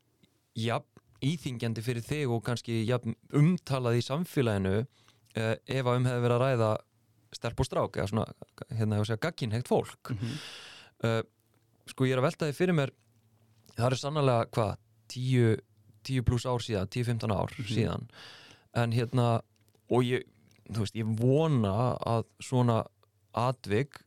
jafn 0.54 0.86
íþingjandi 1.20 1.82
fyrir 1.84 2.02
þig 2.06 2.30
og 2.32 2.44
kannski 2.46 2.78
jafn 2.86 3.16
umtalað 3.36 3.98
í 3.98 4.04
samfélaginu 4.06 4.76
uh, 4.84 5.56
ef 5.66 5.84
að 5.86 5.96
um 5.98 6.06
hefði 6.08 6.22
verið 6.24 6.36
að 6.36 6.44
ræða 6.44 6.70
stelp 7.32 7.60
og 7.60 7.66
strák 7.68 7.96
eða 8.00 8.08
svona, 8.10 8.26
hérna, 8.70 8.96
ég 8.96 9.00
var 9.00 9.04
að 9.04 9.10
segja 9.10 9.24
gagginhegt 9.26 9.68
fólk 9.68 10.10
Mhm. 10.14 10.38
uh, 11.04 11.22
sko 11.90 12.04
ég 12.06 12.12
er 12.14 12.18
að 12.22 12.28
velta 12.30 12.46
því 12.46 12.54
fyrir 12.60 12.74
mér 12.78 12.90
það 13.76 13.86
er 13.90 13.96
sannlega 14.00 14.46
hvað 14.54 14.76
10, 15.08 15.58
10 16.10 16.26
pluss 16.28 16.46
ár 16.50 16.62
síðan 16.64 16.90
10-15 16.90 17.34
ár 17.34 17.54
Mhm. 17.56 17.70
síðan. 17.74 18.08
En 18.74 18.92
hérna 18.94 19.28
og 19.90 20.04
ég, 20.06 20.22
veist, 20.70 20.94
ég 20.94 21.08
vona 21.18 21.96
að 22.06 22.24
svona 22.42 22.84
atvik 23.34 24.00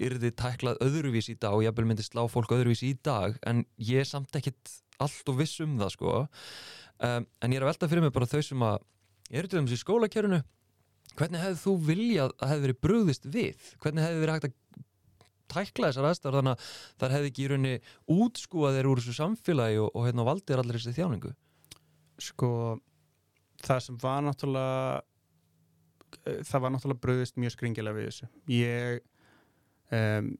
yrði 0.00 0.30
tæklað 0.32 0.78
öðruvís 0.84 1.28
í 1.28 1.36
dag 1.40 1.52
og 1.52 1.62
ég 1.64 1.76
myndi 1.84 2.04
slá 2.04 2.22
fólk 2.32 2.52
öðruvís 2.56 2.80
í 2.86 2.94
dag 3.04 3.36
en 3.46 3.64
ég 3.78 4.00
er 4.00 4.08
samt 4.08 4.32
ekkit 4.36 4.78
allt 5.00 5.28
og 5.28 5.36
viss 5.40 5.60
um 5.60 5.78
það 5.80 5.90
sko. 5.96 6.14
Um, 7.00 7.26
en 7.40 7.52
ég 7.52 7.56
er 7.60 7.64
að 7.64 7.72
velta 7.72 7.88
fyrir 7.88 8.04
mig 8.04 8.12
bara 8.12 8.28
þau 8.28 8.40
sem 8.44 8.60
að 8.64 8.78
eru 9.32 9.48
til 9.48 9.60
dæmis 9.60 9.72
í 9.76 9.80
skólakjörunu 9.80 10.40
hvernig 11.16 11.40
hefði 11.40 11.60
þú 11.64 11.72
viljað 11.88 12.32
að 12.40 12.48
hefði 12.52 12.64
verið 12.66 12.80
brugðist 12.84 13.28
við? 13.32 13.68
Hvernig 13.80 14.04
hefði 14.04 14.20
verið 14.24 14.34
hægt 14.36 14.48
að 14.48 14.56
tækla 15.50 15.88
þessar 15.90 16.08
aðstæður 16.10 16.36
þannig 16.38 16.52
að 16.56 16.66
þar 17.02 17.14
hefði 17.16 17.30
ekki 17.32 17.42
í 17.44 17.48
rauninni 17.50 17.80
útskúað 18.16 18.76
þeir 18.78 18.88
úr 18.92 19.00
þessu 19.00 19.16
samfélagi 19.16 19.78
og, 19.82 19.88
og 19.96 20.06
hérna 20.06 20.26
valdir 20.28 20.60
allir 20.62 20.78
þessi 20.78 20.96
þjáningu 21.00 21.32
sko 22.20 22.50
það 23.64 23.82
sem 23.86 23.98
var 24.00 24.22
náttúrulega 24.24 25.00
það 26.46 26.62
var 26.64 26.72
náttúrulega 26.74 27.04
bröðist 27.04 27.38
mjög 27.40 27.54
skringilega 27.54 27.96
við 27.96 28.08
þessu. 28.08 28.28
Ég 28.50 29.00
um, 29.96 30.30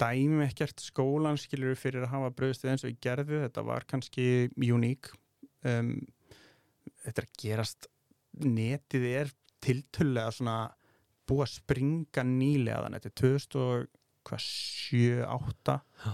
dæmi 0.00 0.44
ekkert 0.46 0.82
skólan 0.84 1.38
skilur 1.40 1.78
fyrir 1.78 2.04
að 2.04 2.12
hafa 2.14 2.32
bröðist 2.36 2.64
við 2.64 2.72
eins 2.72 2.84
og 2.84 2.92
ég 2.92 3.02
gerði. 3.04 3.42
Þetta 3.46 3.66
var 3.66 3.86
kannski 3.88 4.26
uník 4.56 5.12
um, 5.66 5.94
þetta 7.04 7.22
er 7.22 7.28
að 7.28 7.38
gerast 7.42 7.88
netið 8.46 9.04
er 9.12 9.32
tiltölulega 9.64 10.34
svona 10.36 10.58
búið 11.26 11.46
að 11.46 11.54
springa 11.54 12.22
nýlega 12.26 12.82
þannig. 12.84 13.06
Þetta 13.06 13.10
er 13.12 13.88
2007-8 14.26 15.78
Já. 16.04 16.12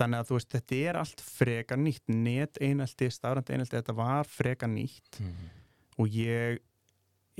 Þannig 0.00 0.22
að 0.22 0.28
þú 0.30 0.38
veist 0.38 0.54
þetta 0.56 0.80
er 0.90 0.98
allt 1.02 1.22
freka 1.24 1.76
nýtt. 1.78 2.04
Net 2.16 2.60
einelti, 2.64 3.10
stafrænt 3.12 3.52
einelti 3.54 3.76
þetta 3.78 3.96
var 3.98 4.28
freka 4.28 4.68
nýtt. 4.70 5.20
Og 6.00 6.08
ég, 6.16 6.60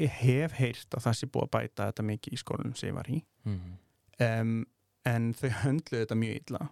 ég 0.00 0.18
hef 0.20 0.56
heyrt 0.60 0.96
að 0.98 1.06
það 1.08 1.18
sé 1.20 1.30
búið 1.32 1.48
að 1.48 1.54
bæta 1.56 1.88
þetta 1.90 2.08
mikið 2.10 2.36
í 2.36 2.40
skólanum 2.42 2.76
sem 2.76 2.90
ég 2.92 2.98
var 2.98 3.10
í. 3.10 3.20
Um, 4.20 4.56
en 5.08 5.30
þau 5.38 5.48
höndluðu 5.64 6.04
þetta 6.04 6.18
mjög 6.20 6.40
illa. 6.42 6.66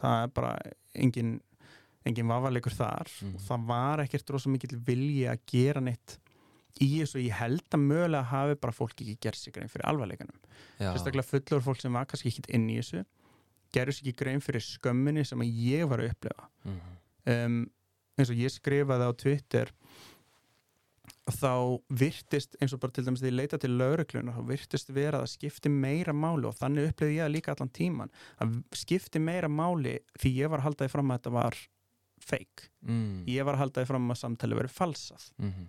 Það 0.00 0.22
er 0.22 0.30
bara 0.40 0.54
engin 0.94 1.34
engin 2.04 2.28
vafalegur 2.28 2.74
þar. 2.76 3.08
Mhm. 3.22 3.34
og 3.34 3.40
það 3.46 3.66
var 3.66 4.02
ekkert 4.04 4.30
rosa 4.30 4.50
mikill 4.52 4.76
vilji 4.76 5.24
að 5.30 5.40
gera 5.48 5.80
neitt 5.80 6.18
í 6.82 7.00
þessu. 7.00 7.22
Ég 7.22 7.38
held 7.38 7.64
að 7.70 7.80
mögulega 7.80 8.28
hafi 8.28 8.56
bara 8.60 8.72
fólk 8.72 9.00
ekki 9.00 9.16
gert 9.20 9.38
sig 9.40 9.54
grein 9.54 9.70
fyrir 9.72 9.86
alvarleikanum. 9.88 10.36
Já, 10.78 10.92
sérstaklega 10.92 11.28
fullur 11.28 11.62
fólk 11.64 11.80
sem 11.80 11.92
var 11.92 12.04
kannski 12.10 12.28
ekki 12.28 12.44
inn 12.52 12.68
í 12.68 12.76
þessu 12.80 13.04
gerur 13.74 13.92
sig 13.96 14.06
ekki 14.08 14.18
grein 14.22 14.40
fyrir 14.44 14.62
skömminni 14.64 15.24
sem 15.26 15.40
að 15.44 15.54
ég 15.68 15.88
var 15.90 16.02
að 16.04 16.12
upplefa 16.14 16.48
Mhm. 16.64 16.98
um, 17.34 17.58
eins 18.18 18.30
og 18.30 18.36
ég 18.38 18.52
skrifaði 18.54 19.08
á 19.10 19.12
Twitter 19.18 19.72
þá 21.24 21.80
virtist 21.88 22.56
eins 22.60 22.72
og 22.76 22.80
bara 22.82 22.92
til 22.92 23.04
dæmis 23.06 23.22
því 23.22 23.30
ég 23.30 23.36
leita 23.38 23.58
til 23.60 23.72
lauruglunar 23.80 24.36
þá 24.36 24.42
virtist 24.48 24.90
vera 24.92 25.22
að 25.24 25.30
skipti 25.32 25.70
meira 25.72 26.12
máli 26.12 26.44
og 26.48 26.56
þannig 26.58 26.90
upplifði 26.90 27.16
ég 27.16 27.24
það 27.24 27.32
líka 27.34 27.54
allan 27.54 27.72
tíman 27.78 28.12
að 28.44 28.58
skipti 28.76 29.22
meira 29.24 29.48
máli 29.48 29.94
því 30.20 30.32
ég 30.42 30.52
var 30.52 30.60
að 30.60 30.66
halda 30.68 30.84
því 30.84 30.92
fram 30.94 31.10
að 31.14 31.18
þetta 31.18 31.32
var 31.38 31.56
fake 32.24 32.68
mm. 32.84 33.24
ég 33.28 33.44
var 33.48 33.56
að 33.56 33.62
halda 33.64 33.82
því 33.84 33.90
fram 33.92 34.10
að 34.14 34.20
samtali 34.20 34.58
verið 34.60 34.76
falsað 34.78 35.26
Mhm. 35.38 35.66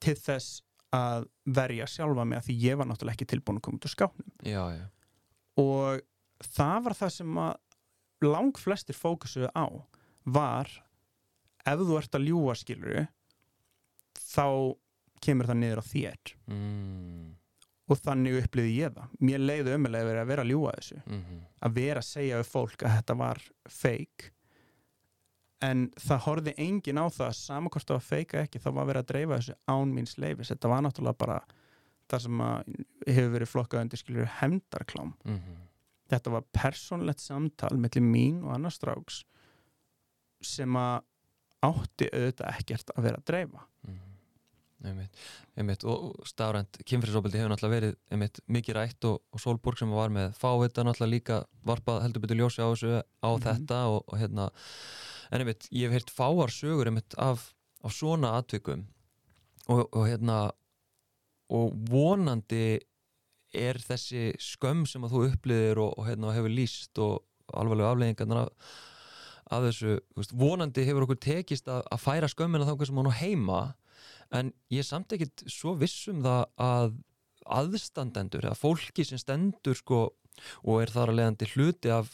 til 0.00 0.14
þess 0.14 0.62
að 0.94 1.26
verja 1.46 1.86
sjálfa 1.90 2.24
mig 2.26 2.38
að 2.38 2.46
því 2.46 2.58
ég 2.62 2.76
var 2.78 2.86
náttúrulega 2.86 3.16
ekki 3.18 3.26
tilbúin 3.34 3.58
að 3.58 3.62
koma 3.66 3.78
út 3.80 3.86
úr 3.90 3.94
skápnum 3.94 4.30
og 5.58 6.00
það 6.44 6.82
var 6.86 6.94
það 6.98 7.12
sem 7.16 7.38
að 7.38 7.54
lang 8.26 8.56
flestir 8.58 8.96
fókusuðu 8.96 9.48
á 9.56 9.66
var 10.26 10.68
ef 11.66 11.80
þú 11.80 11.96
ert 11.98 12.14
að 12.18 12.26
ljúa 12.30 12.54
skiluru 12.56 13.06
þá 14.16 14.46
kemur 15.24 15.48
það 15.48 15.60
niður 15.62 15.80
á 15.82 15.84
þér 15.86 16.32
mm. 16.50 17.26
og 17.90 18.00
þannig 18.04 18.38
upplýði 18.42 18.72
ég 18.82 18.94
það 18.96 19.12
mér 19.28 19.44
leiði 19.44 19.74
ömulega 19.76 20.08
verið 20.10 20.22
að 20.22 20.30
vera 20.32 20.42
að 20.46 20.50
ljúa 20.52 20.72
þessu 20.78 20.98
Mhm. 21.06 21.42
að 21.66 21.76
vera 21.80 22.00
að 22.02 22.08
segja 22.10 22.40
við 22.40 22.50
fólk 22.52 22.82
að 22.86 22.96
þetta 22.98 23.16
var 23.22 23.42
fake 23.68 24.30
en 25.66 25.86
það 25.96 26.20
horfði 26.26 26.52
engin 26.60 26.98
á 27.00 27.06
það 27.08 27.36
það 27.40 27.92
var 27.94 28.00
fake 28.04 28.36
eða 28.36 28.44
ekki 28.48 28.60
þá 28.60 28.70
var 28.76 28.86
verið 28.90 29.02
að 29.04 29.10
dreifa 29.12 29.38
þessu 29.40 29.54
án 29.72 29.94
míns 29.96 30.16
leifis 30.20 30.50
þetta 30.52 30.68
var 30.68 30.82
náttúrulega 30.84 31.18
bara 31.18 31.38
það 32.10 32.20
sem 32.26 32.40
að 32.44 32.74
hefur 33.06 33.32
verið 33.36 33.50
flokkað 33.54 33.80
undir 33.86 33.98
skilur 34.02 34.28
hemdarklám 34.40 35.14
Mhm. 35.24 35.56
Þetta 36.10 36.30
var 36.36 36.44
persónlegt 36.54 37.20
samtal 37.22 37.76
mellir 37.76 38.02
mín 38.04 38.42
og 38.44 38.54
annars 38.54 38.78
stráks 38.80 39.22
sem 40.44 40.76
að 40.78 41.00
átti 41.66 42.08
auðvitað 42.12 42.50
ekkert 42.60 42.92
að 42.96 43.02
vera 43.08 43.22
að 43.22 43.24
dreifa 43.32 43.62
Mhm. 43.86 44.02
Einmitt, 44.86 45.14
einmitt, 45.56 45.84
og 45.88 46.18
stafrænt 46.28 46.76
kynfyrirsofbildi 46.84 47.38
hefur 47.40 47.48
náttúrulega 47.50 47.74
verið 47.80 47.94
einmitt, 48.12 48.40
mikið 48.46 48.74
rætt 48.76 49.04
og, 49.08 49.22
og 49.32 49.40
Solborg 49.40 49.78
sem 49.80 49.90
var 49.90 50.10
með 50.12 50.34
fávita 50.36 50.84
náttúrulega 50.84 51.10
líka 51.14 51.38
varpað 51.66 52.02
heldur 52.04 52.20
betur 52.22 52.36
ljósi 52.36 52.60
á 52.60 52.68
þessu 52.70 52.90
á 53.00 53.28
Mhm. 53.32 53.42
þetta 53.46 53.78
og, 53.88 54.04
og 54.06 54.18
hérna 54.20 54.50
en 55.32 55.40
einmitt, 55.40 55.66
ég 55.72 55.88
hef 55.90 55.96
heyrt 55.96 56.12
fáar 56.12 56.52
sögur 56.52 56.86
einmitt 56.90 57.14
af, 57.18 57.54
af 57.82 57.90
svona 57.96 58.36
atvikum 58.38 58.84
og, 59.68 59.88
og 59.96 60.06
hérna 60.06 60.52
og 61.50 61.72
vonandi 61.88 62.78
er 63.58 63.80
þessi 63.82 64.28
skömm 64.42 64.84
sem 64.88 65.04
að 65.06 65.14
þú 65.14 65.24
upplýðir 65.30 65.80
og, 65.82 65.96
og 65.96 66.06
hérna 66.08 66.34
hefur 66.36 66.52
líst 66.52 67.00
og 67.02 67.24
alvarlega 67.54 67.94
afleggingarnar 67.94 68.44
af, 68.44 68.76
af 69.56 69.66
þessu, 69.68 69.98
veist, 70.18 70.36
vonandi 70.36 70.86
hefur 70.86 71.06
okkur 71.06 71.20
tekist 71.22 71.68
að, 71.70 71.84
að 71.92 72.02
færa 72.02 72.30
skömmina 72.30 72.68
þá 72.68 72.86
sem 72.88 73.00
hann 73.00 73.10
á 73.12 73.20
heima 73.20 73.60
en 74.34 74.52
ég 74.72 74.82
er 74.82 74.88
samt 74.88 75.12
ekkit 75.14 75.46
svo 75.50 75.76
viss 75.78 76.08
um 76.10 76.22
það 76.24 76.46
að 76.60 76.96
aðstandendur 77.56 78.48
eða 78.48 78.58
fólki 78.58 79.04
sem 79.06 79.20
stendur 79.22 79.78
sko 79.78 80.00
og 80.66 80.80
er 80.82 80.92
þar 80.92 81.12
að 81.12 81.20
leiðandi 81.20 81.50
hluti 81.54 81.92
af 81.94 82.10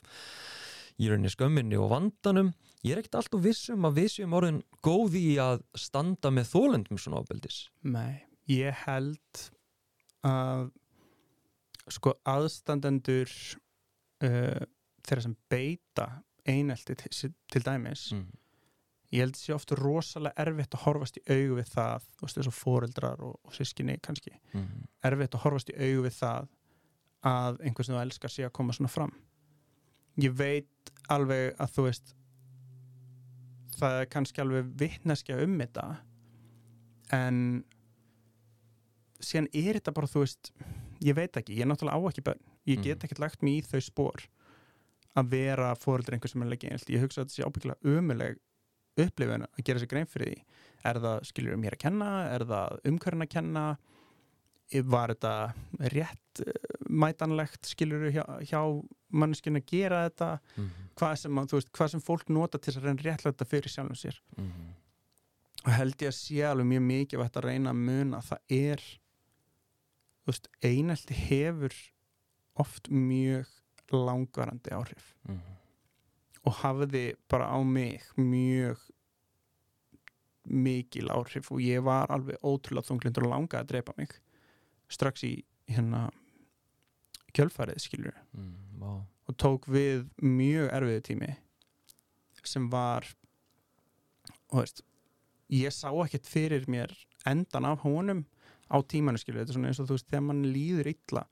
í 1.01 1.09
rauninni 1.09 1.33
skömminni 1.33 1.79
og 1.81 1.91
vandanum 1.95 2.53
ég 2.85 2.95
er 2.95 3.01
ekkit 3.01 3.19
alltaf 3.23 3.43
viss 3.43 3.71
um 3.73 3.89
að 3.89 4.03
við 4.03 4.13
séum 4.17 4.37
orðin 4.37 4.61
góð 4.85 5.17
í 5.19 5.27
að 5.43 5.65
standa 5.79 6.33
með 6.35 6.53
þólendum 6.53 7.01
svona 7.01 7.23
ábeldis 7.23 7.65
Nei, 7.83 8.23
ég 8.51 8.85
held 8.85 9.43
að 10.27 10.69
sko 11.91 12.15
aðstandendur 12.29 13.31
uh, 14.23 14.63
þeirra 15.03 15.25
sem 15.25 15.35
beita 15.51 16.07
einelti 16.47 16.95
til, 16.99 17.33
til 17.51 17.63
dæmis 17.67 18.13
mm. 18.15 18.25
ég 19.15 19.25
held 19.25 19.37
sé 19.39 19.55
ofta 19.55 19.77
rosalega 19.79 20.47
erfitt 20.47 20.75
að 20.75 20.85
horfast 20.87 21.19
í 21.21 21.25
augu 21.31 21.59
við 21.61 21.69
það 21.75 22.07
þú 22.17 22.27
veist 22.27 22.41
þessu 22.41 22.55
fóreldrar 22.57 23.23
og, 23.27 23.37
og 23.43 23.55
sískinni 23.57 23.99
kannski 24.03 24.35
Mm. 24.53 24.87
erfitt 25.09 25.35
að 25.35 25.45
horfast 25.47 25.71
í 25.73 25.77
augu 25.79 26.03
við 26.07 26.17
það 26.19 26.49
að 27.23 27.61
einhver 27.63 27.87
sem 27.87 27.95
þú 27.95 28.01
elskar 28.03 28.31
sé 28.35 28.45
að 28.45 28.53
koma 28.59 28.75
svona 28.77 28.91
fram 28.93 29.13
ég 30.21 30.35
veit 30.37 30.93
alveg 31.09 31.55
að 31.63 31.71
þú 31.77 31.85
veist 31.87 32.15
það 33.79 34.01
er 34.01 34.09
kannski 34.13 34.43
alveg 34.43 34.73
vittneskja 34.79 35.39
um 35.43 35.55
þetta 35.63 35.87
en 37.17 37.39
síðan 39.23 39.49
er 39.53 39.79
þetta 39.79 39.95
bara, 39.97 40.11
þú 40.11 40.25
veist 40.25 40.53
ég 41.03 41.15
veit 41.19 41.37
ekki, 41.37 41.57
ég 41.57 41.65
er 41.65 41.71
náttúrulega 41.71 41.99
á 41.99 42.01
ekki 42.11 42.23
bönn 42.27 42.41
ég 42.67 42.83
get 42.83 42.99
Mhm. 42.99 43.05
ekkert 43.07 43.19
lagt 43.19 43.43
mig 43.43 43.65
í 43.65 43.67
þau 43.67 43.81
spór 43.83 44.27
að 45.17 45.29
vera 45.29 45.75
fóreldur 45.77 46.15
einhver 46.15 46.31
sem 46.31 46.43
er 46.43 46.49
leggja 46.49 46.71
einhvert 46.71 46.89
ég 46.95 47.01
hugsa 47.03 47.21
að 47.21 47.27
þetta 47.27 47.37
sé 47.37 47.45
ábyggilega 47.45 47.99
umuleg 47.99 48.39
upplifun 48.97 49.47
að 49.47 49.65
gera 49.65 49.79
sér 49.81 49.89
grein 49.89 50.07
fyrir 50.07 50.29
því. 50.35 50.43
Er 50.85 50.95
það 51.01 51.23
skilur 51.25 51.57
mér 51.57 51.73
að 51.77 51.79
kenna, 51.79 52.09
er 52.35 52.41
það 52.45 52.81
umhverfin 52.85 53.23
að 53.25 53.29
kenna? 53.31 53.65
Var 54.73 55.09
þetta 55.15 55.55
rétt 55.93 56.41
eh, 56.47 56.53
mætanlegt 56.89 57.67
skilur 57.69 58.11
hjá, 58.13 58.25
hjá 58.49 58.61
manneskinu 59.13 59.61
að 59.61 59.67
gera 59.67 60.09
þetta? 60.09 60.41
Mhm. 60.57 60.71
hvað 60.97 61.17
sem, 61.19 61.35
veist, 61.35 61.73
hvað 61.73 61.91
sem 61.91 62.01
fólk 62.01 62.29
nota 62.29 62.59
til 62.59 62.73
að 62.75 62.85
reyna 62.85 63.03
réttlega 63.03 63.47
fyrir 63.49 63.69
sjálfum 63.73 63.97
sér. 63.97 64.19
Mhm. 64.37 64.69
og 65.65 65.73
held 65.73 65.97
ég 66.03 66.09
að 66.09 66.17
sé 66.19 66.43
alveg 66.43 66.67
mjög 66.67 66.83
mikið 66.83 67.19
að 67.21 67.31
þetta 67.31 67.43
reyna 67.45 67.71
að 67.71 67.77
muna 67.77 68.17
að 68.19 68.29
það 68.33 68.39
er 68.51 68.81
veist, 70.27 70.49
einelti 70.63 71.15
hefur 71.15 71.75
oft 72.63 72.89
mjög 72.91 73.47
langvarandi 73.93 74.71
áhrif 74.71 75.15
Mhm. 75.29 75.41
og 76.45 76.53
hafði 76.63 77.15
bara 77.29 77.47
á 77.53 77.59
mig 77.65 78.01
mjög 78.17 78.79
mikil 80.45 81.09
áhrif 81.15 81.51
og 81.53 81.61
ég 81.63 81.83
var 81.87 82.11
alveg 82.11 82.39
ótrúlega 82.43 82.87
þunglindur 82.89 83.27
og 83.29 83.33
langaði 83.35 83.61
að 83.63 83.69
drepa 83.73 83.93
mig 83.99 84.11
strax 84.91 85.23
í 85.25 85.45
hérna 85.69 86.09
kjölfarið 87.33 87.81
skilur 87.81 88.15
Mhm. 88.35 88.79
Vá. 88.81 89.07
og 89.29 89.37
tók 89.37 89.67
við 89.69 90.11
mjög 90.21 90.71
erfiðu 90.73 91.01
tími 91.03 91.37
sem 92.45 92.69
var 92.69 93.07
og 94.51 94.59
veist 94.65 94.83
ég 95.51 95.69
sá 95.73 95.89
ekkert 96.05 96.27
fyrir 96.27 96.67
mér 96.67 96.91
endan 97.25 97.65
af 97.65 97.79
honum 97.83 98.27
á 98.73 98.77
tímanu 98.89 99.19
skilur 99.21 99.43
þetta 99.45 99.53
er 99.53 99.59
svona 99.59 99.69
eins 99.69 99.81
og 99.83 99.87
þú 99.91 99.97
veist 99.99 100.09
þegar 100.11 100.25
mann 100.29 100.43
líður 100.55 100.87
illa 100.95 101.25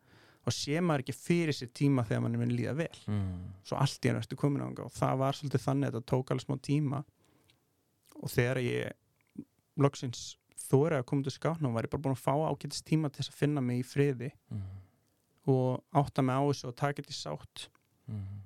og 0.46 0.52
sé 0.56 0.80
maður 0.80 1.02
ekki 1.04 1.14
fyrir 1.16 1.52
sér 1.56 1.70
tíma 1.76 2.04
þegar 2.08 2.22
mann 2.24 2.34
er 2.34 2.38
minn 2.44 2.56
líða 2.56 2.74
vel 2.76 2.98
Mhm. 3.06 3.40
svo 3.64 3.76
allt 3.80 4.00
í 4.04 4.08
hennu 4.08 4.20
ertu 4.22 4.36
komin 4.36 4.62
á 4.62 4.68
og 4.84 4.92
það 4.92 5.18
var 5.18 5.32
svolítið 5.32 5.64
þannig 5.66 5.88
að 5.88 5.92
þetta 5.96 6.10
tók 6.12 6.30
alveg 6.30 6.46
smá 6.46 6.56
tíma 6.60 7.04
og 8.22 8.28
þegar 8.30 8.56
ég 8.62 8.92
loksins 9.78 10.36
þóri 10.70 10.98
að 11.00 11.06
koma 11.06 11.22
til 11.22 11.32
skána 11.32 11.72
var 11.72 11.82
ég 11.86 11.90
bara 11.90 12.02
búin 12.02 12.16
að 12.16 12.24
fá 12.24 12.34
ágætist 12.50 12.84
tíma 12.86 13.10
til 13.10 13.22
þess 13.24 13.32
að 13.32 13.40
finna 13.40 13.60
mig 13.60 13.80
í 13.84 13.86
friði 13.88 14.30
Mhm. 14.50 14.62
og 15.46 15.82
átta 15.94 16.22
mig 16.22 16.34
á 16.36 16.42
þessu 16.46 16.68
og 16.68 16.76
taka 16.76 17.02
þetta 17.02 17.10
í 17.10 17.20
sátt 17.24 17.68
Mhm. 18.08 18.40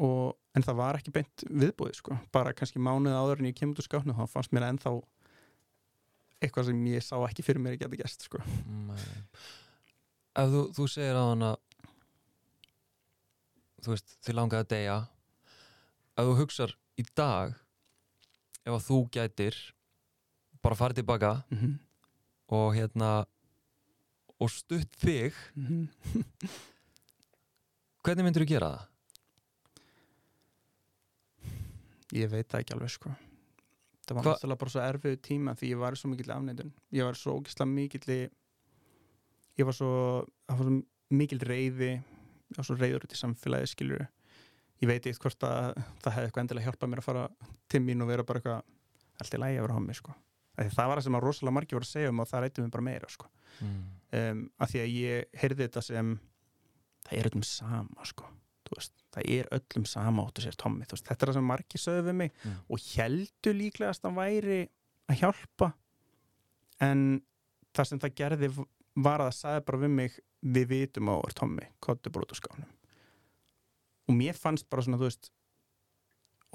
og, 0.00 0.36
en 0.54 0.62
það 0.62 0.76
var 0.76 0.94
ekki 0.96 1.12
beint 1.12 1.44
viðbúið 1.50 1.94
sko. 1.96 2.18
bara 2.32 2.52
kannski 2.52 2.78
mánuð 2.78 3.14
áður 3.14 3.38
en 3.40 3.46
ég 3.52 3.54
kemur 3.54 3.74
til 3.76 3.84
skána 3.84 4.14
þá 4.14 4.28
fannst 4.28 4.50
mér 4.52 4.68
ennþá 4.72 5.02
eitthvað 6.38 6.70
sem 6.70 6.82
ég 6.92 7.04
sá 7.04 7.16
ekki 7.26 7.44
fyrir 7.46 7.62
mér 7.62 7.76
að 7.76 7.84
geta 7.84 8.02
gæst 8.02 8.28
sko. 8.28 8.42
Ef 10.38 10.52
þú, 10.52 10.66
þú 10.76 10.90
segir 10.90 11.18
á 11.18 11.24
hana 11.24 11.54
þú 13.82 13.94
veist, 13.94 14.14
þið 14.26 14.38
langaði 14.38 14.64
að 14.64 14.70
deyja 14.74 14.98
ef 16.18 16.28
þú 16.28 16.36
hugsar 16.42 16.74
í 16.98 17.04
dag 17.16 17.56
ef 18.64 18.74
að 18.74 18.86
þú 18.88 18.98
gætir 19.14 19.58
bara 20.62 20.78
farið 20.78 21.00
tilbaka 21.00 21.32
mm 21.48 21.58
-hmm. 21.58 21.74
og 22.48 22.74
hérna 22.74 23.26
og 24.38 24.50
stutt 24.50 24.94
þig 24.98 25.34
hvernig 28.02 28.24
myndir 28.24 28.42
þú 28.42 28.48
gera 28.48 28.70
það? 28.70 28.86
ég 32.12 32.30
veit 32.30 32.48
það 32.48 32.60
ekki 32.60 32.74
alveg 32.74 32.90
sko. 32.90 33.27
Það 34.08 34.18
var 34.18 34.28
náttúrulega 34.28 34.62
bara 34.62 34.74
svo 34.74 34.84
erfiðu 34.84 35.22
tíma 35.28 35.56
því 35.58 35.72
ég 35.72 35.80
var 35.82 35.98
svo 35.98 36.12
mikill 36.12 36.34
afneitun 36.34 36.74
ég 36.96 37.08
var 37.08 37.18
svo 37.18 37.38
ógislega 37.38 37.70
mikill 37.72 38.06
ég 39.58 39.66
var 39.68 39.76
svo, 39.76 39.90
svo 40.48 40.78
mikill 41.10 41.42
reyði 41.44 41.92
ég 41.98 42.56
var 42.56 42.68
svo 42.68 42.78
reyður 42.78 43.04
út 43.06 43.14
í 43.14 43.20
samfélagi 43.20 43.72
skilur 43.74 44.06
ég 44.78 44.90
veit 44.90 45.06
eitt 45.06 45.20
hvort 45.22 45.44
að 45.46 45.78
það 46.04 46.14
hefði 46.14 46.28
eitthvað 46.28 46.44
endilega 46.44 46.68
hjálpað 46.68 46.92
mér 46.92 47.02
að 47.02 47.08
fara 47.08 47.24
til 47.70 47.82
mín 47.84 48.04
og 48.04 48.10
vera 48.10 48.26
bara 48.26 48.40
eitthvað 48.40 48.74
allt 49.18 49.34
í 49.34 49.42
lægi 49.42 49.58
að 49.58 49.66
vera 49.66 49.82
mig 49.82 49.98
sko. 49.98 50.14
Það 50.58 50.90
var 50.90 50.98
það 50.98 51.04
sem 51.06 51.18
að 51.18 51.24
rosalega 51.24 51.54
margir 51.54 51.78
voru 51.78 51.86
að 51.86 51.92
segja 51.92 52.12
um 52.12 52.22
og 52.22 52.30
það 52.30 52.44
reytið 52.44 52.64
mér 52.64 52.72
bara 52.74 52.86
meira 52.88 53.10
sko. 53.12 53.30
Mm. 53.58 53.78
um, 54.18 54.42
af 54.62 54.70
því 54.70 54.80
að 54.84 54.92
ég 54.94 55.38
heyrði 55.40 55.64
þetta 55.64 55.82
sem 55.82 56.10
það 57.08 57.18
er 57.18 57.28
öllum 57.30 57.44
sama 57.46 58.06
sko. 58.06 58.28
Veist, 58.68 58.94
það 59.18 59.28
er 59.36 59.50
öllum 59.58 59.86
sama 59.90 60.24
áttu 60.28 60.44
sér 60.46 60.56
Tommi, 60.58 60.86
þú 60.88 60.96
veist, 60.96 61.06
þetta 61.10 61.26
er 61.26 61.30
það 61.32 61.38
sem 61.38 61.48
margir 61.52 61.82
sögðu 61.84 62.06
við 62.08 62.18
mig 62.22 62.32
Mm. 62.44 62.56
og 62.70 62.86
heldur 62.94 63.58
líklegast 63.58 64.04
að 64.08 64.16
væri 64.18 64.60
að 65.08 65.20
hjálpa 65.22 65.72
en 66.88 67.04
það 67.74 67.88
sem 67.92 67.98
það 68.02 68.14
gerði 68.22 68.50
var 68.98 69.20
að 69.22 69.28
það 69.30 69.38
sagði 69.38 69.64
bara 69.68 69.78
við 69.84 69.94
mig 70.00 70.18
við 70.42 70.68
vitum 70.70 71.10
á 71.10 71.16
er 71.26 71.34
Tommi, 71.34 71.66
kottu 71.82 72.10
bara 72.14 72.26
út 72.28 72.32
á 72.34 72.38
skánum 72.38 72.70
og 74.08 74.14
mér 74.16 74.38
fannst 74.38 74.68
bara 74.70 74.82
svona, 74.86 74.96
þú 75.00 75.08
veist 75.10 75.30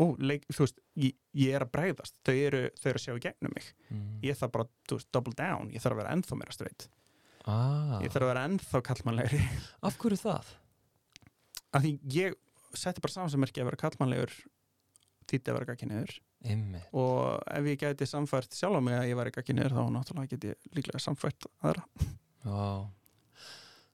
ó, 0.02 0.06
leik, 0.18 0.46
þú 0.50 0.64
veist, 0.66 0.80
ég, 0.98 1.14
ég 1.38 1.54
er 1.54 1.62
að 1.68 1.72
bregðast 1.76 2.16
þau 2.26 2.34
eru, 2.34 2.62
þau 2.82 2.88
eru 2.90 2.98
að 3.00 3.04
sjá 3.06 3.14
í 3.20 3.24
gegnum 3.28 3.54
mig 3.54 3.68
Mm. 3.94 4.20
ég 4.26 4.38
þarf 4.40 4.52
bara, 4.56 4.66
þú 4.90 4.98
veist, 4.98 5.10
double 5.14 5.34
down 5.38 5.70
ég 5.70 5.84
þarf 5.84 5.94
að 5.98 6.02
vera 6.02 6.14
ennþá 6.18 6.38
meira 6.40 6.56
straight 6.56 6.88
ah. 7.46 8.00
ég 8.02 8.10
þarf 8.10 8.24
að 8.26 8.32
vera 8.32 8.46
ennþá 8.50 8.82
kallmannlegri 8.88 9.42
Af 9.84 9.98
hverju 10.02 10.18
það? 10.24 10.54
af 11.74 11.82
því 11.84 11.92
ég 12.14 12.36
setti 12.78 13.02
bara 13.04 13.14
samansammerki 13.16 13.62
að 13.64 13.70
vera 13.72 13.82
kallmannlegur 13.84 14.34
þýtti 15.30 15.50
að 15.52 15.58
vera 15.60 15.70
gagginniður 15.72 16.14
og 17.00 17.44
ef 17.56 17.68
ég 17.72 17.80
gæti 17.80 18.08
samfært 18.10 18.58
sjálf 18.58 18.76
á 18.76 18.82
mig 18.84 18.98
að 18.98 19.08
ég 19.12 19.20
væri 19.20 19.32
gagginniður 19.38 19.76
þá 19.78 19.84
náttúrulega 19.96 20.32
get 20.34 20.48
ég 20.50 20.74
líklega 20.76 21.00
samfært 21.00 21.48
aðra 21.64 21.86
Já, 22.44 22.90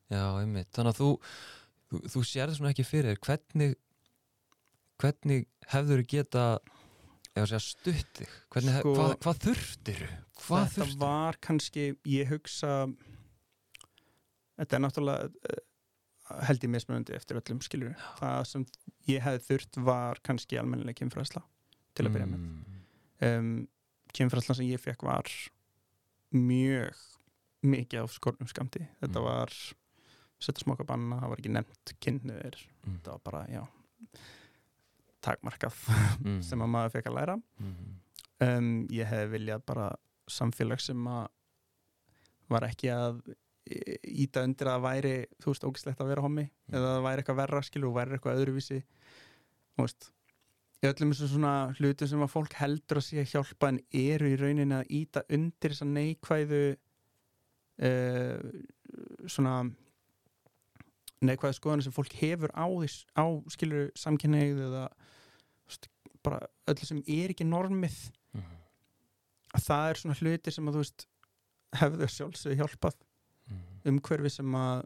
já, 0.10 0.24
einmitt. 0.42 0.72
Þannig 0.74 0.96
að 0.96 1.02
þú, 1.04 1.10
þú, 1.92 2.00
þú 2.16 2.24
sérði 2.26 2.56
svona 2.58 2.72
ekki 2.74 2.86
fyrir 2.90 3.20
hvernig, 3.22 3.76
hvernig 5.04 5.46
hefður 5.70 6.02
geta 6.10 6.46
ef 7.36 7.44
að 7.44 7.52
segja 7.52 7.62
stutt 7.68 8.18
þig? 8.24 8.34
Hvernig, 8.56 8.80
Sko- 8.82 8.96
hvað, 8.98 9.14
hvað 9.28 9.44
þurftir? 9.46 10.02
Hvað 10.40 10.66
þetta 10.66 10.80
þurftir? 10.80 11.00
var 11.04 11.38
kannski, 11.46 11.86
ég 12.10 12.34
hugsa 12.34 12.74
þetta 14.58 14.76
er 14.80 14.84
náttúrulega 14.88 15.30
held 16.48 16.64
ég 16.64 16.70
mismunandi 16.74 17.14
eftir 17.18 17.40
öllum 17.40 17.62
skilur 17.66 17.96
það 18.20 18.44
sem 18.48 18.66
ég 19.08 19.22
hefði 19.26 19.46
þurft 19.48 19.80
var 19.84 20.20
kannski 20.24 20.60
almennilega 20.62 21.00
kynfræðsla 21.02 21.42
til 21.96 22.06
að 22.06 22.14
byrja 22.16 22.28
með 22.32 22.40
Mm. 22.40 22.60
um, 23.28 23.68
kynfræðsla 24.14 24.56
sem 24.56 24.66
ég 24.70 24.80
fekk 24.80 25.04
var 25.04 25.28
mjög 26.34 26.96
mikið 27.66 28.04
á 28.04 28.06
skornum 28.08 28.48
skamti 28.48 28.86
þetta 29.02 29.20
Mm. 29.20 29.24
var 29.26 29.50
setja 30.40 30.64
smoka 30.64 30.86
banna, 30.88 31.18
það 31.20 31.30
var 31.30 31.38
ekki 31.42 31.52
nefnt 31.52 31.94
kynniður, 32.00 32.56
Mm. 32.88 33.00
þetta 33.00 33.12
var 33.12 33.20
bara, 33.26 33.46
já 33.52 33.68
takmarkað 35.22 35.76
Mm. 36.24 36.42
sem 36.44 36.60
að 36.64 36.70
maður 36.72 36.92
fekk 36.96 37.10
að 37.10 37.18
læra 37.18 37.36
um, 38.42 38.88
ég 38.88 39.06
hef 39.06 39.30
viljað 39.34 39.66
bara 39.66 39.90
samfélag 40.30 40.80
sem 40.80 41.04
að 41.08 41.28
var 42.50 42.62
ekki 42.70 42.88
að 42.94 43.20
íta 44.26 44.44
undir 44.48 44.68
að 44.68 44.76
það 44.78 44.86
væri 44.88 45.14
þú 45.40 45.52
veist, 45.54 45.66
ógislegt 45.70 46.00
að 46.04 46.10
vera 46.14 46.24
hommi 46.26 46.46
Mm. 46.50 46.76
eða 46.78 46.94
það 46.96 47.04
væri 47.08 47.22
eitthvað 47.24 47.40
verra 47.42 47.62
skilu 47.66 47.90
og 47.90 47.96
væri 48.00 48.16
eitthvað 48.18 48.40
öðruvísi 48.42 48.80
þú 49.78 49.84
veist 49.86 50.10
í 50.80 50.88
öllum 50.88 51.12
þessum 51.14 51.32
svona 51.34 51.54
hlutum 51.80 52.08
sem 52.08 52.22
að 52.24 52.32
fólk 52.34 52.54
heldur 52.62 53.00
að 53.02 53.06
sé 53.10 53.20
að 53.20 53.32
hjálpa 53.34 53.70
en 53.74 53.80
eru 53.92 54.30
í 54.32 54.38
rauninni 54.40 54.76
að 54.80 54.92
íta 55.02 55.24
undir 55.36 55.74
þessa 55.76 55.88
neikvæðu 55.90 56.62
uh, 57.84 58.50
svona 59.28 59.56
neikvæðu 61.26 61.58
skoðanir 61.58 61.84
sem 61.88 61.96
fólk 61.96 62.14
hefur 62.22 62.54
á, 62.56 62.64
þess, 62.80 63.02
á 63.20 63.26
skilur 63.52 63.90
samkynneið 64.00 64.62
eða 64.70 64.86
veist, 65.68 65.90
bara 66.24 66.40
öllu 66.72 66.88
sem 66.88 67.04
er 67.08 67.34
ekki 67.36 67.48
normið 67.48 68.00
Mm. 68.30 68.44
að 69.58 69.64
það 69.66 69.88
er 69.90 69.98
svona 69.98 70.16
hluti 70.20 70.52
sem 70.54 70.68
að 70.70 70.76
þú 70.76 70.82
veist 70.84 71.06
hefðu 71.80 72.08
sjálfsög 72.14 72.60
hjálpað. 72.60 72.98
Umhverfi 73.88 74.32
sem 74.34 74.58
að 74.60 74.84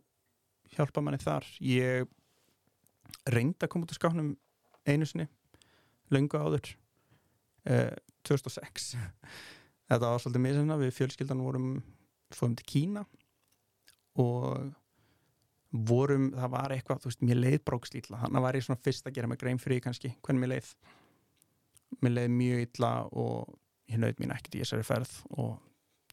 hjálpa 0.75 1.03
manni 1.05 1.21
þar. 1.21 1.47
Ég 1.63 2.07
reyndi 3.29 3.63
að 3.63 3.71
koma 3.73 3.87
út 3.87 3.93
af 3.93 3.99
skáknum 3.99 4.33
einu 4.89 5.07
sinni 5.07 5.27
löngu 6.13 6.39
áður 6.39 6.73
uh, 7.69 7.93
2006 8.27 8.93
þetta 9.89 10.09
var 10.09 10.21
svolítið 10.21 10.43
misinna 10.45 10.79
við 10.81 10.95
fjölskyldan 10.97 11.43
vorum 11.43 11.75
fórum 12.33 12.55
til 12.59 12.67
Kína 12.69 13.03
og 14.19 14.73
vorum, 15.73 16.29
það 16.35 16.51
var 16.53 16.73
eitthvað, 16.75 17.01
þú 17.01 17.09
veist, 17.09 17.23
mér 17.25 17.39
leið 17.39 17.61
brókslítla, 17.65 18.19
þannig 18.21 18.45
var 18.45 18.57
ég 18.57 18.65
svona 18.65 18.83
fyrst 18.85 19.07
að 19.09 19.15
gera 19.15 19.29
mig 19.29 19.39
grein 19.41 19.61
fyrir 19.61 19.79
því 19.79 19.85
kannski, 19.87 20.11
hvernig 20.21 20.43
mér 20.43 20.51
leið. 20.51 20.67
Mér 22.03 22.13
leið 22.13 22.35
mjög 22.37 22.61
illa 22.67 22.91
og 23.09 23.55
ég 23.89 24.01
naut 24.01 24.21
mín 24.21 24.33
ekkert 24.35 24.57
í 24.57 24.61
þessari 24.61 24.85
ferð 24.85 25.15
og 25.33 25.55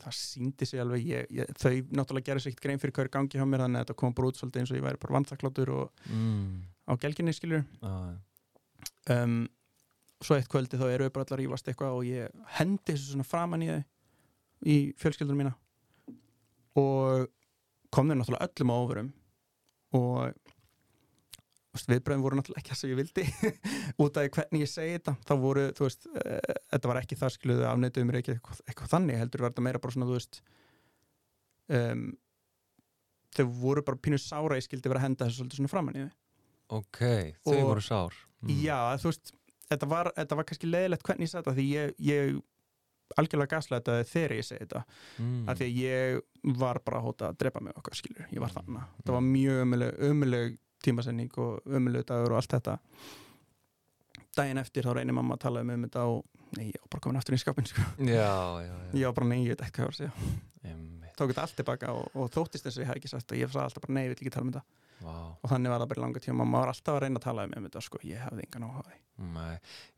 það 0.00 0.16
síndi 0.16 0.66
sig 0.68 0.80
alveg 0.82 1.06
ég, 1.06 1.26
ég, 1.40 1.52
þau 1.60 1.72
náttúrulega 1.98 2.26
gerði 2.30 2.42
sér 2.44 2.52
ekkert 2.52 2.64
grein 2.66 2.80
fyrir 2.82 2.94
hverju 2.96 3.12
gangi 3.14 3.38
hjá 3.40 3.46
mér 3.46 3.64
þannig 3.66 3.80
að 3.80 3.84
þetta 3.86 3.98
kom 4.02 4.14
bara 4.16 4.30
út 4.32 4.40
svolítið 4.40 4.62
eins 4.62 4.72
og 4.74 4.78
ég 4.80 4.84
væri 4.88 5.00
bara 5.04 5.16
vantakláttur 5.18 5.72
og 5.76 6.04
Mm. 6.10 6.62
á 6.88 6.92
gelginni 7.00 7.34
skilur 7.36 7.64
Ah, 7.82 8.14
um, 9.14 9.48
svo 10.20 10.36
eitt 10.36 10.48
kvöldi 10.52 10.76
þá 10.80 10.86
eru 10.90 11.04
við 11.08 11.12
bara 11.14 11.24
allar 11.28 11.38
að 11.38 11.44
rífast 11.44 11.68
eitthvað 11.70 11.96
og 11.96 12.04
ég 12.08 12.28
hendi 12.58 12.92
þessu 12.92 13.12
svona 13.14 13.24
framan 13.28 13.62
í 13.64 13.68
þau 13.70 13.82
í 14.70 14.76
fjölskyldunum 15.00 15.38
mína. 15.40 15.54
Og 16.76 17.28
kom 17.90 18.08
þeir 18.10 18.18
náttúrulega 18.20 18.48
öllum 18.50 18.72
á 18.72 18.76
ofurum 18.76 19.12
og 19.96 20.49
viðbröðum 21.90 22.22
voru 22.24 22.38
náttúrulega 22.40 22.60
ekki 22.64 22.72
það 22.72 22.80
sem 22.80 22.90
ég 22.90 22.98
vildi 23.00 23.24
út 24.04 24.16
af 24.18 24.30
hvernig 24.34 24.64
ég 24.64 24.70
segi 24.72 24.94
þetta 24.96 25.14
þá 25.28 25.34
voru, 25.44 25.66
þú 25.78 25.84
veist, 25.86 26.06
e, 26.10 26.38
þetta 26.74 26.90
var 26.90 26.98
ekki 27.02 27.18
það 27.20 27.34
skiluðu 27.36 27.66
afneituðum 27.70 28.10
mér 28.10 28.18
ekki 28.20 28.34
eitthvað, 28.34 28.62
eitthvað 28.66 28.90
þannig 28.96 29.20
heldur 29.20 29.44
var 29.44 29.52
þetta 29.54 29.66
meira 29.68 29.82
bara 29.84 29.94
svona, 29.94 30.08
þú 30.10 30.16
veist 30.18 30.40
um, 31.78 32.02
þau 33.36 33.46
voru 33.62 33.84
bara 33.86 34.00
pínu 34.02 34.18
sára 34.18 34.58
ég 34.58 34.66
skildi 34.66 34.90
vera 34.90 35.02
að 35.02 35.06
henda 35.08 35.28
þessu 35.28 35.42
svolítið 35.44 35.60
svona 35.60 35.72
framan 35.74 36.00
í 36.00 36.06
þau 36.08 36.16
Ok, 36.80 36.98
þau 37.46 37.54
Og- 37.56 37.64
voru 37.72 37.82
sár 37.86 38.18
Mm. 38.40 38.54
Já, 38.64 38.96
þú 38.96 39.10
veist, 39.10 39.30
þetta 39.68 39.86
var, 39.90 40.08
þetta 40.16 40.36
var 40.38 40.46
kannski 40.48 40.68
leiðilegt 40.70 41.02
hvernig 41.04 41.26
ég 41.26 41.28
sagði 41.28 41.42
þetta 41.44 41.52
því 41.58 41.64
ég, 41.68 41.90
ég 42.08 42.38
algjörlega 43.20 43.58
þetta 43.66 43.96
þegar 44.08 44.32
ég 44.32 44.46
segi 44.46 44.60
þetta 44.64 44.80
mm. 45.20 45.42
af 45.52 45.58
því 45.58 45.66
að 45.66 45.74
ég 45.82 46.54
var 46.62 46.80
bara 46.86 47.02
að 47.02 47.04
hóta 47.04 47.28
að 47.28 47.36
drepa 47.42 47.60
mig 47.66 47.76
okkar 47.76 47.98
skilur, 47.98 48.24
ég 48.32 48.40
var 48.40 48.48
Mm. 48.48 48.56
þannig 48.56 49.04
það 49.04 49.12
var 49.18 49.26
mjög 49.26 49.60
ömuleg, 49.66 49.98
ömuleg 50.08 50.56
tímasending 50.84 51.32
og 51.42 51.66
ömuleg 51.66 52.06
dagur 52.08 52.34
og 52.34 52.40
allt 52.40 52.54
þetta. 52.56 52.78
Daginn 54.36 54.62
eftir 54.62 54.86
þá 54.86 54.94
reynir 55.00 55.16
mamma 55.16 55.36
að 55.36 55.44
tala 55.46 55.64
um 55.64 55.72
um 55.74 55.86
þetta 55.88 56.06
og 56.10 56.22
nei, 56.56 56.70
ég 56.70 56.80
var 56.82 56.92
bara 56.94 57.04
komin 57.06 57.20
aftur 57.20 57.36
í 57.36 57.42
skapin 57.42 57.66
sko. 57.68 57.84
Ég 58.94 59.06
var 59.06 59.16
bara 59.16 59.30
nei, 59.32 59.42
ég 59.44 59.54
veit 59.54 59.66
ekki 59.66 59.82
hvað 59.82 60.06
að 60.06 60.88
tók 61.20 61.32
þetta 61.32 61.44
allt 61.44 61.56
tilbaka 61.58 61.94
og, 61.96 62.06
og 62.16 62.30
þóttist 62.32 62.64
þess 62.66 62.78
að 62.78 62.84
ég 62.84 62.90
hef 62.90 63.00
ekki 63.00 63.10
sagt 63.12 63.34
og 63.34 63.40
ég 63.40 63.50
sagði 63.50 63.66
alltaf 63.66 63.84
bara 63.84 63.96
nei, 63.96 64.04
ég 64.06 64.12
vil 64.12 64.16
ekki 64.16 64.32
tala 64.32 64.46
um 64.46 64.52
þetta. 64.54 64.62
Vá, 65.00 65.12
og 65.40 65.52
þannig 65.52 65.72
var 65.72 65.82
það 65.82 65.90
bara 65.90 66.00
í 66.00 66.04
langa 66.04 66.22
tíma, 66.24 66.36
mamma 66.40 66.62
var 66.62 66.72
alltaf 66.72 66.96
að 66.96 67.02
reyna 67.04 67.20
að 67.20 67.26
tala 67.26 67.44
um 67.46 67.54
um 67.56 67.66
þetta 67.68 67.82
sko, 67.84 68.00
ég 68.04 68.24
hefði 68.24 68.46
engan 68.46 68.66
áhuga 68.68 68.82
á 68.82 68.88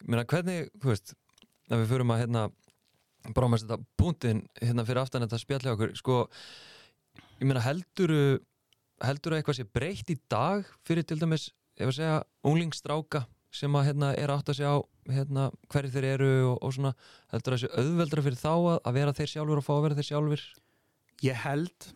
Ég 0.02 0.10
meina, 0.10 0.26
hvernig, 0.32 0.70
þú 0.82 0.90
veist 0.92 1.14
ef 1.14 1.80
við 1.80 1.88
förum 1.92 2.12
að 2.14 2.22
hérna 2.22 2.44
brámast 3.34 3.66
þetta 3.66 3.90
punktin 3.98 4.44
hérna 4.58 4.86
fyrir 4.86 5.02
aftan 5.02 5.26
þetta 5.26 5.40
spjalli 5.42 5.72
okkur, 5.72 5.94
sko 5.98 6.18
ég 7.38 7.46
meina, 7.46 7.62
helduru 7.62 8.22
helduru 9.02 9.36
eitthvað 9.36 9.58
sé 9.58 9.68
breytt 9.68 10.10
í 10.12 10.18
dag 10.30 10.66
fyrir 10.86 11.06
til 11.06 11.18
dæmis, 11.20 11.50
ef 11.78 11.90
að 11.90 11.96
segja 11.98 12.18
unglingstráka 12.46 13.26
sem 13.52 13.74
að 13.76 13.90
hérna 13.90 14.12
er 14.16 14.32
átt 14.32 14.48
að 14.48 14.58
segja 14.60 14.74
á 14.76 14.80
hérna 15.12 15.50
hverju 15.72 15.92
þeir 15.92 16.08
eru 16.14 16.32
og, 16.52 16.58
og 16.62 16.74
svona 16.76 16.92
heldur 17.32 17.56
það 17.56 17.62
sé 17.62 17.70
auðveldra 17.82 18.24
fyrir 18.26 18.40
þá 18.40 18.52
að, 18.54 18.78
að 18.78 18.98
vera 18.98 19.16
þeir 19.18 19.32
sjálfur 19.32 19.60
og 19.60 19.66
fá 19.66 19.72
að 19.74 19.84
vera 19.86 19.98
þeir 19.98 20.08
sjálfur 20.10 20.44
Ég 21.22 21.38
held 21.38 21.88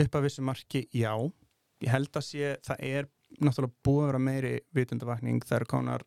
upp 0.00 0.16
að 0.16 0.24
vissu 0.24 0.42
marki, 0.44 0.86
já. 0.96 1.12
Ég 1.84 1.92
held 1.92 2.16
að 2.16 2.24
sé, 2.24 2.52
það 2.64 2.84
er 2.88 3.08
náttúrulega 3.44 3.84
búið 3.84 4.00
að 4.00 4.08
vera 4.08 4.22
meiri 4.24 4.52
vitundavakning, 4.76 5.42
það 5.44 5.58
eru 5.58 5.68
konar 5.68 6.04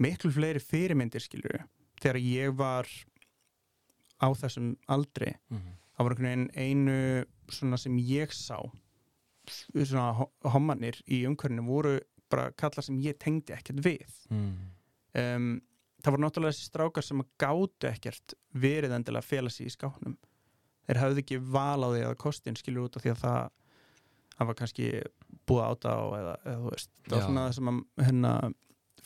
miklu 0.00 0.30
fleiri 0.34 0.62
fyrirmyndir, 0.62 1.24
skilur 1.24 1.64
Þegar 2.00 2.18
ég 2.22 2.54
var 2.56 2.88
á 4.20 4.28
þessum 4.36 4.70
aldri, 4.88 5.34
mm 5.50 5.58
-hmm. 5.58 5.74
það 5.96 6.06
var 6.06 6.14
einhvern 6.14 6.28
veginn 6.28 6.50
einu 6.54 7.24
svona 7.50 7.76
sem 7.76 7.98
ég 7.98 8.32
sá, 8.32 8.56
svona 9.74 10.12
ho- 10.18 10.30
hommanir 10.54 11.00
í 11.08 11.22
umhverfinu 11.28 11.64
voru 11.66 11.98
bara 12.30 12.50
kallar 12.52 12.82
sem 12.86 12.98
ég 13.02 13.18
tengdi 13.18 13.52
ekkert 13.56 13.80
við. 13.84 14.06
mm. 14.30 14.52
Um, 15.20 15.46
það 16.02 16.14
voru 16.14 16.22
náttúrulega 16.22 16.54
þessi 16.54 16.68
strákar 16.70 17.02
sem 17.04 17.20
að 17.20 17.30
gátu 17.42 17.88
ekkert 17.90 18.34
verið 18.54 18.92
endilega 18.94 19.24
að 19.24 19.30
fela 19.32 19.50
sig 19.50 19.66
í 19.66 19.72
skáknum 19.74 20.14
þeir 20.86 21.00
hafði 21.02 21.24
ekki 21.24 21.38
val 21.42 21.82
á 21.82 21.88
því 21.90 22.04
að 22.06 22.14
kostin 22.22 22.56
skilur 22.56 22.86
út 22.86 22.96
af 22.96 23.02
því 23.04 23.10
að 23.16 23.18
það 23.24 23.50
það 24.38 24.46
var 24.48 24.56
kannski 24.62 24.86
búið 25.50 25.64
áta 25.66 25.90
á 25.92 26.00
eða, 26.20 26.34
eða 26.46 26.60
þú 26.62 26.70
veist, 26.70 26.90
það 27.04 27.16
var 27.18 27.26
svona 27.26 27.42
það 27.48 27.54
sem 27.58 27.68
að 27.72 27.80
hérna, 28.06 28.32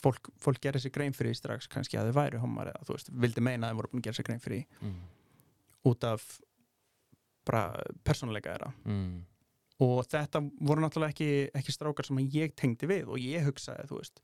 fólk, 0.04 0.28
fólk 0.44 0.60
gerði 0.62 0.84
sér 0.84 0.92
grein 0.94 1.16
fyrir 1.16 1.32
því 1.32 1.40
strax 1.40 1.66
kannski 1.72 1.98
að 1.98 2.10
þau 2.12 2.18
væri 2.20 2.38
homar 2.44 2.70
eða 2.74 2.84
þú 2.86 2.94
veist, 2.98 3.10
vildi 3.24 3.40
meina 3.48 3.66
að 3.66 3.72
þau 3.74 3.78
voru 3.80 3.90
búin 3.94 4.02
að 4.04 4.06
gera 4.10 4.18
sér 4.20 4.28
grein 4.28 4.44
fyrir 4.44 4.66
Mm. 4.84 5.00
út 5.90 6.04
af 6.12 6.28
bara 7.48 7.64
persónuleika 8.04 8.52
þeirra 8.54 8.72
Mm. 8.84 9.24
Og 9.82 10.04
þetta 10.06 10.40
voru 10.60 10.84
náttúrulega 10.84 11.10
ekki, 11.14 11.28
ekki 11.58 11.72
strákar 11.74 12.06
sem 12.06 12.18
ég 12.30 12.54
tengdi 12.54 12.86
við 12.86 13.08
og 13.10 13.18
ég 13.18 13.42
hugsaði, 13.48 13.88
þú 13.90 13.98
veist 13.98 14.20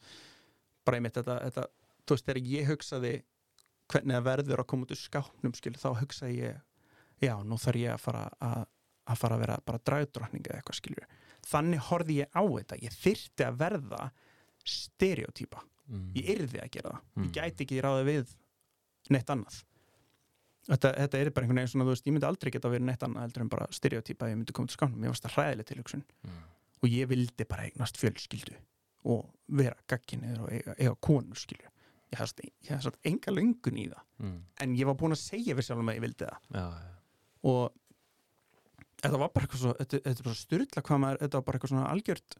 bara 0.86 0.96
einmitt 1.00 1.16
þetta, 1.18 1.38
þetta 1.48 1.64
þú 2.06 2.14
veist, 2.16 2.26
þegar 2.28 2.42
ég 2.52 2.68
hugsaði 2.70 3.14
hvernig 3.90 4.14
það 4.16 4.28
verður 4.30 4.62
að 4.62 4.68
koma 4.70 4.86
út 4.86 4.92
úr 4.94 5.00
skápnum 5.00 5.54
skil, 5.58 5.74
þá 5.74 5.88
hugsaði 5.98 6.36
ég 6.44 6.60
já, 7.20 7.34
nú 7.42 7.58
þarf 7.58 7.80
ég 7.82 7.94
að 7.96 8.04
fara 8.04 8.22
að, 8.40 8.62
að 9.10 9.18
fara 9.24 9.34
að 9.36 9.42
vera 9.44 9.58
bara 9.66 9.82
dragdrottning 9.90 10.46
eða 10.46 10.60
eitthvað 10.60 10.78
skilur. 10.78 11.08
Þannig 11.50 11.82
horfði 11.88 12.16
ég 12.20 12.30
á 12.36 12.42
þetta. 12.46 12.78
Ég 12.84 12.94
þyrfti 13.00 13.44
að 13.48 13.58
verða 13.64 14.00
stereotýpa, 14.64 15.64
Mm. 15.90 16.12
ég 16.14 16.28
yrði 16.36 16.60
að 16.62 16.68
gera 16.70 16.90
það. 16.94 16.98
Mm. 17.16 17.24
ég 17.24 17.30
gæti 17.34 17.64
ekki 17.64 17.80
ráði 17.82 18.02
við 18.06 18.34
neitt 19.10 19.30
annað 19.34 19.56
þetta, 20.70 20.92
þetta 21.02 21.18
er 21.20 21.30
bara 21.34 21.44
einhvern 21.46 21.60
veginn 21.60 21.72
svona, 21.72 21.84
þú 21.88 21.94
veist, 21.94 22.06
ég 22.06 22.14
myndi 22.16 22.28
aldrei 22.30 22.50
geta 22.54 22.70
verið 22.72 22.86
neitt 22.88 23.02
annað 23.06 23.24
heldur 23.26 23.42
en 23.44 23.50
bara 23.52 23.66
stereotýpa 23.74 24.26
ef 24.28 24.32
ég 24.34 24.38
myndi 24.40 24.54
koma 24.56 24.70
til 24.70 24.76
skánum, 24.78 25.02
ég 25.04 25.12
varst 25.14 25.26
það 25.26 25.36
hræðileg 25.36 25.66
tilhugsun 25.70 26.04
Mm. 26.24 26.40
og 26.82 26.88
ég 26.88 27.08
vildi 27.10 27.44
bara 27.48 27.66
eignast 27.68 27.98
fjölskyldu 28.00 28.56
og 29.04 29.26
vera 29.48 29.76
gagginniður 29.88 30.42
og 30.46 30.52
eiga, 30.52 30.74
eiga 30.78 30.94
konur 31.00 31.36
skilju 31.36 31.68
ég 32.12 32.18
hafði 32.18 32.50
satt- 32.82 32.98
enga 33.04 33.30
löngun 33.32 33.78
í 33.78 33.88
það 33.90 34.02
Mm. 34.20 34.40
en 34.60 34.74
ég 34.76 34.86
var 34.86 34.94
búin 34.94 35.12
að 35.12 35.22
segja 35.24 35.54
fyrir 35.54 35.66
sjálfum 35.68 35.88
að 35.90 35.96
ég 35.96 36.00
vildi 36.06 36.24
það 36.24 36.38
Já, 36.54 36.66
já. 36.70 36.94
og 37.44 37.72
þetta 39.02 39.18
var 39.18 39.28
bara 39.34 39.46
eitthvað 39.46 39.62
svo 39.64 39.74
þetta, 39.78 40.00
þetta 40.04 40.20
er 40.20 40.28
bara 40.28 40.40
styrla 40.40 40.82
hvað 40.82 41.00
maður 41.04 41.18
þetta 41.24 41.38
var 41.40 41.42
bara 41.48 41.58
eitthvað 41.58 41.72
svona 41.74 41.90
algjört 41.94 42.36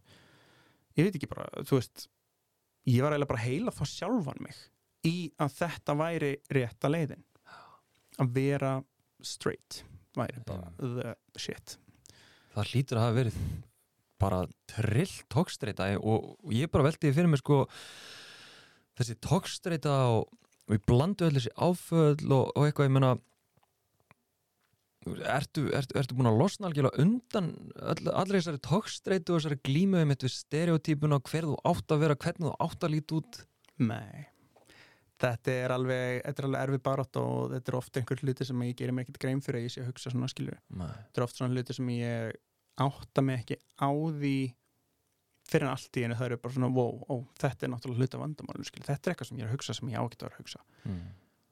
ég 0.99 1.05
veit 1.07 1.17
ekki 1.17 1.29
bara, 1.31 1.47
þú 1.65 1.79
veist 1.81 2.09
ég 2.87 3.03
var 3.03 3.13
eiginlega 3.15 3.29
bara 3.33 3.41
að 3.41 3.49
heila 3.49 3.71
þá 3.77 3.85
sjálfan 3.89 4.41
mig 4.45 4.57
í 5.09 5.15
að 5.41 5.55
þetta 5.61 5.97
væri 5.97 6.33
rétta 6.53 6.91
leiðin 6.93 7.25
að 8.21 8.35
vera 8.37 8.75
straight 9.25 9.83
væri 10.17 10.43
bara 10.47 10.73
the 10.79 11.15
shit. 11.39 11.77
Það 12.55 12.73
hlýtur 12.73 12.99
að 12.99 13.05
hafa 13.05 13.19
verið 13.21 13.41
bara 14.21 14.41
trill 14.69 15.13
tókstreita 15.33 15.89
og, 16.01 16.35
og 16.45 16.53
ég 16.55 16.71
bara 16.73 16.91
veldi 16.91 17.13
fyrir 17.15 17.31
mig 17.31 17.41
sko 17.41 17.63
þessi 18.99 19.17
tókstreita 19.25 19.97
og, 20.13 20.27
og 20.69 20.77
ég 20.77 20.85
blandu 20.89 21.29
öll 21.29 21.37
þessi 21.39 21.53
áföll 21.57 22.27
og, 22.29 22.51
og 22.53 22.67
eitthvað 22.67 22.91
ég 22.91 22.97
menna 22.99 23.13
ertu, 25.31 25.71
ertu, 25.73 25.97
ertu 25.97 26.19
búin 26.19 26.29
að 26.29 26.41
losna 26.43 26.69
algjörlega 26.69 27.01
undan 27.01 27.55
all, 27.81 28.11
allri 28.13 28.43
þessari 28.43 28.61
tókstreitu 28.67 29.33
og 29.37 29.41
þessari 29.41 29.63
glímuði 29.65 30.11
mitt 30.11 30.27
við 30.27 30.35
stereotypun 30.37 31.17
og 31.17 31.31
hver 31.31 31.49
þú 31.49 31.57
átt 31.73 31.97
að 31.97 32.05
vera, 32.05 32.19
hvernig 32.27 32.51
þú 32.51 32.59
átt 32.67 32.85
að 32.85 32.95
líti 32.97 33.19
út? 33.23 33.41
Nei 33.81 34.29
Þetta 35.21 35.53
er 35.53 35.75
alveg, 35.75 36.23
þetta 36.25 36.43
er 36.43 36.47
alveg 36.49 36.63
erfið 36.65 36.83
barátt 36.87 37.19
og 37.21 37.51
þetta 37.53 37.73
er 37.73 37.77
ofta 37.77 38.01
einhver 38.01 38.23
hluti 38.25 38.47
sem 38.49 38.63
ég 38.65 38.79
gerir 38.79 38.97
mér 38.97 39.05
ekkert 39.05 39.21
grein 39.21 39.43
fyrir 39.45 39.61
að 39.61 39.67
ég 39.67 39.75
sé 39.75 39.83
að 39.83 39.91
hugsa 39.91 40.13
svona 40.15 40.31
skilju. 40.33 40.57
Nei. 40.81 40.89
Þetta 40.89 41.21
er 41.21 41.27
ofta 41.27 41.43
svona 41.43 41.57
hluti 41.57 41.77
sem 41.77 41.91
ég 41.93 42.39
átta 42.81 43.25
mig 43.27 43.43
ekki 43.43 43.59
á 43.77 43.91
því 43.91 44.35
fyrir 45.51 45.67
en 45.67 45.73
allt 45.75 45.99
í 45.99 46.05
einu 46.07 46.17
það 46.17 46.29
eru 46.29 46.39
bara 46.41 46.57
svona 46.57 46.71
wow, 46.73 47.01
ó, 47.11 47.15
þetta 47.43 47.67
er 47.67 47.73
náttúrulega 47.75 48.05
hluti 48.05 48.17
af 48.17 48.23
vandamálinu 48.25 48.69
skilju. 48.69 48.87
Þetta 48.87 49.11
er 49.11 49.15
eitthvað 49.15 49.31
sem 49.31 49.41
ég 49.41 49.45
er 49.45 49.51
að 49.51 49.57
hugsa 49.57 49.77
sem 49.77 49.91
ég 49.91 50.01
á 50.01 50.05
ekki 50.05 50.21
að 50.21 50.27
vera 50.27 50.39
að 50.39 50.45
hugsa. 50.45 50.63
Mm. 50.87 51.05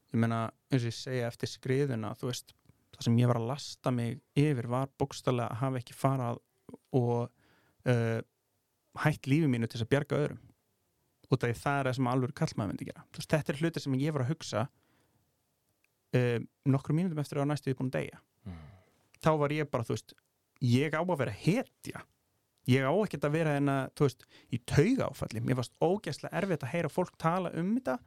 Ég 0.09 0.23
meina, 0.23 0.41
eins 0.71 0.81
og 0.85 0.89
ég 0.89 0.97
segja 0.97 1.29
eftir 1.29 1.53
skriðuna, 1.53 2.15
þú 2.17 2.31
veist, 2.31 2.55
það 2.95 3.09
sem 3.09 3.19
ég 3.21 3.31
var 3.31 3.41
að 3.41 3.49
lasta 3.51 3.93
mig 3.93 4.21
yfir 4.39 4.71
var 4.73 4.93
bókstallega 5.01 5.53
að 5.53 5.63
hafa 5.63 5.83
ekki 5.83 5.97
farað 5.97 6.41
og 6.97 7.29
uh, 7.29 8.21
hætt 9.05 9.29
lífi 9.29 9.51
mínu 9.51 9.69
til 9.69 9.77
þess 9.77 9.89
að 9.89 9.93
bjarga 9.93 10.23
öðrum 10.23 10.41
út 11.29 11.43
af 11.45 11.49
því 11.51 11.57
það 11.63 11.79
er 11.81 11.89
það 11.91 11.97
sem 11.99 12.11
alveg 12.13 12.35
kallmaður 12.41 12.71
myndi 12.73 12.87
gera 12.89 13.05
veist, 13.17 13.31
þetta 13.35 13.53
er 13.55 13.59
hluti 13.63 13.83
sem 13.85 13.97
ég 14.01 14.15
var 14.17 14.25
að 14.25 14.31
hugsa 14.33 14.63
uh, 16.17 16.39
nokkru 16.73 16.97
mínútum 16.97 17.21
eftir 17.23 17.43
að 17.43 17.51
næstu 17.53 17.75
búin 17.79 17.93
að 17.93 17.99
deyja 18.01 18.23
Mm. 18.49 18.55
þá 19.21 19.29
var 19.37 19.53
ég 19.53 19.67
bara, 19.69 19.85
þú 19.85 19.93
veist, 19.97 20.13
ég 20.65 20.95
á 20.97 21.03
að 21.03 21.19
vera 21.21 21.33
hetja 21.35 22.01
ég 22.71 22.85
á 22.87 22.93
ekkert 23.03 23.27
að 23.27 23.35
vera 23.35 23.57
en 23.59 23.69
að, 23.69 23.91
þú 23.99 24.07
veist, 24.07 24.23
í 24.55 24.59
tauga 24.65 25.09
áfalli 25.11 25.43
mér 25.45 25.59
varst 25.59 25.75
ógæslega 25.85 26.39
erfitt 26.39 26.65
að 26.65 26.73
heyra 26.73 26.89
fólk 26.93 27.19
tala 27.21 27.51
um 27.59 27.75
þetta 27.77 27.99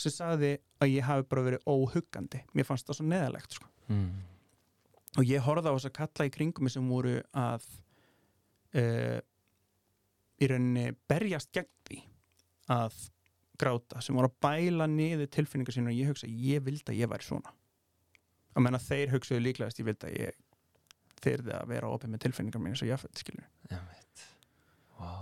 sem 0.00 0.14
sagði 0.14 0.52
að 0.80 0.92
ég 0.94 1.04
hafi 1.04 1.26
bara 1.28 1.44
verið 1.50 1.66
óhuggandi 1.68 2.40
mér 2.56 2.68
fannst 2.68 2.86
það 2.88 2.96
svo 3.00 3.06
neðalegt 3.10 3.58
sko. 3.58 3.68
Mm. 3.90 4.22
og 5.18 5.24
ég 5.28 5.44
horfði 5.44 5.68
á 5.68 5.74
þess 5.76 5.90
að 5.90 5.96
kalla 5.98 6.28
í 6.30 6.32
kringum 6.38 6.70
sem 6.72 6.88
voru 6.88 7.16
að 7.34 7.66
uh, 8.80 9.18
í 10.40 10.48
rauninni 10.48 10.86
berjast 11.10 11.50
gegn 11.52 11.68
því 11.90 12.00
að 12.70 13.00
gráta 13.60 14.00
sem 14.00 14.16
voru 14.16 14.30
að 14.30 14.38
bæla 14.44 14.86
niður 14.88 15.28
tilfinningar 15.34 15.76
sína 15.76 15.92
og 15.92 15.98
ég 15.98 16.08
hugsa, 16.08 16.28
ég 16.28 16.62
vildi 16.64 16.94
að 16.94 17.02
ég 17.02 17.10
væri 17.10 17.26
svona. 17.26 17.52
Að 18.56 18.64
menna 18.66 18.80
þeir 18.82 19.12
hugsaðu 19.12 19.44
líklegast 19.44 19.82
ég 19.82 19.88
vildi 19.90 20.08
að 20.08 20.16
ég 20.16 20.38
þyrði 21.20 21.56
að 21.56 21.70
vera 21.74 21.90
opið 21.92 22.12
með 22.14 22.22
tilfinningar 22.24 22.62
mín 22.62 22.74
eins 22.74 22.84
og 22.84 22.90
ég 22.90 23.00
fætti 23.00 23.24
skilur 23.24 23.46
Ég 23.70 23.82
veit 23.90 24.24
Vá. 25.00 25.12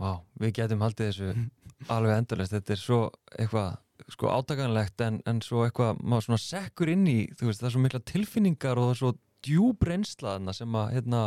Vá, 0.00 0.12
við 0.40 0.54
getum 0.58 0.84
haldið 0.84 1.10
þessu 1.10 1.32
alveg 1.94 2.18
endurlist, 2.18 2.54
þetta 2.56 2.74
er 2.74 2.82
svo 2.82 3.00
eitthvað 3.36 3.78
sko 4.12 4.32
átakanlegt 4.34 5.04
en, 5.04 5.20
en 5.30 5.38
svo 5.44 5.62
eitthvað 5.66 6.00
maður 6.02 6.26
svona 6.26 6.42
sekkur 6.42 6.90
inn 6.90 7.04
í 7.06 7.18
þú 7.38 7.48
veist, 7.48 7.62
það 7.62 7.68
er 7.68 7.74
svo 7.76 7.84
mikla 7.84 8.02
tilfinningar 8.10 8.80
og 8.80 8.88
það 8.88 8.94
er 8.94 9.00
svo 9.02 9.12
djúb 9.42 9.86
reynslaðna 9.86 10.54
sem 10.56 10.78
að 10.78 10.92
hérna 10.96 11.22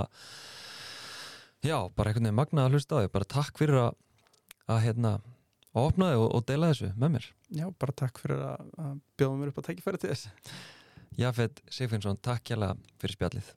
já, 1.65 1.77
bara 1.97 2.11
einhvern 2.11 2.27
veginn 2.29 2.37
magna 2.37 2.65
að 2.67 2.77
hlusta 2.77 2.99
á 2.99 3.01
því 3.01 3.11
bara 3.15 3.31
takk 3.35 3.59
fyrir 3.59 3.81
að, 3.81 3.97
að 4.69 4.83
hérna 4.85 5.11
að 5.75 5.89
opna 5.89 6.11
þig 6.11 6.23
og, 6.23 6.29
og 6.37 6.47
deila 6.51 6.71
þessu 6.71 6.91
með 6.95 7.13
mér. 7.17 7.27
Já, 7.59 7.65
bara 7.83 7.97
takk 8.03 8.23
fyrir 8.23 8.45
að, 8.51 8.71
að 8.85 8.95
bjóða 9.19 9.41
mér 9.41 9.51
upp 9.51 9.61
á 9.61 9.67
tækifæri 9.69 10.01
til 10.01 10.13
þess. 10.13 10.23
Jafet 11.19 11.61
Sigfinnsson, 11.71 12.21
takk 12.23 12.43
hjá 12.51 12.57
fyrir 13.01 13.17
spjallið. 13.19 13.53